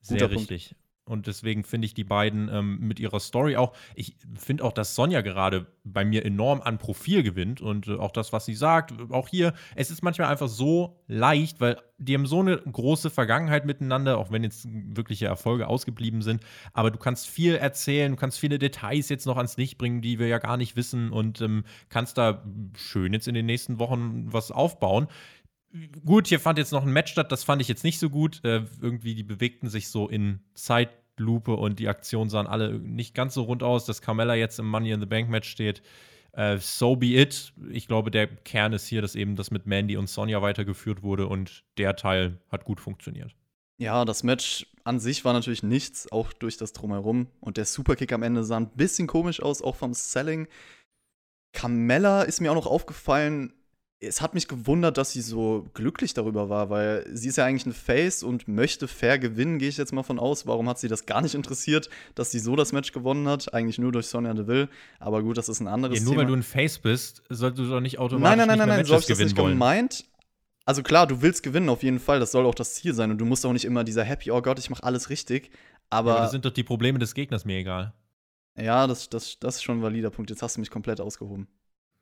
Sehr 0.00 0.30
richtig. 0.30 0.74
Und 1.08 1.26
deswegen 1.26 1.64
finde 1.64 1.86
ich 1.86 1.94
die 1.94 2.04
beiden 2.04 2.48
ähm, 2.52 2.78
mit 2.80 3.00
ihrer 3.00 3.20
Story 3.20 3.56
auch, 3.56 3.74
ich 3.94 4.16
finde 4.36 4.64
auch, 4.64 4.72
dass 4.72 4.94
Sonja 4.94 5.22
gerade 5.22 5.66
bei 5.84 6.04
mir 6.04 6.24
enorm 6.24 6.60
an 6.60 6.78
Profil 6.78 7.22
gewinnt 7.22 7.60
und 7.60 7.88
äh, 7.88 7.96
auch 7.96 8.12
das, 8.12 8.32
was 8.32 8.44
sie 8.44 8.54
sagt, 8.54 8.92
auch 9.10 9.28
hier, 9.28 9.54
es 9.74 9.90
ist 9.90 10.02
manchmal 10.02 10.28
einfach 10.28 10.48
so 10.48 11.00
leicht, 11.06 11.60
weil 11.60 11.78
die 11.98 12.14
haben 12.14 12.26
so 12.26 12.40
eine 12.40 12.58
große 12.58 13.10
Vergangenheit 13.10 13.64
miteinander, 13.64 14.18
auch 14.18 14.30
wenn 14.30 14.44
jetzt 14.44 14.68
wirkliche 14.70 15.26
Erfolge 15.26 15.66
ausgeblieben 15.66 16.22
sind, 16.22 16.42
aber 16.72 16.90
du 16.90 16.98
kannst 16.98 17.26
viel 17.26 17.56
erzählen, 17.56 18.12
du 18.12 18.16
kannst 18.16 18.38
viele 18.38 18.58
Details 18.58 19.08
jetzt 19.08 19.26
noch 19.26 19.36
ans 19.36 19.56
Licht 19.56 19.78
bringen, 19.78 20.00
die 20.00 20.18
wir 20.18 20.28
ja 20.28 20.38
gar 20.38 20.56
nicht 20.56 20.76
wissen 20.76 21.10
und 21.10 21.40
ähm, 21.40 21.64
kannst 21.88 22.18
da 22.18 22.44
schön 22.76 23.12
jetzt 23.12 23.26
in 23.26 23.34
den 23.34 23.46
nächsten 23.46 23.78
Wochen 23.78 24.26
was 24.32 24.50
aufbauen 24.50 25.08
gut, 26.04 26.28
hier 26.28 26.40
fand 26.40 26.58
jetzt 26.58 26.72
noch 26.72 26.84
ein 26.84 26.92
Match 26.92 27.12
statt, 27.12 27.32
das 27.32 27.44
fand 27.44 27.62
ich 27.62 27.68
jetzt 27.68 27.84
nicht 27.84 27.98
so 27.98 28.10
gut. 28.10 28.40
Äh, 28.44 28.62
irgendwie, 28.80 29.14
die 29.14 29.22
bewegten 29.22 29.68
sich 29.68 29.88
so 29.88 30.08
in 30.08 30.40
Zeitlupe 30.54 31.54
und 31.54 31.78
die 31.78 31.88
Aktionen 31.88 32.30
sahen 32.30 32.46
alle 32.46 32.78
nicht 32.78 33.14
ganz 33.14 33.34
so 33.34 33.42
rund 33.42 33.62
aus, 33.62 33.84
dass 33.84 34.02
Carmella 34.02 34.34
jetzt 34.34 34.58
im 34.58 34.68
Money 34.68 34.90
in 34.90 35.00
the 35.00 35.06
Bank 35.06 35.28
Match 35.28 35.48
steht. 35.48 35.82
Äh, 36.32 36.58
so 36.58 36.96
be 36.96 37.16
it. 37.18 37.52
Ich 37.70 37.86
glaube, 37.88 38.10
der 38.10 38.26
Kern 38.26 38.72
ist 38.72 38.86
hier, 38.86 39.02
dass 39.02 39.14
eben 39.14 39.36
das 39.36 39.50
mit 39.50 39.66
Mandy 39.66 39.96
und 39.96 40.08
Sonja 40.08 40.42
weitergeführt 40.42 41.02
wurde 41.02 41.26
und 41.26 41.64
der 41.78 41.96
Teil 41.96 42.38
hat 42.50 42.64
gut 42.64 42.80
funktioniert. 42.80 43.34
Ja, 43.78 44.04
das 44.04 44.22
Match 44.22 44.66
an 44.84 44.98
sich 45.00 45.24
war 45.24 45.32
natürlich 45.32 45.62
nichts, 45.62 46.10
auch 46.10 46.32
durch 46.32 46.56
das 46.56 46.72
Drumherum. 46.72 47.28
Und 47.40 47.56
der 47.56 47.64
Superkick 47.64 48.12
am 48.12 48.22
Ende 48.22 48.42
sah 48.42 48.56
ein 48.56 48.70
bisschen 48.70 49.06
komisch 49.06 49.40
aus, 49.40 49.62
auch 49.62 49.76
vom 49.76 49.94
Selling. 49.94 50.48
Carmella 51.52 52.22
ist 52.22 52.40
mir 52.40 52.50
auch 52.50 52.56
noch 52.56 52.66
aufgefallen, 52.66 53.52
es 54.00 54.20
hat 54.20 54.34
mich 54.34 54.46
gewundert, 54.46 54.96
dass 54.96 55.12
sie 55.12 55.20
so 55.20 55.68
glücklich 55.74 56.14
darüber 56.14 56.48
war, 56.48 56.70
weil 56.70 57.04
sie 57.12 57.28
ist 57.28 57.36
ja 57.36 57.44
eigentlich 57.44 57.66
ein 57.66 57.72
Face 57.72 58.22
und 58.22 58.46
möchte 58.46 58.86
fair 58.86 59.18
gewinnen, 59.18 59.58
gehe 59.58 59.68
ich 59.68 59.76
jetzt 59.76 59.92
mal 59.92 60.04
von 60.04 60.20
aus. 60.20 60.46
Warum 60.46 60.68
hat 60.68 60.78
sie 60.78 60.86
das 60.86 61.04
gar 61.04 61.20
nicht 61.20 61.34
interessiert, 61.34 61.90
dass 62.14 62.30
sie 62.30 62.38
so 62.38 62.54
das 62.54 62.72
Match 62.72 62.92
gewonnen 62.92 63.26
hat? 63.26 63.52
Eigentlich 63.52 63.78
nur 63.78 63.90
durch 63.90 64.06
Sonja 64.06 64.34
Deville. 64.34 64.68
Aber 65.00 65.22
gut, 65.22 65.36
das 65.36 65.48
ist 65.48 65.60
ein 65.60 65.66
anderes 65.66 65.98
ja, 65.98 66.04
nur 66.04 66.12
Thema. 66.12 66.22
weil 66.22 66.28
du 66.28 66.34
ein 66.34 66.42
Face 66.44 66.78
bist, 66.78 67.22
solltest 67.28 67.66
du 67.66 67.70
doch 67.70 67.80
nicht 67.80 67.98
automatisch 67.98 68.36
nein, 68.36 68.38
nein, 68.38 68.58
nein, 68.58 68.68
nein, 68.68 68.76
nein, 68.78 68.84
so 68.84 68.94
habe 68.94 69.02
ich 69.02 69.08
das 69.08 69.18
nicht 69.18 69.36
wollen. 69.36 69.54
gemeint. 69.54 70.04
Also 70.64 70.82
klar, 70.82 71.06
du 71.06 71.22
willst 71.22 71.42
gewinnen 71.42 71.68
auf 71.68 71.82
jeden 71.82 71.98
Fall, 71.98 72.20
das 72.20 72.30
soll 72.30 72.46
auch 72.46 72.54
das 72.54 72.74
Ziel 72.74 72.94
sein 72.94 73.10
und 73.10 73.18
du 73.18 73.24
musst 73.24 73.44
auch 73.46 73.52
nicht 73.52 73.64
immer 73.64 73.84
dieser 73.84 74.04
Happy, 74.04 74.30
oh 74.30 74.42
Gott, 74.42 74.58
ich 74.58 74.70
mache 74.70 74.84
alles 74.84 75.10
richtig. 75.10 75.50
Aber, 75.90 76.10
ja, 76.10 76.16
aber 76.16 76.22
das 76.24 76.32
sind 76.32 76.44
doch 76.44 76.52
die 76.52 76.62
Probleme 76.62 76.98
des 76.98 77.14
Gegners 77.14 77.44
mir 77.44 77.58
egal. 77.58 77.94
Ja, 78.56 78.86
das, 78.86 79.08
das, 79.08 79.38
das 79.40 79.56
ist 79.56 79.62
schon 79.62 79.78
ein 79.78 79.82
valider 79.82 80.10
Punkt. 80.10 80.30
Jetzt 80.30 80.42
hast 80.42 80.56
du 80.56 80.60
mich 80.60 80.70
komplett 80.70 81.00
ausgehoben. 81.00 81.48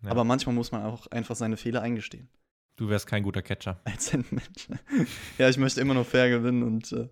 Ja. 0.02 0.10
Aber 0.10 0.24
manchmal 0.24 0.54
muss 0.54 0.72
man 0.72 0.82
auch 0.82 1.06
einfach 1.08 1.36
seine 1.36 1.56
Fehler 1.56 1.82
eingestehen. 1.82 2.28
Du 2.76 2.88
wärst 2.90 3.06
kein 3.06 3.22
guter 3.22 3.42
Catcher. 3.42 3.80
Als 3.84 4.12
ein 4.12 4.24
Mensch. 4.30 4.68
ja, 5.38 5.48
ich 5.48 5.56
möchte 5.56 5.80
immer 5.80 5.94
noch 5.94 6.06
fair 6.06 6.28
gewinnen 6.28 6.62
und 6.62 6.92
äh, 6.92 7.08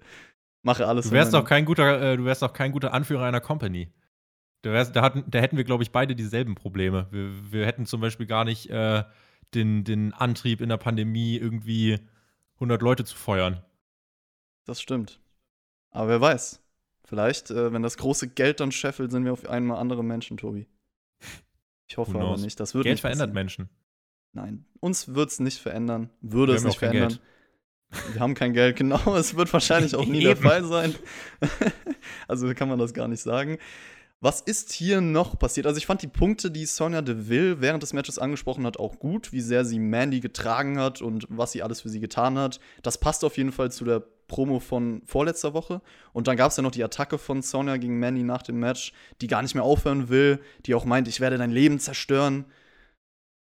mache 0.62 0.86
alles. 0.86 1.06
Du 1.06 1.12
wärst 1.12 1.34
auch 1.34 1.44
kein 1.44 1.64
guter, 1.64 2.12
äh, 2.12 2.16
du 2.16 2.24
wärst 2.24 2.44
auch 2.44 2.52
kein 2.52 2.72
guter 2.72 2.92
Anführer 2.92 3.24
einer 3.24 3.40
Company. 3.40 3.90
Da, 4.62 4.72
wärst, 4.72 4.94
da, 4.96 5.02
hatten, 5.02 5.24
da 5.26 5.38
hätten 5.40 5.56
wir, 5.56 5.64
glaube 5.64 5.82
ich, 5.82 5.90
beide 5.90 6.14
dieselben 6.14 6.54
Probleme. 6.54 7.06
Wir, 7.10 7.52
wir 7.52 7.66
hätten 7.66 7.86
zum 7.86 8.00
Beispiel 8.00 8.26
gar 8.26 8.44
nicht 8.44 8.68
äh, 8.70 9.04
den, 9.54 9.84
den 9.84 10.12
Antrieb 10.12 10.60
in 10.60 10.68
der 10.68 10.76
Pandemie 10.76 11.36
irgendwie 11.36 11.98
100 12.56 12.82
Leute 12.82 13.04
zu 13.04 13.16
feuern. 13.16 13.62
Das 14.64 14.80
stimmt. 14.80 15.20
Aber 15.90 16.08
wer 16.08 16.20
weiß. 16.20 16.60
Vielleicht, 17.04 17.50
äh, 17.50 17.72
wenn 17.72 17.82
das 17.82 17.98
große 17.98 18.28
Geld 18.28 18.60
dann 18.60 18.72
scheffelt, 18.72 19.12
sind 19.12 19.24
wir 19.24 19.32
auf 19.32 19.48
einmal 19.48 19.78
andere 19.78 20.02
Menschen, 20.02 20.36
Tobi. 20.36 20.66
Ich 21.94 21.98
hoffe 21.98 22.18
aber 22.18 22.36
nicht. 22.38 22.58
Das 22.58 22.74
wird 22.74 22.82
Geld 22.82 22.94
nicht 22.94 23.02
verändert 23.02 23.32
Menschen. 23.32 23.68
Nein, 24.32 24.64
uns 24.80 25.14
wird 25.14 25.30
es 25.30 25.38
nicht 25.38 25.60
verändern. 25.60 26.10
Würde 26.20 26.52
es 26.52 26.64
nicht 26.64 26.80
verändern. 26.80 27.20
Wir 28.10 28.20
haben 28.20 28.34
kein 28.34 28.52
Geld, 28.52 28.74
genau. 28.80 29.14
Es 29.14 29.36
wird 29.36 29.52
wahrscheinlich 29.52 29.94
auch 29.94 30.04
nie 30.04 30.24
der 30.24 30.36
Fall 30.36 30.64
sein. 30.64 30.96
also 32.26 32.52
kann 32.52 32.68
man 32.68 32.80
das 32.80 32.94
gar 32.94 33.06
nicht 33.06 33.22
sagen. 33.22 33.58
Was 34.20 34.40
ist 34.40 34.72
hier 34.72 35.00
noch 35.00 35.38
passiert? 35.38 35.68
Also 35.68 35.78
ich 35.78 35.86
fand 35.86 36.02
die 36.02 36.08
Punkte, 36.08 36.50
die 36.50 36.66
Sonja 36.66 37.00
Deville 37.00 37.60
während 37.60 37.84
des 37.84 37.92
Matches 37.92 38.18
angesprochen 38.18 38.66
hat, 38.66 38.76
auch 38.76 38.98
gut, 38.98 39.30
wie 39.30 39.40
sehr 39.40 39.64
sie 39.64 39.78
Mandy 39.78 40.18
getragen 40.18 40.80
hat 40.80 41.00
und 41.00 41.26
was 41.28 41.52
sie 41.52 41.62
alles 41.62 41.82
für 41.82 41.90
sie 41.90 42.00
getan 42.00 42.36
hat. 42.36 42.58
Das 42.82 42.98
passt 42.98 43.24
auf 43.24 43.36
jeden 43.36 43.52
Fall 43.52 43.70
zu 43.70 43.84
der 43.84 44.00
Promo 44.34 44.58
von 44.58 45.00
vorletzter 45.04 45.54
Woche. 45.54 45.80
Und 46.12 46.26
dann 46.26 46.36
gab 46.36 46.50
es 46.50 46.56
ja 46.56 46.62
noch 46.64 46.72
die 46.72 46.82
Attacke 46.82 47.18
von 47.18 47.40
Sonja 47.40 47.76
gegen 47.76 48.00
Mandy 48.00 48.24
nach 48.24 48.42
dem 48.42 48.58
Match, 48.58 48.92
die 49.20 49.28
gar 49.28 49.42
nicht 49.42 49.54
mehr 49.54 49.62
aufhören 49.62 50.08
will, 50.08 50.40
die 50.66 50.74
auch 50.74 50.84
meint, 50.84 51.06
ich 51.06 51.20
werde 51.20 51.38
dein 51.38 51.52
Leben 51.52 51.78
zerstören. 51.78 52.44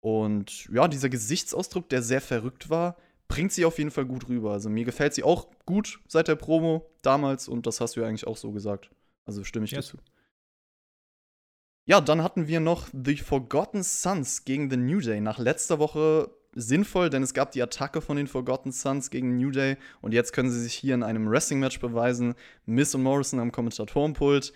Und 0.01 0.69
ja, 0.71 0.87
dieser 0.87 1.09
Gesichtsausdruck, 1.09 1.89
der 1.89 2.03
sehr 2.03 2.21
verrückt 2.21 2.69
war, 2.69 2.95
bringt 3.27 3.51
sie 3.51 3.65
auf 3.65 3.79
jeden 3.79 3.89
Fall 3.89 4.05
gut 4.05 4.29
rüber. 4.29 4.51
Also 4.51 4.69
mir 4.69 4.85
gefällt 4.85 5.15
sie 5.15 5.23
auch 5.23 5.47
gut 5.65 5.99
seit 6.07 6.27
der 6.27 6.35
Promo 6.35 6.87
damals 7.01 7.47
und 7.47 7.65
das 7.65 7.81
hast 7.81 7.95
du 7.95 8.01
ja 8.01 8.07
eigentlich 8.07 8.27
auch 8.27 8.37
so 8.37 8.51
gesagt. 8.51 8.91
Also 9.25 9.43
stimme 9.43 9.65
ich 9.65 9.71
yes. 9.71 9.87
dazu. 9.87 9.97
Ja, 11.85 12.01
dann 12.01 12.21
hatten 12.21 12.47
wir 12.47 12.59
noch 12.59 12.87
The 12.93 13.17
Forgotten 13.17 13.81
Sons 13.81 14.45
gegen 14.45 14.69
The 14.69 14.77
New 14.77 14.99
Day. 14.99 15.21
Nach 15.21 15.39
letzter 15.39 15.79
Woche 15.79 16.29
sinnvoll, 16.55 17.09
denn 17.09 17.23
es 17.23 17.33
gab 17.33 17.51
die 17.51 17.61
Attacke 17.61 18.01
von 18.01 18.17
den 18.17 18.27
Forgotten 18.27 18.71
Sons 18.71 19.09
gegen 19.09 19.37
New 19.37 19.51
Day 19.51 19.77
und 20.01 20.13
jetzt 20.13 20.33
können 20.33 20.51
sie 20.51 20.61
sich 20.61 20.73
hier 20.73 20.95
in 20.95 21.03
einem 21.03 21.29
Wrestling-Match 21.29 21.79
beweisen. 21.79 22.35
Miss 22.65 22.93
und 22.95 23.03
Morrison 23.03 23.39
am 23.39 23.51
Kommentatorenpult. 23.51 24.53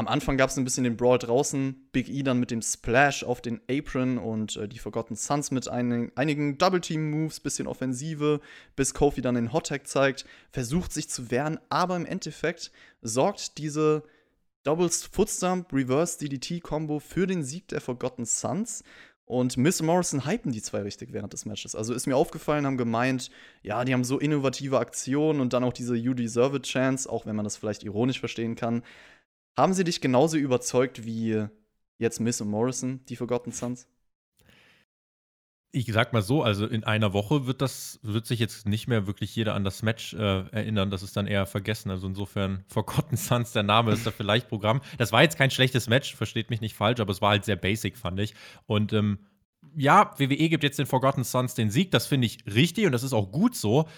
Am 0.00 0.08
Anfang 0.08 0.38
gab 0.38 0.48
es 0.48 0.56
ein 0.56 0.64
bisschen 0.64 0.84
den 0.84 0.96
Brawl 0.96 1.18
draußen, 1.18 1.88
Big 1.92 2.08
E 2.08 2.22
dann 2.22 2.40
mit 2.40 2.50
dem 2.50 2.62
Splash 2.62 3.22
auf 3.22 3.42
den 3.42 3.60
Apron 3.70 4.16
und 4.16 4.56
äh, 4.56 4.66
die 4.66 4.78
Forgotten 4.78 5.14
Sons 5.14 5.50
mit 5.50 5.68
ein, 5.68 6.10
einigen 6.16 6.56
Double-Team-Moves, 6.56 7.40
bisschen 7.40 7.66
Offensive, 7.66 8.40
bis 8.76 8.94
Kofi 8.94 9.20
dann 9.20 9.34
den 9.34 9.52
Hot-Tag 9.52 9.86
zeigt, 9.86 10.24
versucht 10.52 10.92
sich 10.94 11.10
zu 11.10 11.30
wehren, 11.30 11.60
aber 11.68 11.96
im 11.96 12.06
Endeffekt 12.06 12.72
sorgt 13.02 13.58
diese 13.58 14.02
Doubles 14.62 15.04
Footstump 15.04 15.72
Reverse 15.72 16.18
DDT-Kombo 16.18 16.98
für 16.98 17.26
den 17.26 17.42
Sieg 17.42 17.68
der 17.68 17.80
Forgotten 17.80 18.26
Sons. 18.26 18.84
Und 19.30 19.56
Miss 19.56 19.80
Morrison 19.80 20.26
hypen 20.26 20.50
die 20.50 20.60
zwei 20.60 20.82
richtig 20.82 21.12
während 21.12 21.32
des 21.32 21.46
Matches. 21.46 21.76
Also 21.76 21.94
ist 21.94 22.08
mir 22.08 22.16
aufgefallen, 22.16 22.66
haben 22.66 22.76
gemeint, 22.76 23.30
ja, 23.62 23.84
die 23.84 23.92
haben 23.92 24.02
so 24.02 24.18
innovative 24.18 24.80
Aktionen 24.80 25.40
und 25.40 25.52
dann 25.52 25.62
auch 25.62 25.72
diese 25.72 25.94
You 25.94 26.14
Deserve 26.14 26.56
It 26.56 26.64
Chance, 26.64 27.08
auch 27.08 27.26
wenn 27.26 27.36
man 27.36 27.44
das 27.44 27.56
vielleicht 27.56 27.84
ironisch 27.84 28.18
verstehen 28.18 28.56
kann. 28.56 28.82
Haben 29.56 29.72
sie 29.72 29.84
dich 29.84 30.00
genauso 30.00 30.36
überzeugt 30.36 31.04
wie 31.04 31.46
jetzt 31.98 32.18
Miss 32.18 32.40
und 32.40 32.48
Morrison, 32.48 33.04
die 33.08 33.14
Forgotten 33.14 33.52
Sons? 33.52 33.86
Ich 35.72 35.86
sag 35.92 36.12
mal 36.12 36.22
so, 36.22 36.42
also 36.42 36.66
in 36.66 36.82
einer 36.82 37.12
Woche 37.12 37.46
wird 37.46 37.62
das, 37.62 38.00
wird 38.02 38.26
sich 38.26 38.40
jetzt 38.40 38.66
nicht 38.66 38.88
mehr 38.88 39.06
wirklich 39.06 39.34
jeder 39.36 39.54
an 39.54 39.62
das 39.62 39.82
Match 39.82 40.14
äh, 40.14 40.18
erinnern. 40.50 40.90
Das 40.90 41.02
ist 41.02 41.16
dann 41.16 41.28
eher 41.28 41.46
vergessen. 41.46 41.90
Also 41.90 42.08
insofern, 42.08 42.64
Forgotten 42.68 43.16
Sons, 43.16 43.52
der 43.52 43.62
Name 43.62 43.92
ist 43.92 44.06
da 44.06 44.10
vielleicht 44.10 44.48
Programm. 44.48 44.80
Das 44.98 45.12
war 45.12 45.22
jetzt 45.22 45.38
kein 45.38 45.50
schlechtes 45.50 45.88
Match, 45.88 46.16
versteht 46.16 46.50
mich 46.50 46.60
nicht 46.60 46.74
falsch, 46.74 47.00
aber 47.00 47.12
es 47.12 47.22
war 47.22 47.30
halt 47.30 47.44
sehr 47.44 47.56
basic, 47.56 47.96
fand 47.96 48.18
ich. 48.18 48.34
Und 48.66 48.92
ähm, 48.92 49.18
ja, 49.76 50.12
WWE 50.18 50.48
gibt 50.48 50.64
jetzt 50.64 50.78
den 50.78 50.86
Forgotten 50.86 51.24
Sons 51.24 51.54
den 51.54 51.70
Sieg, 51.70 51.90
das 51.90 52.06
finde 52.06 52.26
ich 52.26 52.38
richtig 52.46 52.86
und 52.86 52.92
das 52.92 53.02
ist 53.02 53.12
auch 53.12 53.30
gut 53.30 53.54
so. 53.54 53.88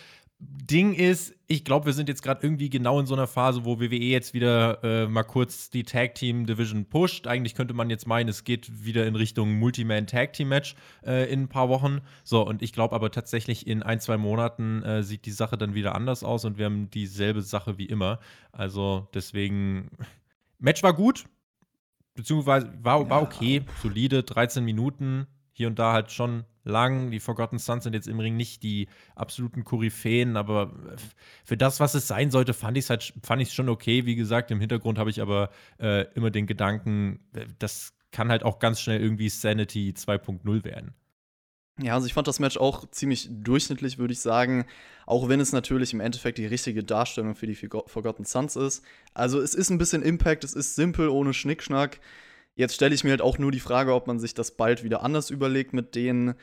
Ding 0.45 0.95
ist, 0.95 1.35
ich 1.47 1.65
glaube, 1.65 1.87
wir 1.87 1.93
sind 1.93 2.09
jetzt 2.09 2.23
gerade 2.23 2.43
irgendwie 2.43 2.69
genau 2.69 2.99
in 2.99 3.07
so 3.07 3.15
einer 3.15 3.29
Phase, 3.29 3.65
wo 3.65 3.79
WWE 3.79 3.95
jetzt 3.95 4.35
wieder 4.35 4.83
äh, 4.83 5.07
mal 5.07 5.23
kurz 5.23 5.71
die 5.71 5.85
Tag 5.85 6.17
Team 6.17 6.47
Division 6.47 6.87
pusht. 6.87 7.29
Eigentlich 7.29 7.55
könnte 7.55 7.75
man 7.75 7.91
jetzt 7.91 8.09
meinen, 8.09 8.29
es 8.29 8.43
geht 8.43 8.85
wieder 8.85 9.07
in 9.07 9.15
Richtung 9.15 9.53
Multiman 9.59 10.07
Tag 10.09 10.33
Team 10.33 10.49
Match 10.49 10.75
äh, 11.05 11.33
in 11.33 11.43
ein 11.43 11.49
paar 11.49 11.69
Wochen. 11.69 12.01
So, 12.25 12.45
und 12.45 12.61
ich 12.61 12.73
glaube 12.73 12.95
aber 12.97 13.13
tatsächlich 13.13 13.69
in 13.69 13.85
ein, 13.85 14.01
zwei 14.01 14.17
Monaten 14.17 14.83
äh, 14.83 15.03
sieht 15.05 15.27
die 15.27 15.31
Sache 15.31 15.57
dann 15.57 15.75
wieder 15.75 15.95
anders 15.95 16.25
aus 16.25 16.45
und 16.45 16.59
wir 16.59 16.65
haben 16.65 16.91
dieselbe 16.91 17.43
Sache 17.43 17.79
wie 17.79 17.87
immer. 17.87 18.19
Also 18.51 19.09
deswegen, 19.15 19.91
Match 20.59 20.83
war 20.83 20.95
gut, 20.95 21.27
beziehungsweise 22.15 22.73
war, 22.83 23.09
war 23.09 23.23
okay, 23.23 23.63
solide, 23.81 24.25
13 24.25 24.65
Minuten, 24.65 25.29
hier 25.53 25.69
und 25.69 25.79
da 25.79 25.93
halt 25.93 26.11
schon 26.11 26.45
lang. 26.65 27.11
Die 27.11 27.21
Forgotten 27.21 27.59
Sons 27.59 27.85
sind 27.85 27.95
jetzt 27.95 28.09
im 28.09 28.21
Ring 28.21 28.37
nicht 28.37 28.63
die 28.63 28.89
absoluten 29.15 29.65
Koryphäen, 29.65 30.37
aber 30.37 30.73
für 31.45 31.57
das, 31.57 31.81
was 31.81 31.95
es 31.95 32.09
sein 32.09 32.31
sollte, 32.31 32.55
fand 32.55 32.77
ich 32.77 32.85
es 32.85 32.91
halt, 32.91 33.13
fand 33.23 33.43
ich 33.43 33.53
schon 33.53 33.69
okay. 33.69 34.07
Wie 34.07 34.17
gesagt, 34.17 34.51
im 34.51 34.61
Hintergrund 34.61 34.99
habe 34.99 35.11
ich 35.11 35.21
aber 35.21 35.51
äh, 35.79 36.07
immer 36.15 36.31
den 36.31 36.47
Gedanken, 36.47 37.21
das 37.59 37.95
kann 38.11 38.29
halt 38.29 38.43
auch 38.43 38.59
ganz 38.59 38.81
schnell 38.81 39.01
irgendwie 39.01 39.29
Sanity 39.29 39.95
2.0 39.97 40.65
werden. 40.65 40.95
Ja, 41.81 41.95
also 41.95 42.07
ich 42.07 42.13
fand 42.13 42.29
das 42.29 42.39
Match 42.39 42.59
auch 42.59 42.89
ziemlich 42.91 43.29
durchschnittlich, 43.31 43.97
würde 43.97 44.13
ich 44.13 44.21
sagen. 44.21 44.67
Auch 45.07 45.29
wenn 45.29 45.41
es 45.41 45.53
natürlich 45.53 45.95
im 45.95 46.01
Endeffekt 46.01 46.39
die 46.39 46.47
richtige 46.47 46.85
Darstellung 46.85 47.35
für 47.35 47.47
die 47.47 47.55
Forgotten 47.55 48.25
Sons 48.25 48.57
ist. 48.57 48.85
Also 49.15 49.41
es 49.41 49.55
ist 49.55 49.71
ein 49.71 49.79
bisschen 49.79 50.03
Impact, 50.03 50.45
es 50.45 50.53
ist 50.53 50.77
simpel, 50.77 51.09
ohne 51.09 51.33
Schnickschnack. 51.33 51.99
Jetzt 52.55 52.75
stelle 52.75 52.95
ich 52.95 53.05
mir 53.05 53.11
halt 53.11 53.23
auch 53.23 53.39
nur 53.39 53.51
die 53.51 53.61
Frage, 53.61 53.95
ob 53.95 54.07
man 54.07 54.19
sich 54.19 54.35
das 54.35 54.53
bald 54.53 54.85
wieder 54.85 55.03
anders 55.03 55.31
überlegt 55.31 55.73
mit 55.73 55.95
denen. 55.95 56.35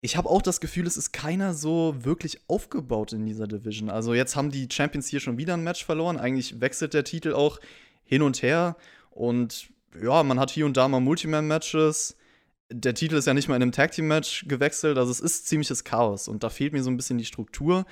Ich 0.00 0.16
habe 0.16 0.28
auch 0.28 0.42
das 0.42 0.60
Gefühl, 0.60 0.86
es 0.86 0.96
ist 0.96 1.12
keiner 1.12 1.54
so 1.54 1.96
wirklich 1.98 2.40
aufgebaut 2.46 3.12
in 3.12 3.26
dieser 3.26 3.48
Division. 3.48 3.90
Also 3.90 4.14
jetzt 4.14 4.36
haben 4.36 4.52
die 4.52 4.68
Champions 4.70 5.08
hier 5.08 5.18
schon 5.18 5.38
wieder 5.38 5.54
ein 5.54 5.64
Match 5.64 5.84
verloren. 5.84 6.18
Eigentlich 6.18 6.60
wechselt 6.60 6.94
der 6.94 7.02
Titel 7.02 7.32
auch 7.32 7.58
hin 8.04 8.22
und 8.22 8.42
her. 8.42 8.76
Und 9.10 9.70
ja, 10.00 10.22
man 10.22 10.38
hat 10.38 10.50
hier 10.50 10.66
und 10.66 10.76
da 10.76 10.86
mal 10.86 11.00
Multiman-Matches. 11.00 12.16
Der 12.70 12.94
Titel 12.94 13.16
ist 13.16 13.26
ja 13.26 13.34
nicht 13.34 13.48
mal 13.48 13.56
in 13.56 13.62
einem 13.62 13.72
Tag-Team-Match 13.72 14.46
gewechselt. 14.46 14.98
Also 14.98 15.10
es 15.10 15.18
ist 15.18 15.48
ziemliches 15.48 15.82
Chaos. 15.82 16.28
Und 16.28 16.44
da 16.44 16.50
fehlt 16.50 16.72
mir 16.72 16.84
so 16.84 16.90
ein 16.90 16.96
bisschen 16.96 17.18
die 17.18 17.24
Struktur. 17.24 17.84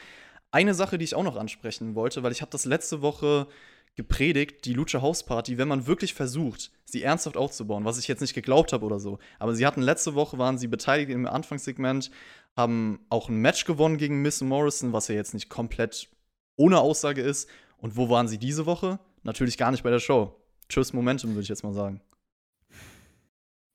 Eine 0.52 0.74
Sache, 0.74 0.98
die 0.98 1.04
ich 1.04 1.16
auch 1.16 1.24
noch 1.24 1.36
ansprechen 1.36 1.96
wollte, 1.96 2.22
weil 2.22 2.30
ich 2.30 2.40
habe 2.40 2.52
das 2.52 2.66
letzte 2.66 3.02
Woche 3.02 3.48
gepredigt, 3.96 4.66
die 4.66 4.74
Lucha 4.74 5.00
House 5.00 5.24
Party, 5.24 5.56
wenn 5.56 5.68
man 5.68 5.86
wirklich 5.86 6.12
versucht, 6.12 6.70
sie 6.84 7.02
ernsthaft 7.02 7.36
aufzubauen, 7.36 7.86
was 7.86 7.98
ich 7.98 8.06
jetzt 8.06 8.20
nicht 8.20 8.34
geglaubt 8.34 8.72
habe 8.72 8.84
oder 8.84 9.00
so. 9.00 9.18
Aber 9.38 9.54
sie 9.54 9.66
hatten 9.66 9.80
letzte 9.80 10.14
Woche, 10.14 10.38
waren 10.38 10.58
sie 10.58 10.68
beteiligt 10.68 11.10
im 11.10 11.26
Anfangssegment, 11.26 12.10
haben 12.54 13.00
auch 13.08 13.28
ein 13.28 13.36
Match 13.36 13.64
gewonnen 13.64 13.96
gegen 13.96 14.20
Miss 14.20 14.42
Morrison, 14.42 14.92
was 14.92 15.08
ja 15.08 15.14
jetzt 15.14 15.34
nicht 15.34 15.48
komplett 15.48 16.08
ohne 16.56 16.78
Aussage 16.78 17.22
ist. 17.22 17.48
Und 17.78 17.96
wo 17.96 18.08
waren 18.08 18.28
sie 18.28 18.38
diese 18.38 18.66
Woche? 18.66 18.98
Natürlich 19.22 19.58
gar 19.58 19.70
nicht 19.70 19.82
bei 19.82 19.90
der 19.90 19.98
Show. 19.98 20.34
Tschüss, 20.68 20.92
Momentum, 20.92 21.30
würde 21.30 21.42
ich 21.42 21.48
jetzt 21.48 21.64
mal 21.64 21.72
sagen. 21.72 22.00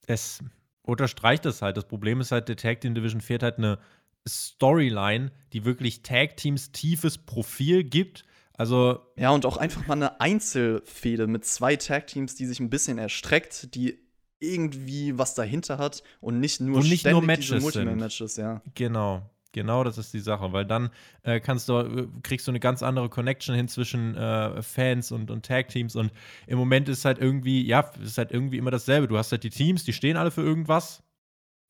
Es 0.07 0.43
unterstreicht 0.83 1.45
das 1.45 1.61
halt. 1.61 1.77
Das 1.77 1.87
Problem 1.87 2.21
ist 2.21 2.31
halt, 2.31 2.47
der 2.47 2.57
Tag 2.57 2.81
Team 2.81 2.95
Division 2.95 3.21
fährt 3.21 3.43
halt 3.43 3.57
eine 3.57 3.79
Storyline, 4.27 5.31
die 5.53 5.65
wirklich 5.65 6.03
Tag 6.03 6.37
Teams 6.37 6.71
tiefes 6.71 7.17
Profil 7.17 7.83
gibt 7.83 8.25
also. 8.61 8.99
Ja, 9.15 9.31
und 9.31 9.47
auch 9.47 9.57
einfach 9.57 9.87
mal 9.87 9.95
eine 9.95 10.21
Einzelfehde 10.21 11.25
mit 11.25 11.45
zwei 11.45 11.75
Tag-Teams, 11.75 12.35
die 12.35 12.45
sich 12.45 12.59
ein 12.59 12.69
bisschen 12.69 12.99
erstreckt, 12.99 13.73
die 13.73 13.97
irgendwie 14.39 15.17
was 15.17 15.33
dahinter 15.33 15.79
hat 15.79 16.03
und 16.19 16.39
nicht 16.39 16.61
nur, 16.61 16.77
und 16.77 16.87
nicht 16.87 17.07
nur 17.07 17.23
Matches 17.23 17.61
Multiman-Matches, 17.61 18.37
ja. 18.37 18.61
Genau. 18.75 19.23
Genau, 19.53 19.83
das 19.83 19.97
ist 19.97 20.13
die 20.13 20.19
Sache, 20.19 20.53
weil 20.53 20.65
dann 20.65 20.91
äh, 21.23 21.39
kannst 21.39 21.67
du, 21.67 21.79
äh, 21.79 22.07
kriegst 22.23 22.47
du 22.47 22.51
eine 22.51 22.59
ganz 22.61 22.83
andere 22.83 23.09
Connection 23.09 23.53
hin 23.53 23.67
zwischen 23.67 24.15
äh, 24.15 24.61
Fans 24.61 25.11
und, 25.11 25.29
und 25.29 25.43
Tag-Teams 25.45 25.95
und 25.95 26.11
im 26.47 26.57
Moment 26.57 26.87
ist 26.87 27.03
halt 27.03 27.17
irgendwie, 27.17 27.65
ja, 27.65 27.91
ist 28.01 28.17
halt 28.17 28.31
irgendwie 28.31 28.57
immer 28.57 28.71
dasselbe. 28.71 29.07
Du 29.07 29.17
hast 29.17 29.31
halt 29.31 29.43
die 29.43 29.49
Teams, 29.49 29.83
die 29.83 29.91
stehen 29.91 30.15
alle 30.15 30.31
für 30.31 30.41
irgendwas, 30.41 31.03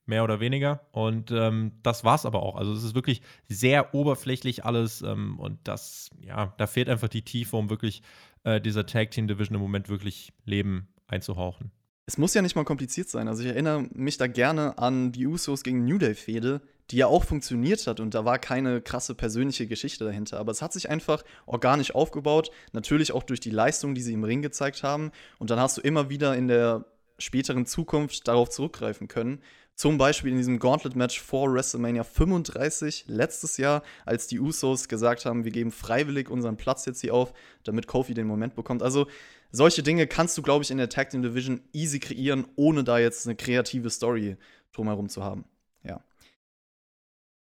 mehr 0.05 0.23
oder 0.23 0.39
weniger. 0.39 0.81
Und 0.91 1.31
ähm, 1.31 1.73
das 1.83 2.03
war's 2.03 2.25
aber 2.25 2.43
auch. 2.43 2.55
Also 2.55 2.73
es 2.73 2.83
ist 2.83 2.95
wirklich 2.95 3.21
sehr 3.47 3.93
oberflächlich 3.93 4.65
alles 4.65 5.01
ähm, 5.01 5.39
und 5.39 5.59
das, 5.63 6.09
ja, 6.21 6.53
da 6.57 6.67
fehlt 6.67 6.89
einfach 6.89 7.09
die 7.09 7.23
Tiefe, 7.23 7.55
um 7.55 7.69
wirklich 7.69 8.01
äh, 8.43 8.59
dieser 8.59 8.85
Tag 8.85 9.11
Team 9.11 9.27
Division 9.27 9.55
im 9.55 9.61
Moment 9.61 9.89
wirklich 9.89 10.33
Leben 10.45 10.87
einzuhauchen. 11.07 11.71
Es 12.07 12.17
muss 12.17 12.33
ja 12.33 12.41
nicht 12.41 12.55
mal 12.55 12.65
kompliziert 12.65 13.09
sein. 13.09 13.27
Also 13.27 13.43
ich 13.43 13.49
erinnere 13.49 13.87
mich 13.93 14.17
da 14.17 14.27
gerne 14.27 14.77
an 14.77 15.11
die 15.11 15.27
Usos 15.27 15.63
gegen 15.63 15.85
New 15.85 15.97
Day 15.97 16.15
Fehde, 16.15 16.61
die 16.89 16.97
ja 16.97 17.07
auch 17.07 17.23
funktioniert 17.23 17.87
hat 17.87 17.99
und 17.99 18.13
da 18.13 18.25
war 18.25 18.37
keine 18.37 18.81
krasse 18.81 19.15
persönliche 19.15 19.65
Geschichte 19.65 20.03
dahinter. 20.03 20.39
Aber 20.39 20.51
es 20.51 20.61
hat 20.61 20.73
sich 20.73 20.89
einfach 20.89 21.23
organisch 21.45 21.95
aufgebaut, 21.95 22.51
natürlich 22.73 23.13
auch 23.13 23.23
durch 23.23 23.39
die 23.39 23.49
Leistung, 23.49 23.95
die 23.95 24.01
sie 24.01 24.13
im 24.13 24.23
Ring 24.23 24.41
gezeigt 24.41 24.83
haben. 24.83 25.11
Und 25.39 25.51
dann 25.51 25.59
hast 25.59 25.77
du 25.77 25.81
immer 25.81 26.09
wieder 26.09 26.35
in 26.35 26.47
der 26.49 26.85
späteren 27.17 27.65
Zukunft 27.65 28.27
darauf 28.27 28.49
zurückgreifen 28.49 29.07
können. 29.07 29.41
Zum 29.81 29.97
Beispiel 29.97 30.29
in 30.29 30.37
diesem 30.37 30.59
Gauntlet-Match 30.59 31.19
vor 31.19 31.51
WrestleMania 31.51 32.03
35 32.03 33.05
letztes 33.07 33.57
Jahr, 33.57 33.81
als 34.05 34.27
die 34.27 34.39
Usos 34.39 34.87
gesagt 34.87 35.25
haben, 35.25 35.43
wir 35.43 35.49
geben 35.49 35.71
freiwillig 35.71 36.29
unseren 36.29 36.55
Platz 36.55 36.85
jetzt 36.85 37.01
hier 37.01 37.15
auf, 37.15 37.33
damit 37.63 37.87
Kofi 37.87 38.13
den 38.13 38.27
Moment 38.27 38.53
bekommt. 38.53 38.83
Also 38.83 39.07
solche 39.51 39.81
Dinge 39.81 40.05
kannst 40.05 40.37
du, 40.37 40.43
glaube 40.43 40.63
ich, 40.63 40.69
in 40.69 40.77
der 40.77 40.89
Tag 40.89 41.09
Team 41.09 41.23
Division 41.23 41.61
easy 41.73 41.99
kreieren, 41.99 42.45
ohne 42.57 42.83
da 42.83 42.99
jetzt 42.99 43.25
eine 43.25 43.35
kreative 43.35 43.89
Story 43.89 44.37
drumherum 44.71 45.09
zu 45.09 45.23
haben. 45.23 45.45
Ja. 45.81 46.03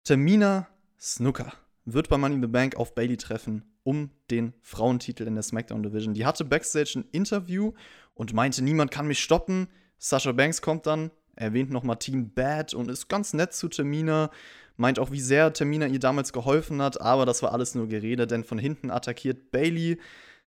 Tamina 0.03 0.67
Snooker 0.99 1.53
wird 1.85 2.09
bei 2.09 2.17
Money 2.17 2.37
in 2.37 2.41
the 2.41 2.47
Bank 2.47 2.75
auf 2.75 2.95
Bailey 2.95 3.17
treffen, 3.17 3.61
um 3.83 4.09
den 4.31 4.55
Frauentitel 4.63 5.27
in 5.27 5.35
der 5.35 5.43
SmackDown 5.43 5.83
Division. 5.83 6.15
Die 6.15 6.25
hatte 6.25 6.43
backstage 6.43 6.93
ein 6.95 7.05
Interview 7.11 7.73
und 8.15 8.33
meinte, 8.33 8.63
niemand 8.63 8.89
kann 8.89 9.05
mich 9.05 9.19
stoppen. 9.19 9.67
Sasha 9.99 10.31
Banks 10.31 10.63
kommt 10.63 10.87
dann, 10.87 11.11
erwähnt 11.35 11.71
nochmal 11.71 11.97
Team 11.97 12.31
Bad 12.33 12.73
und 12.73 12.89
ist 12.89 13.07
ganz 13.07 13.33
nett 13.33 13.53
zu 13.53 13.67
Termina. 13.67 14.31
Meint 14.77 14.99
auch, 14.99 15.11
wie 15.11 15.21
sehr 15.21 15.53
Termina 15.53 15.87
ihr 15.87 15.99
damals 15.99 16.33
geholfen 16.33 16.81
hat, 16.81 16.99
aber 16.99 17.25
das 17.25 17.41
war 17.41 17.53
alles 17.53 17.75
nur 17.75 17.87
Gerede, 17.87 18.27
denn 18.27 18.43
von 18.43 18.57
hinten 18.57 18.91
attackiert 18.91 19.51
Bailey. 19.51 19.97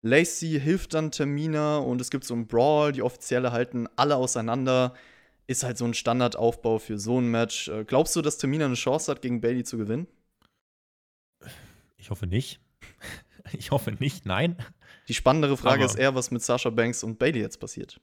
Lacey 0.01 0.59
hilft 0.59 0.93
dann 0.93 1.11
Termina 1.11 1.77
und 1.77 1.99
es 1.99 2.11
gibt 2.11 2.25
so 2.25 2.33
einen 2.33 2.47
Brawl. 2.47 2.91
Die 2.91 3.01
Offizielle 3.01 3.51
halten 3.51 3.87
alle 3.95 4.15
auseinander. 4.15 4.93
Ist 5.47 5.63
halt 5.63 5.77
so 5.77 5.85
ein 5.85 5.93
Standardaufbau 5.93 6.79
für 6.79 6.97
so 6.97 7.19
ein 7.19 7.29
Match. 7.29 7.67
Äh, 7.67 7.85
glaubst 7.85 8.15
du, 8.15 8.21
dass 8.21 8.37
Termina 8.37 8.65
eine 8.65 8.75
Chance 8.75 9.11
hat, 9.11 9.21
gegen 9.21 9.41
Bailey 9.41 9.63
zu 9.63 9.77
gewinnen? 9.77 10.07
Ich 11.97 12.09
hoffe 12.09 12.27
nicht. 12.27 12.59
Ich 13.51 13.69
hoffe 13.69 13.91
nicht, 13.91 14.25
nein. 14.25 14.57
Die 15.07 15.13
spannendere 15.13 15.55
Frage 15.55 15.83
aber 15.83 15.85
ist 15.85 15.99
eher, 15.99 16.15
was 16.15 16.31
mit 16.31 16.41
Sasha 16.41 16.71
Banks 16.71 17.03
und 17.03 17.19
Bailey 17.19 17.41
jetzt 17.41 17.59
passiert. 17.59 18.01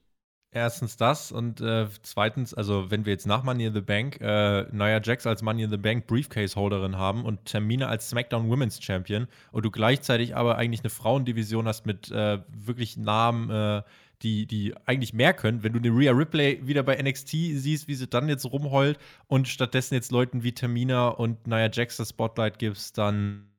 Erstens 0.55 0.97
das 0.97 1.31
und 1.31 1.61
äh, 1.61 1.87
zweitens, 2.03 2.53
also 2.53 2.91
wenn 2.91 3.05
wir 3.05 3.13
jetzt 3.13 3.25
nach 3.25 3.41
Money 3.41 3.65
in 3.65 3.73
the 3.73 3.81
Bank 3.81 4.21
äh, 4.21 4.67
Nia 4.71 5.01
Jax 5.01 5.25
als 5.25 5.41
Money 5.41 5.63
in 5.63 5.71
the 5.71 5.77
Bank 5.77 6.05
Briefcase-Holderin 6.05 6.95
haben 6.95 7.25
und 7.25 7.45
Termine 7.45 7.87
als 7.87 8.07
SmackDown 8.07 8.47
Women's 8.47 8.79
Champion 8.79 9.27
und 9.51 9.65
du 9.65 9.71
gleichzeitig 9.71 10.35
aber 10.35 10.57
eigentlich 10.57 10.81
eine 10.81 10.91
Frauendivision 10.91 11.67
hast 11.67 11.87
mit 11.87 12.11
äh, 12.11 12.37
wirklich 12.51 12.97
Namen, 12.97 13.49
äh, 13.49 13.81
die, 14.21 14.45
die 14.45 14.75
eigentlich 14.85 15.11
mehr 15.11 15.33
können, 15.33 15.63
wenn 15.63 15.73
du 15.73 15.79
eine 15.79 15.89
Rhea 15.89 16.11
Ripley 16.11 16.61
wieder 16.67 16.83
bei 16.83 17.01
NXT 17.01 17.29
siehst, 17.29 17.87
wie 17.87 17.95
sie 17.95 18.07
dann 18.07 18.29
jetzt 18.29 18.45
rumheult 18.45 18.99
und 19.25 19.47
stattdessen 19.47 19.95
jetzt 19.95 20.11
Leuten 20.11 20.43
wie 20.43 20.53
Termina 20.53 21.07
und 21.07 21.47
Nia 21.47 21.71
Jax 21.71 21.97
das 21.97 22.09
Spotlight 22.09 22.59
gibst, 22.59 22.99
dann 22.99 23.49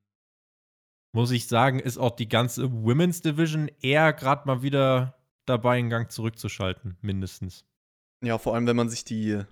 muss 1.12 1.32
ich 1.32 1.48
sagen, 1.48 1.80
ist 1.80 1.98
auch 1.98 2.14
die 2.14 2.28
ganze 2.28 2.72
Women's 2.72 3.20
Division 3.20 3.68
eher 3.80 4.12
gerade 4.12 4.46
mal 4.46 4.62
wieder 4.62 5.16
dabei, 5.46 5.78
einen 5.78 5.90
Gang 5.90 6.10
zurückzuschalten, 6.10 6.96
mindestens. 7.00 7.64
Ja, 8.22 8.38
vor 8.38 8.54
allem, 8.54 8.66
wenn 8.66 8.76
man 8.76 8.88
sich 8.88 9.04
die 9.04 9.42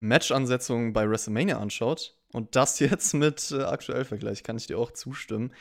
Match-Ansetzung 0.00 0.92
bei 0.92 1.08
WrestleMania 1.08 1.58
anschaut 1.58 2.16
und 2.32 2.56
das 2.56 2.78
jetzt 2.80 3.14
mit 3.14 3.50
äh, 3.52 3.62
aktuell 3.62 4.04
vergleicht, 4.04 4.44
kann 4.44 4.56
ich 4.56 4.66
dir 4.66 4.78
auch 4.78 4.92
zustimmen. 4.92 5.52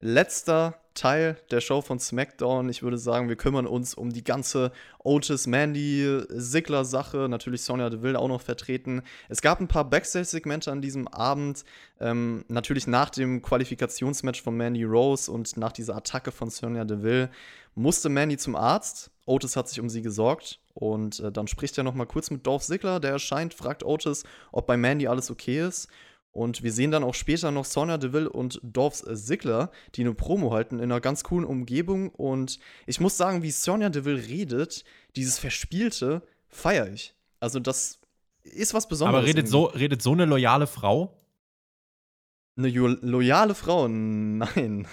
Letzter 0.00 0.78
Teil 0.92 1.38
der 1.50 1.62
Show 1.62 1.80
von 1.80 1.98
SmackDown. 1.98 2.68
Ich 2.68 2.82
würde 2.82 2.98
sagen, 2.98 3.30
wir 3.30 3.36
kümmern 3.36 3.66
uns 3.66 3.94
um 3.94 4.12
die 4.12 4.24
ganze 4.24 4.70
Otis 4.98 5.46
Mandy 5.46 6.22
Sigler 6.28 6.84
Sache. 6.84 7.28
Natürlich 7.30 7.62
Sonja 7.62 7.88
Deville 7.88 8.18
auch 8.18 8.28
noch 8.28 8.42
vertreten. 8.42 9.02
Es 9.30 9.40
gab 9.40 9.58
ein 9.58 9.68
paar 9.68 9.88
Backstage-Segmente 9.88 10.70
an 10.70 10.82
diesem 10.82 11.08
Abend. 11.08 11.64
Ähm, 11.98 12.44
natürlich 12.48 12.86
nach 12.86 13.08
dem 13.08 13.40
Qualifikationsmatch 13.40 14.42
von 14.42 14.56
Mandy 14.56 14.84
Rose 14.84 15.32
und 15.32 15.56
nach 15.56 15.72
dieser 15.72 15.96
Attacke 15.96 16.30
von 16.30 16.50
Sonja 16.50 16.84
Deville 16.84 17.30
musste 17.76 18.08
Mandy 18.08 18.36
zum 18.36 18.56
Arzt. 18.56 19.10
Otis 19.26 19.56
hat 19.56 19.68
sich 19.68 19.80
um 19.80 19.88
sie 19.88 20.02
gesorgt 20.02 20.60
Und 20.74 21.20
äh, 21.20 21.30
dann 21.30 21.46
spricht 21.46 21.78
er 21.78 21.84
noch 21.84 21.94
mal 21.94 22.06
kurz 22.06 22.30
mit 22.30 22.46
Dolph 22.46 22.62
Ziggler, 22.64 23.00
der 23.00 23.12
erscheint, 23.12 23.54
fragt 23.54 23.84
Otis, 23.84 24.24
ob 24.52 24.66
bei 24.66 24.76
Mandy 24.76 25.06
alles 25.06 25.30
okay 25.30 25.60
ist. 25.66 25.88
Und 26.32 26.62
wir 26.62 26.70
sehen 26.70 26.90
dann 26.90 27.02
auch 27.02 27.14
später 27.14 27.50
noch 27.50 27.64
Sonya 27.64 27.96
Deville 27.96 28.28
und 28.28 28.60
Dolph 28.62 29.02
Ziggler, 29.14 29.70
die 29.94 30.02
eine 30.02 30.12
Promo 30.12 30.52
halten 30.52 30.76
in 30.76 30.84
einer 30.84 31.00
ganz 31.00 31.24
coolen 31.24 31.46
Umgebung. 31.46 32.10
Und 32.10 32.58
ich 32.86 33.00
muss 33.00 33.16
sagen, 33.16 33.42
wie 33.42 33.50
Sonya 33.50 33.88
Deville 33.88 34.26
redet, 34.26 34.84
dieses 35.16 35.38
Verspielte, 35.38 36.22
feiere 36.48 36.92
ich. 36.92 37.14
Also 37.40 37.58
das 37.58 38.00
ist 38.42 38.74
was 38.74 38.86
Besonderes. 38.86 39.18
Aber 39.18 39.26
redet 39.26 39.48
so, 39.48 39.64
redet 39.64 40.02
so 40.02 40.12
eine 40.12 40.26
loyale 40.26 40.66
Frau? 40.66 41.16
Eine 42.56 42.68
loyale 42.68 43.54
Frau? 43.54 43.88
Nein. 43.88 44.86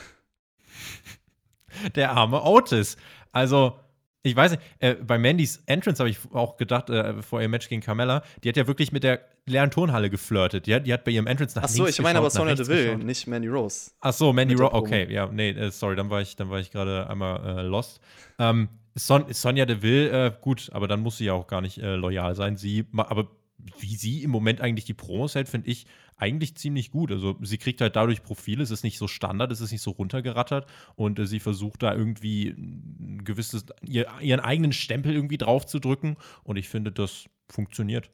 Der 1.95 2.11
arme 2.11 2.41
Otis. 2.41 2.97
Also, 3.31 3.79
ich 4.23 4.35
weiß 4.35 4.51
nicht, 4.51 4.63
äh, 4.79 4.95
bei 4.95 5.17
Mandys 5.17 5.61
Entrance 5.65 5.99
habe 5.99 6.09
ich 6.09 6.17
auch 6.31 6.55
gedacht, 6.55 6.89
äh, 6.89 7.21
vor 7.21 7.41
ihrem 7.41 7.51
Match 7.51 7.67
gegen 7.67 7.81
Carmella, 7.81 8.23
die 8.43 8.49
hat 8.49 8.55
ja 8.55 8.67
wirklich 8.67 8.91
mit 8.93 9.03
der 9.03 9.19
leeren 9.45 9.69
Turnhalle 9.69 10.09
geflirtet. 10.09 10.65
Die 10.65 10.73
hat, 10.73 10.87
die 10.87 10.93
hat 10.93 11.03
bei 11.03 11.11
ihrem 11.11 11.27
Entrance 11.27 11.57
nach 11.57 11.65
Ach 11.65 11.69
so, 11.69 11.85
ich 11.85 12.01
meine 12.01 12.19
aber 12.19 12.29
Sonya 12.29 12.55
Deville, 12.55 12.97
nicht 12.97 13.27
Mandy 13.27 13.49
Rose. 13.49 13.91
Ach 13.99 14.13
so, 14.13 14.31
Mandy 14.31 14.55
Rose, 14.55 14.73
okay, 14.73 15.11
ja, 15.11 15.27
nee, 15.27 15.49
äh, 15.49 15.71
sorry, 15.71 15.97
dann 15.97 16.09
war 16.09 16.21
ich, 16.21 16.37
dann 16.37 16.49
war 16.49 16.59
ich 16.59 16.71
gerade 16.71 17.09
einmal 17.09 17.59
äh, 17.59 17.61
lost. 17.63 17.99
Ähm, 18.39 18.69
Son 18.95 19.25
Sonja 19.33 19.65
Deville, 19.65 20.27
äh, 20.27 20.31
gut, 20.39 20.69
aber 20.71 20.87
dann 20.87 21.01
muss 21.01 21.17
sie 21.17 21.25
ja 21.25 21.33
auch 21.33 21.47
gar 21.47 21.61
nicht 21.61 21.77
loyal 21.77 22.35
sein. 22.35 22.57
Sie, 22.57 22.85
aber 22.95 23.27
wie 23.79 23.95
sie 23.95 24.23
im 24.23 24.29
Moment 24.31 24.61
eigentlich 24.61 24.85
die 24.85 24.93
Promos 24.93 25.35
hält, 25.35 25.49
finde 25.49 25.69
ich 25.69 25.85
eigentlich 26.17 26.55
ziemlich 26.55 26.91
gut. 26.91 27.11
Also 27.11 27.37
sie 27.41 27.57
kriegt 27.57 27.81
halt 27.81 27.95
dadurch 27.95 28.23
Profile, 28.23 28.63
es 28.63 28.71
ist 28.71 28.83
nicht 28.83 28.97
so 28.97 29.07
Standard, 29.07 29.51
es 29.51 29.61
ist 29.61 29.71
nicht 29.71 29.81
so 29.81 29.91
runtergerattert 29.91 30.67
und 30.95 31.19
äh, 31.19 31.25
sie 31.25 31.39
versucht 31.39 31.83
da 31.83 31.95
irgendwie 31.95 32.49
ein 32.49 33.23
gewisses, 33.23 33.65
ihr, 33.87 34.07
ihren 34.21 34.39
eigenen 34.39 34.73
Stempel 34.73 35.13
irgendwie 35.13 35.37
drauf 35.37 35.65
zu 35.65 35.79
drücken 35.79 36.17
und 36.43 36.57
ich 36.57 36.69
finde, 36.69 36.91
das 36.91 37.25
funktioniert. 37.49 38.09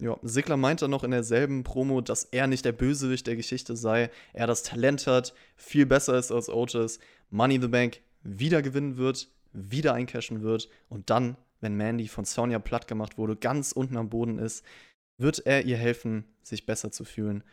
Ja, 0.00 0.16
Sigler 0.22 0.56
meinte 0.56 0.88
noch 0.88 1.04
in 1.04 1.10
derselben 1.10 1.62
Promo, 1.62 2.00
dass 2.00 2.24
er 2.24 2.46
nicht 2.46 2.64
der 2.64 2.72
Bösewicht 2.72 3.26
der 3.26 3.36
Geschichte 3.36 3.76
sei, 3.76 4.10
er 4.32 4.46
das 4.46 4.62
Talent 4.62 5.06
hat, 5.06 5.34
viel 5.56 5.84
besser 5.84 6.16
ist 6.16 6.32
als 6.32 6.48
Otis, 6.48 7.00
Money 7.28 7.56
in 7.56 7.62
the 7.62 7.68
Bank 7.68 8.00
wieder 8.22 8.62
gewinnen 8.62 8.96
wird, 8.96 9.28
wieder 9.52 9.92
eincashen 9.92 10.42
wird 10.42 10.70
und 10.88 11.10
dann, 11.10 11.36
wenn 11.60 11.76
Mandy 11.76 12.08
von 12.08 12.24
Sonja 12.24 12.58
platt 12.58 12.88
gemacht 12.88 13.18
wurde, 13.18 13.36
ganz 13.36 13.72
unten 13.72 13.98
am 13.98 14.08
Boden 14.08 14.38
ist, 14.38 14.64
wird 15.20 15.46
er 15.46 15.64
ihr 15.64 15.76
helfen, 15.76 16.24
sich 16.42 16.66
besser 16.66 16.90
zu 16.90 17.04
fühlen. 17.04 17.44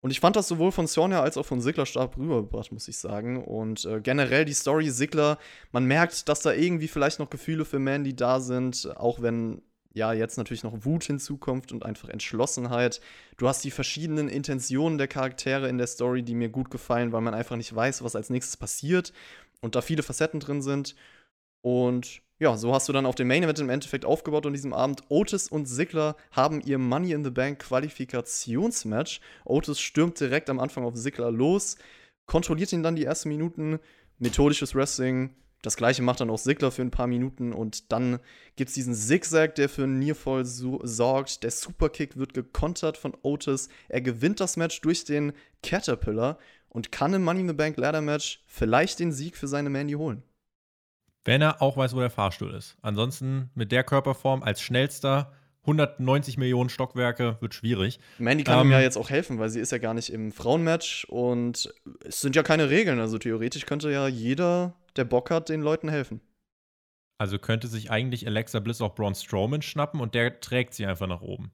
Und 0.00 0.10
ich 0.10 0.20
fand 0.20 0.36
das 0.36 0.46
sowohl 0.46 0.72
von 0.72 0.86
Sonja 0.86 1.22
als 1.22 1.36
auch 1.36 1.46
von 1.46 1.60
Sigler 1.60 1.86
stark 1.86 2.16
rübergebracht, 2.16 2.70
muss 2.70 2.86
ich 2.86 2.98
sagen. 2.98 3.42
Und 3.42 3.84
äh, 3.86 4.00
generell 4.00 4.44
die 4.44 4.52
Story 4.52 4.90
Sigler, 4.90 5.38
man 5.72 5.84
merkt, 5.84 6.28
dass 6.28 6.42
da 6.42 6.52
irgendwie 6.52 6.88
vielleicht 6.88 7.18
noch 7.18 7.30
Gefühle 7.30 7.64
für 7.64 7.78
Mandy 7.78 8.14
da 8.14 8.40
sind, 8.40 8.88
auch 8.96 9.22
wenn 9.22 9.62
ja 9.94 10.12
jetzt 10.12 10.36
natürlich 10.36 10.62
noch 10.62 10.84
Wut 10.84 11.04
hinzukommt 11.04 11.72
und 11.72 11.84
einfach 11.84 12.10
Entschlossenheit. 12.10 13.00
Du 13.38 13.48
hast 13.48 13.64
die 13.64 13.70
verschiedenen 13.70 14.28
Intentionen 14.28 14.98
der 14.98 15.08
Charaktere 15.08 15.68
in 15.68 15.78
der 15.78 15.86
Story, 15.86 16.22
die 16.22 16.34
mir 16.34 16.50
gut 16.50 16.70
gefallen, 16.70 17.12
weil 17.12 17.22
man 17.22 17.34
einfach 17.34 17.56
nicht 17.56 17.74
weiß, 17.74 18.04
was 18.04 18.14
als 18.14 18.28
nächstes 18.28 18.58
passiert 18.58 19.14
und 19.60 19.74
da 19.74 19.80
viele 19.80 20.02
Facetten 20.02 20.38
drin 20.38 20.60
sind. 20.60 20.94
Und 21.62 22.20
ja, 22.38 22.56
so 22.56 22.74
hast 22.74 22.88
du 22.88 22.92
dann 22.92 23.06
auf 23.06 23.14
dem 23.14 23.28
Main 23.28 23.42
Event 23.42 23.58
im 23.60 23.70
Endeffekt 23.70 24.04
aufgebaut 24.04 24.44
an 24.44 24.52
diesem 24.52 24.74
Abend. 24.74 25.02
Otis 25.08 25.48
und 25.48 25.66
Sigler 25.66 26.16
haben 26.32 26.60
ihr 26.60 26.78
Money 26.78 27.12
in 27.12 27.24
the 27.24 27.30
Bank 27.30 27.60
Qualifikationsmatch. 27.60 29.20
Otis 29.44 29.80
stürmt 29.80 30.20
direkt 30.20 30.50
am 30.50 30.60
Anfang 30.60 30.84
auf 30.84 30.96
Sigler 30.96 31.30
los, 31.30 31.76
kontrolliert 32.26 32.72
ihn 32.72 32.82
dann 32.82 32.96
die 32.96 33.04
ersten 33.04 33.30
Minuten. 33.30 33.78
Methodisches 34.18 34.74
Wrestling. 34.74 35.34
Das 35.62 35.76
gleiche 35.76 36.02
macht 36.02 36.20
dann 36.20 36.30
auch 36.30 36.38
Sigler 36.38 36.70
für 36.70 36.82
ein 36.82 36.90
paar 36.90 37.06
Minuten 37.06 37.52
und 37.52 37.90
dann 37.90 38.20
gibt 38.54 38.68
es 38.68 38.74
diesen 38.74 38.94
Zigzag, 38.94 39.54
der 39.54 39.68
für 39.68 39.86
Nearfall 39.86 40.44
so 40.44 40.80
sorgt. 40.84 41.42
Der 41.42 41.50
Superkick 41.50 42.18
wird 42.18 42.34
gekontert 42.34 42.98
von 42.98 43.16
Otis. 43.22 43.68
Er 43.88 44.02
gewinnt 44.02 44.40
das 44.40 44.56
Match 44.58 44.80
durch 44.82 45.04
den 45.04 45.32
Caterpillar 45.62 46.38
und 46.68 46.92
kann 46.92 47.14
im 47.14 47.24
Money 47.24 47.40
in 47.40 47.48
the 47.48 47.54
Bank 47.54 47.78
Ladder 47.78 48.02
Match 48.02 48.44
vielleicht 48.46 49.00
den 49.00 49.10
Sieg 49.10 49.36
für 49.36 49.48
seine 49.48 49.70
Mandy 49.70 49.94
holen. 49.94 50.22
Wenn 51.26 51.42
er 51.42 51.60
auch 51.60 51.76
weiß, 51.76 51.94
wo 51.94 52.00
der 52.00 52.10
Fahrstuhl 52.10 52.54
ist. 52.54 52.76
Ansonsten 52.82 53.50
mit 53.54 53.72
der 53.72 53.84
Körperform 53.84 54.42
als 54.42 54.62
schnellster 54.62 55.32
190 55.62 56.38
Millionen 56.38 56.70
Stockwerke 56.70 57.36
wird 57.40 57.52
schwierig. 57.52 57.98
Mandy 58.18 58.44
kann 58.44 58.60
ähm, 58.60 58.68
ihm 58.68 58.72
ja 58.72 58.80
jetzt 58.80 58.96
auch 58.96 59.10
helfen, 59.10 59.40
weil 59.40 59.50
sie 59.50 59.58
ist 59.58 59.72
ja 59.72 59.78
gar 59.78 59.94
nicht 59.94 60.10
im 60.10 60.30
Frauenmatch 60.30 61.04
und 61.06 61.74
es 62.04 62.20
sind 62.20 62.36
ja 62.36 62.44
keine 62.44 62.70
Regeln. 62.70 63.00
Also 63.00 63.18
theoretisch 63.18 63.66
könnte 63.66 63.90
ja 63.90 64.06
jeder, 64.06 64.74
der 64.94 65.04
Bock 65.04 65.30
hat, 65.30 65.48
den 65.48 65.62
Leuten 65.62 65.88
helfen. 65.88 66.20
Also 67.18 67.38
könnte 67.40 67.66
sich 67.66 67.90
eigentlich 67.90 68.26
Alexa 68.28 68.60
Bliss 68.60 68.80
auch 68.80 68.94
Braun 68.94 69.16
Strowman 69.16 69.62
schnappen 69.62 70.00
und 70.00 70.14
der 70.14 70.40
trägt 70.40 70.74
sie 70.74 70.86
einfach 70.86 71.08
nach 71.08 71.22
oben. 71.22 71.50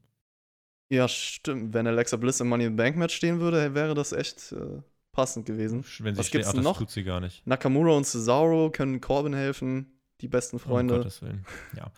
Ja, 0.92 1.08
stimmt. 1.08 1.72
Wenn 1.72 1.86
Alexa 1.86 2.18
Bliss 2.18 2.40
im 2.40 2.48
Money 2.48 2.64
in 2.64 2.72
the 2.72 2.76
Bank 2.76 2.96
Match 2.96 3.16
stehen 3.16 3.40
würde, 3.40 3.74
wäre 3.74 3.94
das 3.94 4.12
echt 4.12 4.52
äh, 4.52 4.82
passend 5.12 5.46
gewesen. 5.46 5.84
Wenn 5.98 6.14
sie 6.14 6.20
Was 6.20 6.30
gibt's 6.30 6.50
steht, 6.50 6.62
noch? 6.62 6.78
tut 6.78 6.90
sie 6.90 7.04
gar 7.04 7.20
nicht. 7.20 7.46
Nakamura 7.46 7.92
und 7.92 8.04
Cesaro 8.04 8.70
können 8.70 9.00
Corbin 9.00 9.34
helfen, 9.34 9.92
die 10.20 10.28
besten 10.28 10.58
Freunde. 10.58 10.94
Um 10.94 11.00
Gottes 11.00 11.22
Willen. 11.22 11.44
Ja. 11.76 11.92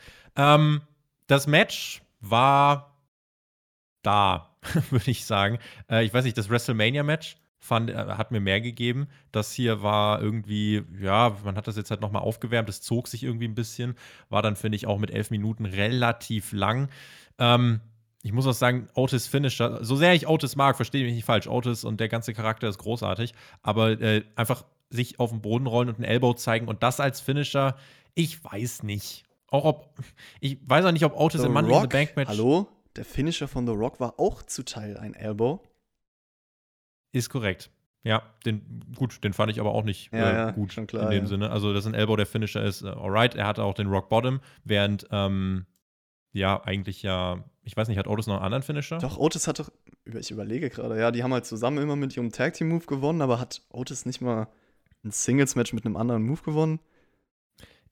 ähm, 0.55 0.83
das 1.27 1.47
Match 1.47 2.03
war 2.21 2.99
da, 4.03 4.51
würde 4.91 5.11
ich 5.11 5.25
sagen. 5.25 5.59
Äh, 5.91 6.05
ich 6.05 6.13
weiß 6.13 6.25
nicht, 6.25 6.37
das 6.37 6.51
WrestleMania-Match 6.51 7.37
fand, 7.59 7.91
äh, 7.91 7.95
hat 7.95 8.31
mir 8.31 8.41
mehr 8.41 8.61
gegeben. 8.61 9.09
Das 9.33 9.53
hier 9.53 9.83
war 9.83 10.21
irgendwie, 10.21 10.83
ja, 11.01 11.37
man 11.45 11.57
hat 11.57 11.67
das 11.67 11.77
jetzt 11.77 11.91
halt 11.91 12.01
nochmal 12.01 12.23
aufgewärmt, 12.23 12.69
es 12.69 12.83
zog 12.83 13.09
sich 13.09 13.23
irgendwie 13.23 13.49
ein 13.49 13.55
bisschen. 13.55 13.95
War 14.29 14.43
dann, 14.43 14.57
finde 14.57 14.77
ich, 14.77 14.87
auch 14.87 14.99
mit 14.99 15.11
elf 15.11 15.31
Minuten 15.31 15.65
relativ 15.65 16.53
lang. 16.53 16.89
Ähm, 17.39 17.81
ich 18.25 18.33
muss 18.33 18.47
auch 18.47 18.55
sagen, 18.55 18.89
Otis 18.95 19.27
Finisher, 19.27 19.85
so 19.85 19.97
sehr 19.97 20.15
ich 20.15 20.27
Otis 20.27 20.57
mag, 20.57 20.77
verstehe 20.77 21.05
mich 21.05 21.15
nicht 21.15 21.27
falsch, 21.27 21.47
Otis 21.47 21.85
und 21.85 22.01
der 22.01 22.09
ganze 22.09 22.33
Charakter 22.33 22.67
ist 22.67 22.79
großartig, 22.79 23.35
aber 23.63 24.01
äh, 24.01 24.25
einfach 24.35 24.65
sich 24.89 25.21
auf 25.21 25.29
den 25.31 25.43
Boden 25.43 25.67
rollen 25.67 25.91
und 25.91 25.97
einen 25.97 26.05
Elbow 26.05 26.33
zeigen 26.33 26.67
und 26.67 26.83
das 26.83 27.01
als 27.01 27.21
Finisher, 27.21 27.77
ich 28.15 28.43
weiß 28.43 28.83
nicht. 28.83 29.25
Auch 29.49 29.67
ob, 29.67 29.99
ich 30.41 30.59
weiß 30.67 30.87
auch 30.87 30.93
nicht, 30.93 31.05
ob 31.05 31.15
Otis 31.15 31.43
the 31.43 31.49
im 31.49 31.53
Money 31.53 31.69
Rock, 31.69 31.85
in 31.85 31.91
the 31.91 31.97
Bank 31.97 32.17
Match. 32.17 32.29
Hallo? 32.31 32.67
Der 32.97 33.05
Finisher 33.05 33.47
von 33.47 33.67
The 33.67 33.75
Rock 33.75 34.01
war 34.01 34.19
auch 34.19 34.43
zu 34.43 34.65
Teil 34.65 34.97
ein 34.97 35.13
Elbow. 35.13 35.61
Ist 37.13 37.29
korrekt. 37.29 37.71
Ja, 38.05 38.23
den, 38.47 38.85
gut, 38.97 39.23
den 39.23 39.35
fand 39.35 39.53
ich 39.53 39.61
aber 39.61 39.75
auch 39.75 39.85
nicht 39.85 40.13
ja, 40.13 40.31
äh, 40.31 40.35
ja, 40.35 40.51
gut 40.53 40.73
schon 40.73 40.87
klar, 40.87 41.05
in 41.05 41.11
dem 41.11 41.25
ja. 41.25 41.29
Sinne. 41.29 41.51
Also, 41.51 41.75
dass 41.75 41.87
ein 41.87 41.95
Elbow 41.95 42.17
der 42.17 42.27
Finisher 42.27 42.65
ist, 42.65 42.83
äh, 42.83 42.89
alright. 42.89 43.35
Er 43.35 43.47
hatte 43.47 43.65
auch 43.65 43.75
den 43.75 43.89
Rock 43.89 44.09
Bottom, 44.09 44.41
während, 44.65 45.07
ähm, 45.11 45.67
ja, 46.33 46.63
eigentlich 46.65 47.03
ja 47.03 47.45
ich 47.65 47.77
weiß 47.77 47.89
nicht, 47.89 47.99
hat 47.99 48.07
Otis 48.07 48.27
noch 48.27 48.37
einen 48.37 48.45
anderen 48.45 48.63
Finisher? 48.63 48.99
Doch, 48.99 49.17
Otis 49.19 49.49
hat 49.49 49.59
doch, 49.59 49.71
ich 50.05 50.31
überlege 50.31 50.71
gerade, 50.71 50.99
ja, 50.99 51.11
die 51.11 51.23
haben 51.23 51.33
halt 51.33 51.47
zusammen 51.47 51.79
immer 51.79 51.97
mit 51.97 52.17
ihrem 52.17 52.31
Tag 52.31 52.55
Team 52.55 52.69
Move 52.69 52.85
gewonnen, 52.87 53.23
aber 53.23 53.41
hat 53.41 53.63
Otis 53.71 54.07
nicht 54.07 54.21
mal 54.21 54.49
ein 55.03 55.11
Singles 55.11 55.57
Match 55.57 55.73
mit 55.73 55.85
einem 55.85 55.97
anderen 55.97 56.23
Move 56.23 56.43
gewonnen? 56.43 56.81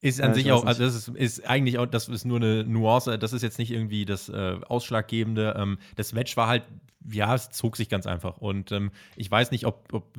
Ist 0.00 0.20
an 0.20 0.30
ja, 0.30 0.34
sich 0.34 0.52
auch, 0.52 0.64
also 0.64 0.82
das 0.82 0.96
ist, 0.96 1.08
ist, 1.08 1.46
eigentlich 1.48 1.78
auch, 1.78 1.86
das 1.86 2.08
ist 2.08 2.24
nur 2.24 2.38
eine 2.38 2.64
Nuance, 2.64 3.18
das 3.18 3.32
ist 3.32 3.42
jetzt 3.42 3.58
nicht 3.58 3.70
irgendwie 3.70 4.04
das 4.04 4.28
äh, 4.28 4.58
Ausschlaggebende. 4.66 5.54
Ähm, 5.56 5.78
das 5.94 6.12
Match 6.12 6.36
war 6.36 6.48
halt, 6.48 6.64
ja, 7.08 7.32
es 7.34 7.50
zog 7.50 7.76
sich 7.76 7.88
ganz 7.88 8.06
einfach. 8.06 8.38
Und 8.38 8.72
ähm, 8.72 8.90
ich 9.14 9.30
weiß 9.30 9.52
nicht, 9.52 9.64
ob, 9.64 9.92
ob 9.92 10.18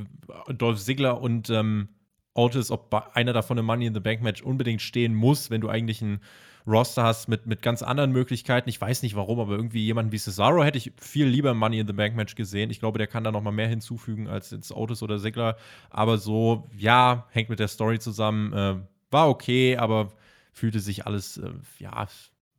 Dolph 0.57 0.79
Ziggler 0.79 1.19
und 1.19 1.49
ähm, 1.49 1.89
Otis, 2.33 2.71
ob 2.71 2.93
einer 3.13 3.33
davon 3.33 3.57
im 3.57 3.65
Money 3.65 3.85
in 3.85 3.93
the 3.93 3.99
Bank 3.99 4.21
Match 4.21 4.41
unbedingt 4.41 4.81
stehen 4.81 5.13
muss, 5.13 5.49
wenn 5.49 5.61
du 5.61 5.69
eigentlich 5.69 6.01
ein 6.01 6.19
Roster 6.65 7.03
hast 7.03 7.27
mit, 7.27 7.45
mit 7.45 7.61
ganz 7.61 7.83
anderen 7.83 8.11
Möglichkeiten. 8.11 8.69
Ich 8.69 8.79
weiß 8.79 9.03
nicht 9.03 9.15
warum, 9.15 9.39
aber 9.39 9.51
irgendwie 9.53 9.83
jemanden 9.83 10.11
wie 10.11 10.17
Cesaro 10.17 10.63
hätte 10.63 10.77
ich 10.77 10.93
viel 10.97 11.27
lieber 11.27 11.51
im 11.51 11.57
Money 11.57 11.79
in 11.79 11.87
the 11.87 11.93
Bank 11.93 12.15
Match 12.15 12.35
gesehen. 12.35 12.69
Ich 12.69 12.79
glaube, 12.79 12.97
der 12.97 13.07
kann 13.07 13.23
da 13.23 13.31
noch 13.31 13.41
mal 13.41 13.51
mehr 13.51 13.67
hinzufügen 13.67 14.27
als 14.27 14.51
jetzt 14.51 14.71
Otis 14.71 15.03
oder 15.03 15.19
Sigler. 15.19 15.57
Aber 15.89 16.17
so, 16.17 16.69
ja, 16.77 17.27
hängt 17.31 17.49
mit 17.49 17.59
der 17.59 17.67
Story 17.67 17.99
zusammen. 17.99 18.53
Äh, 18.53 18.75
war 19.11 19.29
okay, 19.29 19.77
aber 19.77 20.13
fühlte 20.53 20.79
sich 20.79 21.05
alles, 21.05 21.37
äh, 21.37 21.51
ja, 21.79 22.07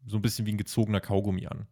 so 0.07 0.17
ein 0.17 0.23
bisschen 0.23 0.47
wie 0.47 0.53
ein 0.53 0.59
gezogener 0.59 1.01
Kaugummi 1.01 1.47
an. 1.47 1.67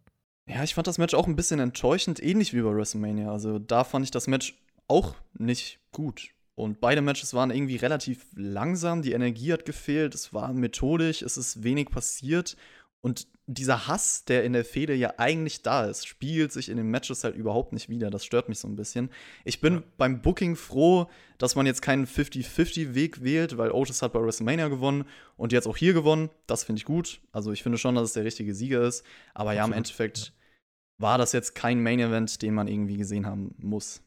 Ja, 0.48 0.64
ich 0.64 0.74
fand 0.74 0.86
das 0.86 0.98
Match 0.98 1.14
auch 1.14 1.26
ein 1.26 1.36
bisschen 1.36 1.60
enttäuschend, 1.60 2.22
ähnlich 2.22 2.54
wie 2.54 2.62
bei 2.62 2.74
WrestleMania. 2.74 3.30
Also 3.30 3.58
da 3.58 3.84
fand 3.84 4.04
ich 4.04 4.10
das 4.10 4.26
Match 4.26 4.54
auch 4.88 5.14
nicht 5.38 5.78
gut. 5.92 6.30
Und 6.54 6.80
beide 6.80 7.00
Matches 7.00 7.32
waren 7.34 7.50
irgendwie 7.50 7.76
relativ 7.76 8.26
langsam, 8.34 9.02
die 9.02 9.12
Energie 9.12 9.52
hat 9.52 9.64
gefehlt, 9.64 10.14
es 10.14 10.34
war 10.34 10.52
methodisch, 10.52 11.22
es 11.22 11.36
ist 11.36 11.62
wenig 11.62 11.88
passiert. 11.90 12.56
Und 13.00 13.26
dieser 13.46 13.88
Hass, 13.88 14.24
der 14.24 14.44
in 14.44 14.52
der 14.52 14.64
Fehde 14.64 14.94
ja 14.94 15.14
eigentlich 15.18 15.62
da 15.62 15.86
ist, 15.86 16.06
spiegelt 16.06 16.52
sich 16.52 16.68
in 16.68 16.76
den 16.76 16.86
Matches 16.86 17.24
halt 17.24 17.34
überhaupt 17.34 17.72
nicht 17.72 17.88
wieder. 17.88 18.10
Das 18.10 18.24
stört 18.24 18.48
mich 18.48 18.60
so 18.60 18.68
ein 18.68 18.76
bisschen. 18.76 19.10
Ich 19.44 19.60
bin 19.60 19.74
ja. 19.74 19.82
beim 19.98 20.22
Booking 20.22 20.54
froh, 20.54 21.10
dass 21.38 21.56
man 21.56 21.66
jetzt 21.66 21.82
keinen 21.82 22.06
50-50-Weg 22.06 23.24
wählt, 23.24 23.58
weil 23.58 23.72
Otis 23.72 24.02
hat 24.02 24.12
bei 24.12 24.22
WrestleMania 24.22 24.68
gewonnen 24.68 25.04
und 25.36 25.52
jetzt 25.52 25.66
auch 25.66 25.76
hier 25.76 25.92
gewonnen. 25.92 26.30
Das 26.46 26.62
finde 26.62 26.78
ich 26.78 26.84
gut. 26.84 27.20
Also 27.32 27.50
ich 27.50 27.64
finde 27.64 27.78
schon, 27.78 27.96
dass 27.96 28.04
es 28.04 28.12
der 28.12 28.24
richtige 28.24 28.54
Sieger 28.54 28.82
ist. 28.82 29.04
Aber 29.34 29.50
Absolut. 29.50 29.56
ja, 29.56 29.64
im 29.64 29.72
Endeffekt 29.72 30.18
ja. 30.18 30.32
war 30.98 31.18
das 31.18 31.32
jetzt 31.32 31.56
kein 31.56 31.82
Main-Event, 31.82 32.40
den 32.42 32.54
man 32.54 32.68
irgendwie 32.68 32.96
gesehen 32.96 33.26
haben 33.26 33.54
muss. 33.58 34.02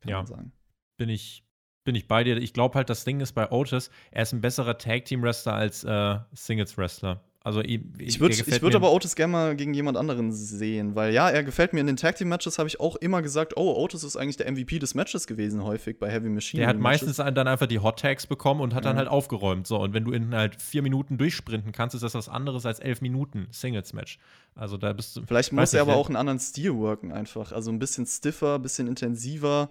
Kann 0.00 0.10
ja. 0.10 0.16
man 0.18 0.26
sagen. 0.26 0.52
Bin 0.96 1.10
ich, 1.10 1.43
bin 1.84 1.94
ich 1.94 2.08
bei 2.08 2.24
dir. 2.24 2.36
Ich 2.36 2.52
glaube 2.52 2.74
halt, 2.74 2.90
das 2.90 3.04
Ding 3.04 3.20
ist 3.20 3.32
bei 3.32 3.50
Otis, 3.50 3.90
er 4.10 4.22
ist 4.22 4.32
ein 4.32 4.40
besserer 4.40 4.78
Tag-Team-Wrestler 4.78 5.54
als 5.54 5.84
äh, 5.84 6.16
Singles-Wrestler. 6.32 7.20
Also 7.44 7.60
ich, 7.60 7.82
ich 7.98 8.20
würde 8.20 8.34
würd 8.62 8.74
aber 8.74 8.90
Otis 8.90 9.14
gerne 9.14 9.30
mal 9.30 9.54
gegen 9.54 9.74
jemand 9.74 9.98
anderen 9.98 10.32
sehen, 10.32 10.94
weil 10.94 11.12
ja, 11.12 11.28
er 11.28 11.44
gefällt 11.44 11.74
mir 11.74 11.80
in 11.80 11.86
den 11.86 11.96
Tag 11.96 12.16
Team 12.16 12.30
Matches, 12.30 12.58
habe 12.58 12.70
ich 12.70 12.80
auch 12.80 12.96
immer 12.96 13.20
gesagt, 13.20 13.58
oh, 13.58 13.74
Otis 13.74 14.02
ist 14.02 14.16
eigentlich 14.16 14.38
der 14.38 14.50
MVP 14.50 14.78
des 14.78 14.94
Matches 14.94 15.26
gewesen, 15.26 15.62
häufig 15.62 15.98
bei 15.98 16.10
Heavy 16.10 16.30
Machine. 16.30 16.62
Der 16.62 16.68
hat 16.68 16.78
meistens 16.78 17.16
dann 17.16 17.46
einfach 17.46 17.66
die 17.66 17.80
Hot 17.80 17.98
Tags 17.98 18.26
bekommen 18.26 18.62
und 18.62 18.74
hat 18.74 18.86
ja. 18.86 18.90
dann 18.92 18.96
halt 18.96 19.08
aufgeräumt. 19.08 19.66
So, 19.66 19.78
und 19.78 19.92
wenn 19.92 20.06
du 20.06 20.12
in 20.12 20.34
halt 20.34 20.58
vier 20.58 20.80
Minuten 20.80 21.18
durchsprinten 21.18 21.72
kannst, 21.72 21.94
ist 21.94 22.00
das 22.00 22.14
was 22.14 22.30
anderes 22.30 22.64
als 22.64 22.80
elf 22.80 23.02
Minuten 23.02 23.46
Singles 23.50 23.92
Match. 23.92 24.18
Also 24.54 24.78
da 24.78 24.94
bist 24.94 25.14
du. 25.14 25.26
Vielleicht 25.26 25.52
muss 25.52 25.74
er 25.74 25.82
aber 25.82 25.96
auch 25.96 26.08
einen 26.08 26.16
anderen 26.16 26.38
Stil 26.38 26.74
worken, 26.76 27.12
einfach. 27.12 27.52
Also 27.52 27.70
ein 27.70 27.78
bisschen 27.78 28.06
stiffer, 28.06 28.54
ein 28.54 28.62
bisschen 28.62 28.86
intensiver 28.86 29.68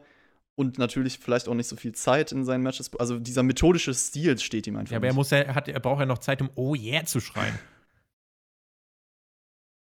und 0.55 0.77
natürlich 0.77 1.19
vielleicht 1.19 1.47
auch 1.47 1.55
nicht 1.55 1.67
so 1.67 1.75
viel 1.75 1.93
Zeit 1.93 2.31
in 2.31 2.45
seinen 2.45 2.63
Matches. 2.63 2.93
Also 2.97 3.19
dieser 3.19 3.43
methodische 3.43 3.93
Stil 3.93 4.37
steht 4.39 4.67
ihm 4.67 4.75
einfach. 4.75 4.91
Ja, 4.91 4.97
aber 4.97 5.07
er 5.07 5.13
muss 5.13 5.31
ja, 5.31 5.39
er, 5.39 5.55
hat, 5.55 5.67
er 5.67 5.79
braucht 5.79 5.99
ja 5.99 6.05
noch 6.05 6.19
Zeit, 6.19 6.41
um 6.41 6.49
Oh 6.55 6.75
yeah 6.75 7.03
zu 7.05 7.19
schreien. 7.19 7.57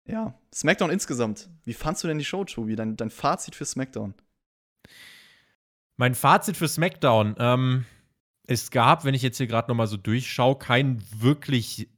ja, 0.05 0.33
SmackDown 0.53 0.89
insgesamt. 0.89 1.49
Wie 1.65 1.73
fandst 1.73 2.03
du 2.03 2.07
denn 2.07 2.17
die 2.17 2.25
Show, 2.25 2.43
Tobi? 2.43 2.75
Dein, 2.75 2.97
dein 2.97 3.09
Fazit 3.09 3.55
für 3.55 3.65
SmackDown? 3.65 4.13
Mein 5.97 6.15
Fazit 6.15 6.57
für 6.57 6.67
SmackDown. 6.67 7.35
Ähm, 7.37 7.85
es 8.47 8.71
gab, 8.71 9.05
wenn 9.05 9.13
ich 9.13 9.21
jetzt 9.21 9.37
hier 9.37 9.47
gerade 9.47 9.69
noch 9.69 9.75
mal 9.75 9.87
so 9.87 9.97
durchschaue, 9.97 10.57
kein 10.57 11.03
wirklich 11.15 11.89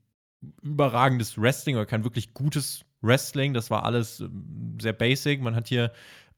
überragendes 0.62 1.40
Wrestling 1.40 1.76
oder 1.76 1.86
kein 1.86 2.04
wirklich 2.04 2.34
gutes 2.34 2.84
Wrestling. 3.02 3.54
Das 3.54 3.72
war 3.72 3.86
alles 3.86 4.20
ähm, 4.20 4.78
sehr 4.82 4.94
basic. 4.94 5.42
Man 5.42 5.56
hat 5.56 5.68
hier 5.68 5.92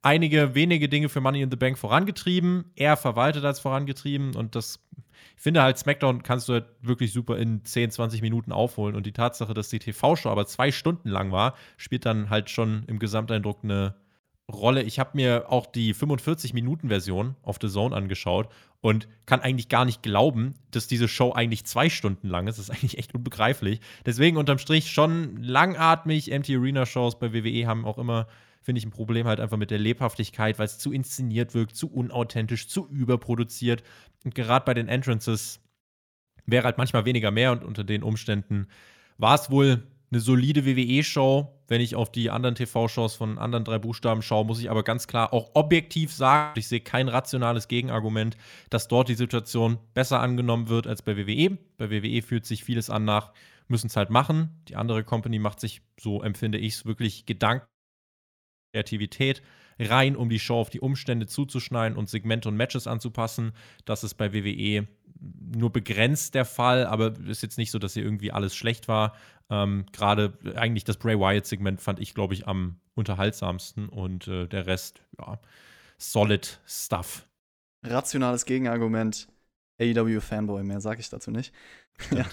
einige 0.03 0.53
wenige 0.53 0.87
Dinge 0.89 1.09
für 1.09 1.21
Money 1.21 1.41
in 1.41 1.49
the 1.49 1.57
Bank 1.57 1.79
vorangetrieben, 1.79 2.65
er 2.75 2.95
verwaltet 2.97 3.43
als 3.43 3.59
vorangetrieben 3.59 4.35
und 4.35 4.53
das, 4.55 4.79
ich 5.35 5.41
finde 5.41 5.63
halt, 5.63 5.79
SmackDown 5.79 6.21
kannst 6.21 6.47
du 6.49 6.53
halt 6.53 6.65
wirklich 6.81 7.11
super 7.11 7.37
in 7.37 7.65
10, 7.65 7.89
20 7.89 8.21
Minuten 8.21 8.51
aufholen 8.51 8.95
und 8.95 9.05
die 9.05 9.13
Tatsache, 9.13 9.53
dass 9.53 9.69
die 9.69 9.79
TV-Show 9.79 10.29
aber 10.29 10.45
zwei 10.45 10.71
Stunden 10.71 11.09
lang 11.09 11.31
war, 11.31 11.55
spielt 11.77 12.05
dann 12.05 12.29
halt 12.29 12.49
schon 12.49 12.83
im 12.87 12.99
Gesamteindruck 12.99 13.63
eine 13.63 13.95
Rolle. 14.51 14.83
Ich 14.83 14.99
habe 14.99 15.11
mir 15.13 15.45
auch 15.49 15.65
die 15.65 15.95
45-Minuten-Version 15.95 17.35
auf 17.43 17.57
The 17.61 17.69
Zone 17.69 17.95
angeschaut 17.95 18.49
und 18.81 19.07
kann 19.25 19.39
eigentlich 19.39 19.69
gar 19.69 19.85
nicht 19.85 20.03
glauben, 20.03 20.55
dass 20.71 20.87
diese 20.87 21.07
Show 21.07 21.31
eigentlich 21.31 21.63
zwei 21.65 21.89
Stunden 21.89 22.27
lang 22.27 22.47
ist. 22.47 22.59
Das 22.59 22.67
ist 22.67 22.69
eigentlich 22.69 22.97
echt 22.97 23.15
unbegreiflich. 23.15 23.79
Deswegen 24.05 24.35
unterm 24.35 24.57
Strich 24.57 24.91
schon 24.91 25.41
langatmig. 25.41 26.29
MT 26.29 26.49
Arena-Shows 26.49 27.19
bei 27.19 27.33
WWE 27.33 27.65
haben 27.67 27.85
auch 27.85 27.97
immer 27.97 28.27
finde 28.63 28.79
ich 28.79 28.85
ein 28.85 28.91
Problem 28.91 29.27
halt 29.27 29.39
einfach 29.39 29.57
mit 29.57 29.71
der 29.71 29.77
Lebhaftigkeit, 29.77 30.57
weil 30.57 30.65
es 30.65 30.79
zu 30.79 30.91
inszeniert 30.91 31.53
wirkt, 31.53 31.75
zu 31.75 31.91
unauthentisch, 31.91 32.67
zu 32.67 32.87
überproduziert. 32.87 33.83
Und 34.23 34.33
gerade 34.33 34.65
bei 34.65 34.73
den 34.73 34.87
Entrances 34.87 35.59
wäre 36.45 36.63
halt 36.63 36.77
manchmal 36.77 37.05
weniger 37.05 37.29
mehr 37.29 37.51
und 37.51 37.63
unter 37.63 37.83
den 37.83 38.03
Umständen 38.03 38.67
war 39.17 39.35
es 39.35 39.51
wohl 39.51 39.83
eine 40.11 40.21
solide 40.21 40.65
WWE-Show. 40.65 41.59
Wenn 41.67 41.81
ich 41.81 41.95
auf 41.95 42.11
die 42.11 42.29
anderen 42.29 42.55
TV-Shows 42.55 43.15
von 43.15 43.37
anderen 43.37 43.65
drei 43.65 43.79
Buchstaben 43.79 44.21
schaue, 44.21 44.45
muss 44.45 44.59
ich 44.59 44.69
aber 44.69 44.83
ganz 44.83 45.07
klar 45.07 45.33
auch 45.33 45.51
objektiv 45.55 46.13
sagen, 46.13 46.57
ich 46.57 46.67
sehe 46.67 46.81
kein 46.81 47.09
rationales 47.09 47.67
Gegenargument, 47.67 48.37
dass 48.69 48.87
dort 48.87 49.09
die 49.09 49.15
Situation 49.15 49.77
besser 49.93 50.19
angenommen 50.19 50.69
wird 50.69 50.87
als 50.87 51.01
bei 51.01 51.17
WWE. 51.17 51.57
Bei 51.77 51.89
WWE 51.89 52.21
fühlt 52.21 52.45
sich 52.45 52.63
vieles 52.63 52.89
an 52.89 53.05
nach, 53.05 53.33
müssen 53.67 53.87
es 53.87 53.95
halt 53.95 54.09
machen. 54.09 54.61
Die 54.67 54.75
andere 54.75 55.03
Company 55.03 55.39
macht 55.39 55.59
sich, 55.59 55.81
so 55.99 56.21
empfinde 56.21 56.59
ich 56.59 56.75
es, 56.75 56.85
wirklich 56.85 57.25
Gedanken 57.25 57.72
Kreativität 58.73 59.41
rein, 59.79 60.15
um 60.15 60.29
die 60.29 60.39
Show 60.39 60.59
auf 60.59 60.69
die 60.69 60.79
Umstände 60.79 61.27
zuzuschneiden 61.27 61.97
und 61.97 62.09
Segmente 62.09 62.49
und 62.49 62.57
Matches 62.57 62.87
anzupassen. 62.87 63.53
Das 63.85 64.03
ist 64.03 64.15
bei 64.15 64.33
WWE 64.33 64.87
nur 65.55 65.71
begrenzt 65.71 66.35
der 66.35 66.45
Fall, 66.45 66.85
aber 66.85 67.13
ist 67.27 67.43
jetzt 67.43 67.57
nicht 67.57 67.71
so, 67.71 67.79
dass 67.79 67.93
hier 67.93 68.03
irgendwie 68.03 68.31
alles 68.31 68.55
schlecht 68.55 68.87
war. 68.87 69.15
Ähm, 69.49 69.85
Gerade 69.91 70.37
eigentlich 70.55 70.83
das 70.83 70.97
Bray 70.97 71.17
Wyatt-Segment 71.17 71.81
fand 71.81 71.99
ich, 71.99 72.13
glaube 72.13 72.33
ich, 72.33 72.47
am 72.47 72.79
unterhaltsamsten 72.95 73.89
und 73.89 74.27
äh, 74.27 74.47
der 74.47 74.67
Rest, 74.67 75.01
ja, 75.19 75.39
solid 75.97 76.59
stuff. 76.65 77.25
Rationales 77.83 78.45
Gegenargument. 78.45 79.27
AEW 79.79 80.21
Fanboy, 80.21 80.63
mehr 80.63 80.81
sage 80.81 80.99
ich 80.99 81.09
dazu 81.09 81.31
nicht. 81.31 81.53
ja. 82.11 82.25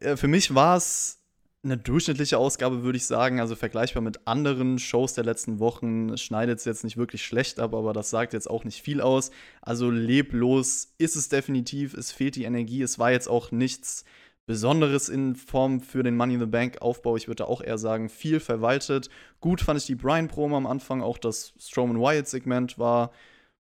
Äh, 0.00 0.16
für 0.16 0.28
mich 0.28 0.54
war 0.54 0.76
es 0.76 1.19
eine 1.62 1.76
durchschnittliche 1.76 2.38
Ausgabe, 2.38 2.82
würde 2.82 2.96
ich 2.96 3.06
sagen. 3.06 3.40
Also 3.40 3.54
vergleichbar 3.54 4.02
mit 4.02 4.26
anderen 4.26 4.78
Shows 4.78 5.14
der 5.14 5.24
letzten 5.24 5.58
Wochen 5.58 6.16
schneidet 6.16 6.58
es 6.58 6.64
jetzt 6.64 6.84
nicht 6.84 6.96
wirklich 6.96 7.22
schlecht 7.24 7.60
ab, 7.60 7.74
aber 7.74 7.92
das 7.92 8.10
sagt 8.10 8.32
jetzt 8.32 8.48
auch 8.48 8.64
nicht 8.64 8.80
viel 8.82 9.00
aus. 9.00 9.30
Also 9.60 9.90
leblos 9.90 10.94
ist 10.98 11.16
es 11.16 11.28
definitiv. 11.28 11.94
Es 11.94 12.12
fehlt 12.12 12.36
die 12.36 12.44
Energie. 12.44 12.82
Es 12.82 12.98
war 12.98 13.12
jetzt 13.12 13.28
auch 13.28 13.50
nichts 13.50 14.04
Besonderes 14.46 15.08
in 15.08 15.36
Form 15.36 15.80
für 15.80 16.02
den 16.02 16.16
Money 16.16 16.34
in 16.34 16.40
the 16.40 16.46
Bank 16.46 16.80
Aufbau. 16.80 17.16
Ich 17.16 17.28
würde 17.28 17.46
auch 17.46 17.62
eher 17.62 17.78
sagen, 17.78 18.08
viel 18.08 18.40
verwaltet. 18.40 19.10
Gut 19.40 19.60
fand 19.60 19.78
ich 19.78 19.86
die 19.86 19.94
Brian-Promo 19.94 20.56
am 20.56 20.66
Anfang. 20.66 21.02
Auch 21.02 21.18
das 21.18 21.52
Strowman 21.58 22.00
Wyatt-Segment 22.00 22.78
war 22.78 23.12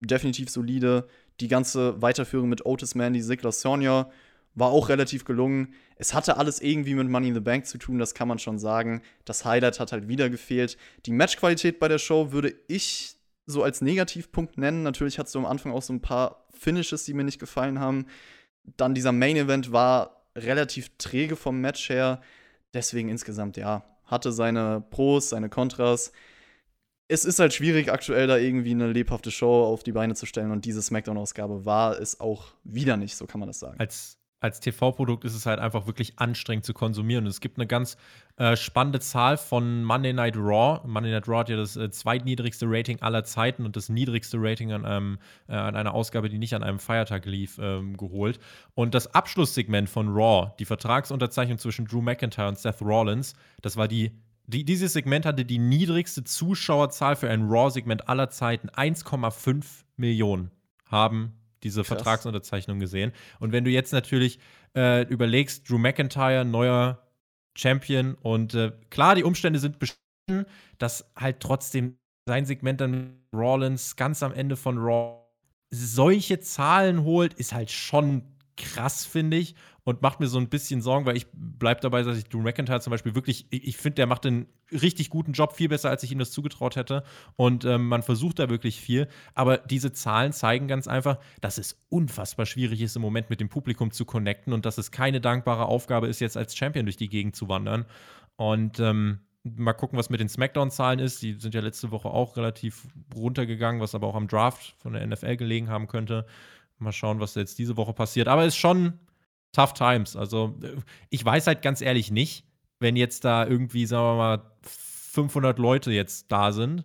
definitiv 0.00 0.50
solide. 0.50 1.08
Die 1.40 1.48
ganze 1.48 2.00
Weiterführung 2.02 2.50
mit 2.50 2.66
Otis 2.66 2.94
Mandy, 2.94 3.22
Sigler 3.22 3.52
Sonja 3.52 4.10
war 4.54 4.70
auch 4.70 4.88
relativ 4.88 5.24
gelungen. 5.24 5.74
Es 5.96 6.14
hatte 6.14 6.36
alles 6.36 6.60
irgendwie 6.60 6.94
mit 6.94 7.08
Money 7.08 7.28
in 7.28 7.34
the 7.34 7.40
Bank 7.40 7.66
zu 7.66 7.78
tun, 7.78 7.98
das 7.98 8.14
kann 8.14 8.28
man 8.28 8.38
schon 8.38 8.58
sagen. 8.58 9.02
Das 9.24 9.44
Highlight 9.44 9.80
hat 9.80 9.92
halt 9.92 10.08
wieder 10.08 10.28
gefehlt. 10.30 10.76
Die 11.06 11.12
Matchqualität 11.12 11.78
bei 11.78 11.88
der 11.88 11.98
Show 11.98 12.32
würde 12.32 12.54
ich 12.68 13.16
so 13.46 13.62
als 13.62 13.80
Negativpunkt 13.80 14.58
nennen. 14.58 14.82
Natürlich 14.82 15.18
hat 15.18 15.26
es 15.26 15.36
am 15.36 15.46
Anfang 15.46 15.72
auch 15.72 15.82
so 15.82 15.92
ein 15.92 16.02
paar 16.02 16.46
Finishes, 16.52 17.04
die 17.04 17.14
mir 17.14 17.24
nicht 17.24 17.38
gefallen 17.38 17.80
haben. 17.80 18.06
Dann 18.76 18.94
dieser 18.94 19.12
Main 19.12 19.36
Event 19.36 19.72
war 19.72 20.24
relativ 20.36 20.90
träge 20.98 21.36
vom 21.36 21.60
Match 21.60 21.88
her. 21.88 22.20
Deswegen 22.74 23.08
insgesamt, 23.08 23.56
ja, 23.56 23.84
hatte 24.04 24.32
seine 24.32 24.82
Pros, 24.90 25.30
seine 25.30 25.48
Kontras. 25.48 26.12
Es 27.08 27.24
ist 27.24 27.40
halt 27.40 27.52
schwierig, 27.52 27.90
aktuell 27.90 28.28
da 28.28 28.36
irgendwie 28.36 28.70
eine 28.70 28.92
lebhafte 28.92 29.30
Show 29.32 29.64
auf 29.64 29.82
die 29.82 29.92
Beine 29.92 30.14
zu 30.14 30.26
stellen. 30.26 30.52
Und 30.52 30.64
diese 30.64 30.82
Smackdown-Ausgabe 30.82 31.64
war 31.64 31.98
es 31.98 32.20
auch 32.20 32.52
wieder 32.62 32.96
nicht, 32.96 33.16
so 33.16 33.26
kann 33.26 33.40
man 33.40 33.48
das 33.48 33.58
sagen. 33.58 33.80
Als 33.80 34.19
als 34.40 34.60
TV-Produkt 34.60 35.24
ist 35.24 35.34
es 35.34 35.46
halt 35.46 35.60
einfach 35.60 35.86
wirklich 35.86 36.18
anstrengend 36.18 36.64
zu 36.64 36.72
konsumieren. 36.72 37.24
Und 37.24 37.30
es 37.30 37.40
gibt 37.40 37.58
eine 37.58 37.66
ganz 37.66 37.96
äh, 38.36 38.56
spannende 38.56 38.98
Zahl 39.00 39.36
von 39.36 39.84
Monday 39.84 40.14
Night 40.14 40.36
Raw. 40.36 40.80
Monday 40.86 41.12
Night 41.12 41.28
Raw 41.28 41.40
hat 41.40 41.50
ja 41.50 41.56
das 41.56 41.76
äh, 41.76 41.90
zweitniedrigste 41.90 42.66
Rating 42.68 43.00
aller 43.02 43.22
Zeiten 43.24 43.66
und 43.66 43.76
das 43.76 43.90
niedrigste 43.90 44.38
Rating 44.40 44.72
an, 44.72 44.86
einem, 44.86 45.18
äh, 45.46 45.52
an 45.52 45.76
einer 45.76 45.92
Ausgabe, 45.92 46.30
die 46.30 46.38
nicht 46.38 46.54
an 46.54 46.62
einem 46.62 46.78
Feiertag 46.78 47.26
lief, 47.26 47.58
ähm, 47.60 47.98
geholt. 47.98 48.40
Und 48.74 48.94
das 48.94 49.14
Abschlusssegment 49.14 49.90
von 49.90 50.08
Raw, 50.08 50.52
die 50.58 50.64
Vertragsunterzeichnung 50.64 51.58
zwischen 51.58 51.84
Drew 51.84 52.00
McIntyre 52.00 52.48
und 52.48 52.58
Seth 52.58 52.80
Rollins, 52.80 53.34
das 53.60 53.76
war 53.76 53.88
die 53.88 54.10
die, 54.46 54.64
dieses 54.64 54.94
Segment 54.94 55.26
hatte 55.26 55.44
die 55.44 55.58
niedrigste 55.58 56.24
Zuschauerzahl 56.24 57.14
für 57.14 57.30
ein 57.30 57.46
Raw-Segment 57.46 58.08
aller 58.08 58.30
Zeiten. 58.30 58.68
1,5 58.68 59.84
Millionen 59.96 60.50
haben 60.86 61.39
diese 61.62 61.82
Krass. 61.82 61.88
Vertragsunterzeichnung 61.88 62.80
gesehen. 62.80 63.12
Und 63.38 63.52
wenn 63.52 63.64
du 63.64 63.70
jetzt 63.70 63.92
natürlich 63.92 64.38
äh, 64.76 65.02
überlegst, 65.08 65.68
Drew 65.68 65.78
McIntyre, 65.78 66.44
neuer 66.44 67.02
Champion 67.56 68.14
und 68.14 68.54
äh, 68.54 68.72
klar, 68.90 69.14
die 69.14 69.24
Umstände 69.24 69.58
sind 69.58 69.78
bestimmt, 69.78 70.46
dass 70.78 71.10
halt 71.16 71.40
trotzdem 71.40 71.96
sein 72.26 72.46
Segment 72.46 72.80
dann 72.80 73.20
Rollins 73.34 73.96
ganz 73.96 74.22
am 74.22 74.32
Ende 74.32 74.56
von 74.56 74.78
Raw 74.78 75.20
solche 75.70 76.40
Zahlen 76.40 77.04
holt, 77.04 77.34
ist 77.34 77.52
halt 77.52 77.70
schon 77.70 78.22
krass, 78.60 79.04
finde 79.04 79.36
ich 79.36 79.54
und 79.84 80.02
macht 80.02 80.20
mir 80.20 80.26
so 80.26 80.38
ein 80.38 80.48
bisschen 80.48 80.82
Sorgen, 80.82 81.06
weil 81.06 81.16
ich 81.16 81.26
bleibe 81.32 81.80
dabei, 81.80 82.02
dass 82.02 82.16
ich 82.16 82.24
Drew 82.24 82.40
McIntyre 82.40 82.80
zum 82.80 82.90
Beispiel 82.90 83.14
wirklich, 83.14 83.46
ich, 83.50 83.76
finde, 83.76 83.96
der 83.96 84.06
macht 84.06 84.26
einen 84.26 84.46
richtig 84.70 85.10
guten 85.10 85.32
Job, 85.32 85.54
viel 85.54 85.68
besser, 85.68 85.90
als 85.90 86.02
ich 86.02 86.12
ihm 86.12 86.18
das 86.18 86.30
zugetraut 86.30 86.76
hätte. 86.76 87.02
Und 87.36 87.64
ähm, 87.64 87.88
man 87.88 88.02
versucht 88.02 88.38
da 88.38 88.50
wirklich 88.50 88.80
viel. 88.80 89.08
Aber 89.34 89.58
diese 89.58 89.92
Zahlen 89.92 90.32
zeigen 90.32 90.68
ganz 90.68 90.86
einfach, 90.86 91.18
dass 91.40 91.58
es 91.58 91.82
unfassbar 91.88 92.46
schwierig 92.46 92.80
ist, 92.80 92.96
im 92.96 93.02
Moment 93.02 93.30
mit 93.30 93.40
dem 93.40 93.48
Publikum 93.48 93.90
zu 93.90 94.04
connecten 94.04 94.52
und 94.52 94.66
dass 94.66 94.78
es 94.78 94.90
keine 94.90 95.20
dankbare 95.20 95.66
Aufgabe 95.66 96.06
ist, 96.06 96.20
jetzt 96.20 96.36
als 96.36 96.56
Champion 96.56 96.86
durch 96.86 96.96
die 96.96 97.08
Gegend 97.08 97.34
zu 97.34 97.48
wandern. 97.48 97.86
Und 98.36 98.80
ähm, 98.80 99.20
mal 99.42 99.72
gucken, 99.72 99.98
was 99.98 100.10
mit 100.10 100.20
den 100.20 100.28
Smackdown-Zahlen 100.28 100.98
ist. 100.98 101.22
Die 101.22 101.34
sind 101.34 101.54
ja 101.54 101.60
letzte 101.60 101.90
Woche 101.90 102.08
auch 102.08 102.36
relativ 102.36 102.86
runtergegangen, 103.14 103.80
was 103.80 103.94
aber 103.94 104.06
auch 104.06 104.14
am 104.14 104.28
Draft 104.28 104.76
von 104.78 104.92
der 104.92 105.06
NFL 105.06 105.36
gelegen 105.36 105.68
haben 105.68 105.88
könnte. 105.88 106.26
Mal 106.80 106.92
schauen, 106.92 107.20
was 107.20 107.34
jetzt 107.34 107.58
diese 107.58 107.76
Woche 107.76 107.92
passiert. 107.92 108.28
Aber 108.28 108.42
es 108.42 108.54
ist 108.54 108.60
schon 108.60 108.98
tough 109.52 109.74
times. 109.74 110.16
Also 110.16 110.58
ich 111.08 111.24
weiß 111.24 111.46
halt 111.46 111.62
ganz 111.62 111.80
ehrlich 111.80 112.10
nicht, 112.10 112.44
wenn 112.78 112.96
jetzt 112.96 113.24
da 113.24 113.46
irgendwie, 113.46 113.86
sagen 113.86 114.04
wir 114.04 114.16
mal, 114.16 114.52
500 114.62 115.58
Leute 115.58 115.92
jetzt 115.92 116.30
da 116.30 116.52
sind, 116.52 116.84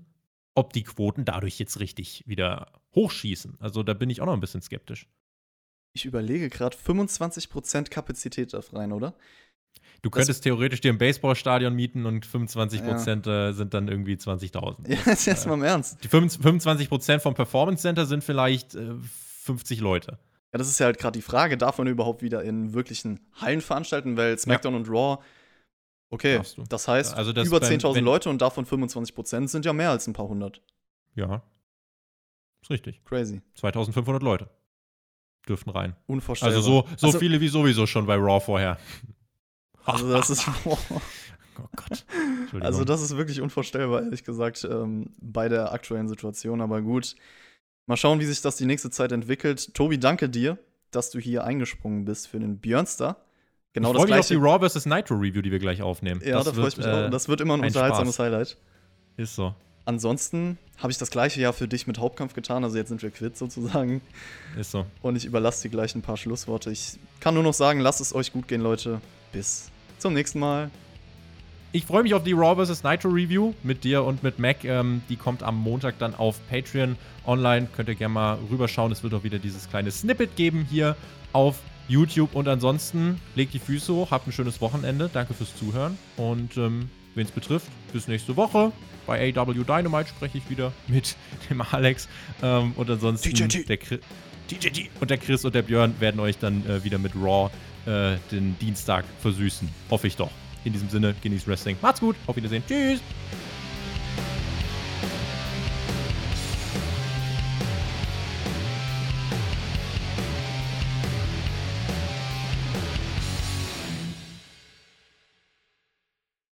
ob 0.55 0.73
die 0.73 0.83
Quoten 0.83 1.25
dadurch 1.25 1.59
jetzt 1.59 1.79
richtig 1.79 2.23
wieder 2.25 2.71
hochschießen. 2.95 3.57
Also 3.59 3.83
da 3.83 3.93
bin 3.93 4.09
ich 4.09 4.21
auch 4.21 4.25
noch 4.25 4.33
ein 4.33 4.39
bisschen 4.39 4.61
skeptisch. 4.61 5.07
Ich 5.93 6.05
überlege 6.05 6.49
gerade, 6.49 6.75
25% 6.75 7.89
Kapazität 7.89 8.53
darf 8.53 8.73
rein, 8.73 8.91
oder? 8.91 9.15
Du 10.01 10.09
könntest 10.09 10.29
das, 10.29 10.41
theoretisch 10.41 10.81
dir 10.81 10.91
ein 10.91 10.97
Baseballstadion 10.97 11.73
mieten 11.73 12.05
und 12.05 12.27
25% 12.27 13.27
ja. 13.27 13.49
Äh, 13.49 13.53
sind 13.53 13.73
dann 13.73 13.87
irgendwie 13.87 14.15
20.000. 14.15 14.87
Ja, 15.05 15.11
ist 15.13 15.25
jetzt 15.25 15.47
mal 15.47 15.55
im 15.55 15.63
Ernst. 15.63 16.03
Die 16.03 16.09
25% 16.09 17.19
vom 17.19 17.33
Performance 17.33 17.81
Center 17.81 18.05
sind 18.05 18.23
vielleicht 18.23 18.75
äh, 18.75 18.93
50 19.45 19.79
Leute. 19.79 20.19
Ja, 20.51 20.57
das 20.57 20.67
ist 20.69 20.79
ja 20.79 20.85
halt 20.87 20.97
gerade 20.97 21.17
die 21.17 21.21
Frage, 21.21 21.57
darf 21.57 21.77
man 21.77 21.87
überhaupt 21.87 22.21
wieder 22.21 22.43
in 22.43 22.73
wirklichen 22.73 23.19
Hallen 23.33 23.61
veranstalten, 23.61 24.17
weil 24.17 24.37
SmackDown 24.37 24.73
ja. 24.73 24.79
und 24.79 24.89
Raw 24.89 25.23
Okay, 26.11 26.39
das 26.69 26.87
heißt, 26.87 27.15
Also 27.15 27.33
das 27.33 27.47
über 27.47 27.59
beim- 27.59 27.69
10.000 27.79 27.95
wenn- 27.95 28.05
Leute 28.05 28.29
und 28.29 28.41
davon 28.41 28.65
25% 28.65 29.47
sind 29.49 29.65
ja 29.65 29.73
mehr 29.73 29.89
als 29.89 30.07
ein 30.07 30.13
paar 30.13 30.27
hundert. 30.27 30.61
Ja. 31.15 31.41
Ist 32.61 32.69
richtig. 32.69 33.03
Crazy. 33.05 33.41
2500 33.55 34.21
Leute 34.23 34.49
dürften 35.47 35.71
rein. 35.71 35.95
Unvorstellbar. 36.07 36.55
Also 36.55 36.81
so, 36.83 36.87
so 36.97 37.07
Also- 37.07 37.19
viele 37.19 37.41
wie 37.41 37.47
sowieso 37.47 37.85
schon 37.85 38.05
bei 38.05 38.15
Raw 38.15 38.39
vorher. 38.39 38.77
Also 39.87 40.11
das 40.11 40.31
ist, 40.31 40.47
Oh 40.65 40.77
Gott. 41.75 42.05
Also 42.61 42.83
das 42.85 43.01
ist 43.01 43.15
wirklich 43.17 43.39
unvorstellbar, 43.41 44.01
ehrlich 44.03 44.23
gesagt, 44.23 44.63
ähm, 44.69 45.13
bei 45.21 45.47
der 45.47 45.71
aktuellen 45.73 46.07
Situation. 46.07 46.59
Aber 46.61 46.81
gut, 46.81 47.15
mal 47.87 47.97
schauen, 47.97 48.19
wie 48.19 48.25
sich 48.25 48.41
das 48.41 48.55
die 48.57 48.65
nächste 48.65 48.89
Zeit 48.89 49.11
entwickelt. 49.11 49.73
Tobi, 49.73 49.99
danke 49.99 50.29
dir, 50.29 50.57
dass 50.91 51.09
du 51.11 51.19
hier 51.19 51.43
eingesprungen 51.43 52.05
bist 52.05 52.27
für 52.27 52.39
den 52.39 52.59
Björnstar. 52.59 53.17
Genau 53.73 53.89
ich 53.89 53.93
das 53.93 54.01
freue 54.03 54.11
mich 54.11 54.19
auf 54.19 54.27
die. 54.27 54.35
Raw 54.35 54.69
vs. 54.69 54.85
Nitro 54.85 55.15
Review, 55.15 55.41
die 55.41 55.51
wir 55.51 55.59
gleich 55.59 55.81
aufnehmen. 55.81 56.21
Ja, 56.23 56.37
das 56.37 56.45
da 56.45 56.53
freue 56.53 56.69
ich 56.69 56.77
mich 56.77 56.85
äh, 56.85 56.89
auch. 56.89 57.09
Das 57.09 57.27
wird 57.27 57.41
immer 57.41 57.55
ein 57.55 57.61
ein 57.61 57.67
unterhaltsames 57.67 58.15
Spaß. 58.15 58.25
Highlight. 58.25 58.57
Ist 59.17 59.35
so. 59.35 59.53
Ansonsten 59.83 60.57
habe 60.77 60.91
ich 60.91 60.97
das 60.97 61.11
gleiche 61.11 61.41
ja 61.41 61.51
für 61.51 61.67
dich 61.67 61.85
mit 61.85 61.99
Hauptkampf 61.99 62.33
getan. 62.33 62.63
Also 62.63 62.77
jetzt 62.77 62.89
sind 62.89 63.03
wir 63.03 63.11
quitt 63.11 63.37
sozusagen. 63.37 64.01
Ist 64.57 64.71
so. 64.71 64.85
Und 65.01 65.15
ich 65.15 65.25
überlasse 65.25 65.63
dir 65.63 65.69
gleich 65.69 65.93
ein 65.93 66.01
paar 66.01 66.17
Schlussworte. 66.17 66.71
Ich 66.71 66.97
kann 67.19 67.33
nur 67.33 67.43
noch 67.43 67.53
sagen, 67.53 67.81
lasst 67.81 68.01
es 68.01 68.15
euch 68.15 68.31
gut 68.33 68.47
gehen, 68.47 68.61
Leute. 68.61 69.01
Bis 69.31 69.69
zum 69.99 70.13
nächsten 70.13 70.39
Mal. 70.39 70.71
Ich 71.75 71.83
freue 71.83 72.03
mich 72.03 72.13
auf 72.13 72.23
die 72.23 72.31
Raw 72.31 72.55
vs. 72.55 72.85
Nitro 72.85 73.09
Review 73.09 73.53
mit 73.61 73.83
dir 73.83 74.05
und 74.05 74.23
mit 74.23 74.39
Mac. 74.39 74.63
Ähm, 74.63 75.01
die 75.09 75.17
kommt 75.17 75.43
am 75.43 75.57
Montag 75.57 75.99
dann 75.99 76.15
auf 76.15 76.39
Patreon 76.47 76.95
online. 77.25 77.67
Könnt 77.75 77.89
ihr 77.89 77.95
gerne 77.95 78.13
mal 78.13 78.37
rüberschauen. 78.49 78.93
Es 78.93 79.03
wird 79.03 79.13
auch 79.13 79.25
wieder 79.25 79.39
dieses 79.39 79.69
kleine 79.69 79.91
Snippet 79.91 80.37
geben 80.37 80.65
hier 80.71 80.95
auf 81.33 81.59
YouTube. 81.89 82.33
Und 82.33 82.47
ansonsten 82.47 83.19
legt 83.35 83.53
die 83.53 83.59
Füße 83.59 83.93
hoch, 83.93 84.11
habt 84.11 84.25
ein 84.25 84.31
schönes 84.31 84.61
Wochenende. 84.61 85.09
Danke 85.11 85.33
fürs 85.33 85.53
Zuhören. 85.53 85.97
Und 86.15 86.55
ähm, 86.55 86.89
wen 87.13 87.25
es 87.25 87.31
betrifft, 87.31 87.67
bis 87.91 88.07
nächste 88.07 88.37
Woche. 88.37 88.71
Bei 89.05 89.35
AW 89.35 89.51
Dynamite 89.51 90.07
spreche 90.07 90.37
ich 90.37 90.49
wieder 90.49 90.71
mit 90.87 91.17
dem 91.49 91.61
Alex. 91.61 92.07
Ähm, 92.41 92.71
und 92.77 92.89
ansonsten 92.89 93.33
TJT. 93.33 93.67
der 93.67 93.75
Chris, 93.75 93.99
TJT 94.47 94.91
und 95.01 95.09
der 95.09 95.17
Chris 95.17 95.43
und 95.43 95.53
der 95.53 95.63
Björn 95.63 95.93
werden 95.99 96.21
euch 96.21 96.37
dann 96.37 96.65
äh, 96.69 96.85
wieder 96.85 96.99
mit 96.99 97.11
Raw 97.17 97.51
äh, 97.85 98.15
den 98.31 98.57
Dienstag 98.59 99.03
versüßen. 99.19 99.67
Hoffe 99.89 100.07
ich 100.07 100.15
doch. 100.15 100.31
In 100.65 100.73
diesem 100.73 100.89
Sinne, 100.89 101.15
genießt 101.21 101.47
Wrestling. 101.47 101.77
Macht's 101.81 102.01
gut. 102.01 102.15
Auf 102.27 102.35
Wiedersehen. 102.35 102.63
Tschüss. 102.67 102.99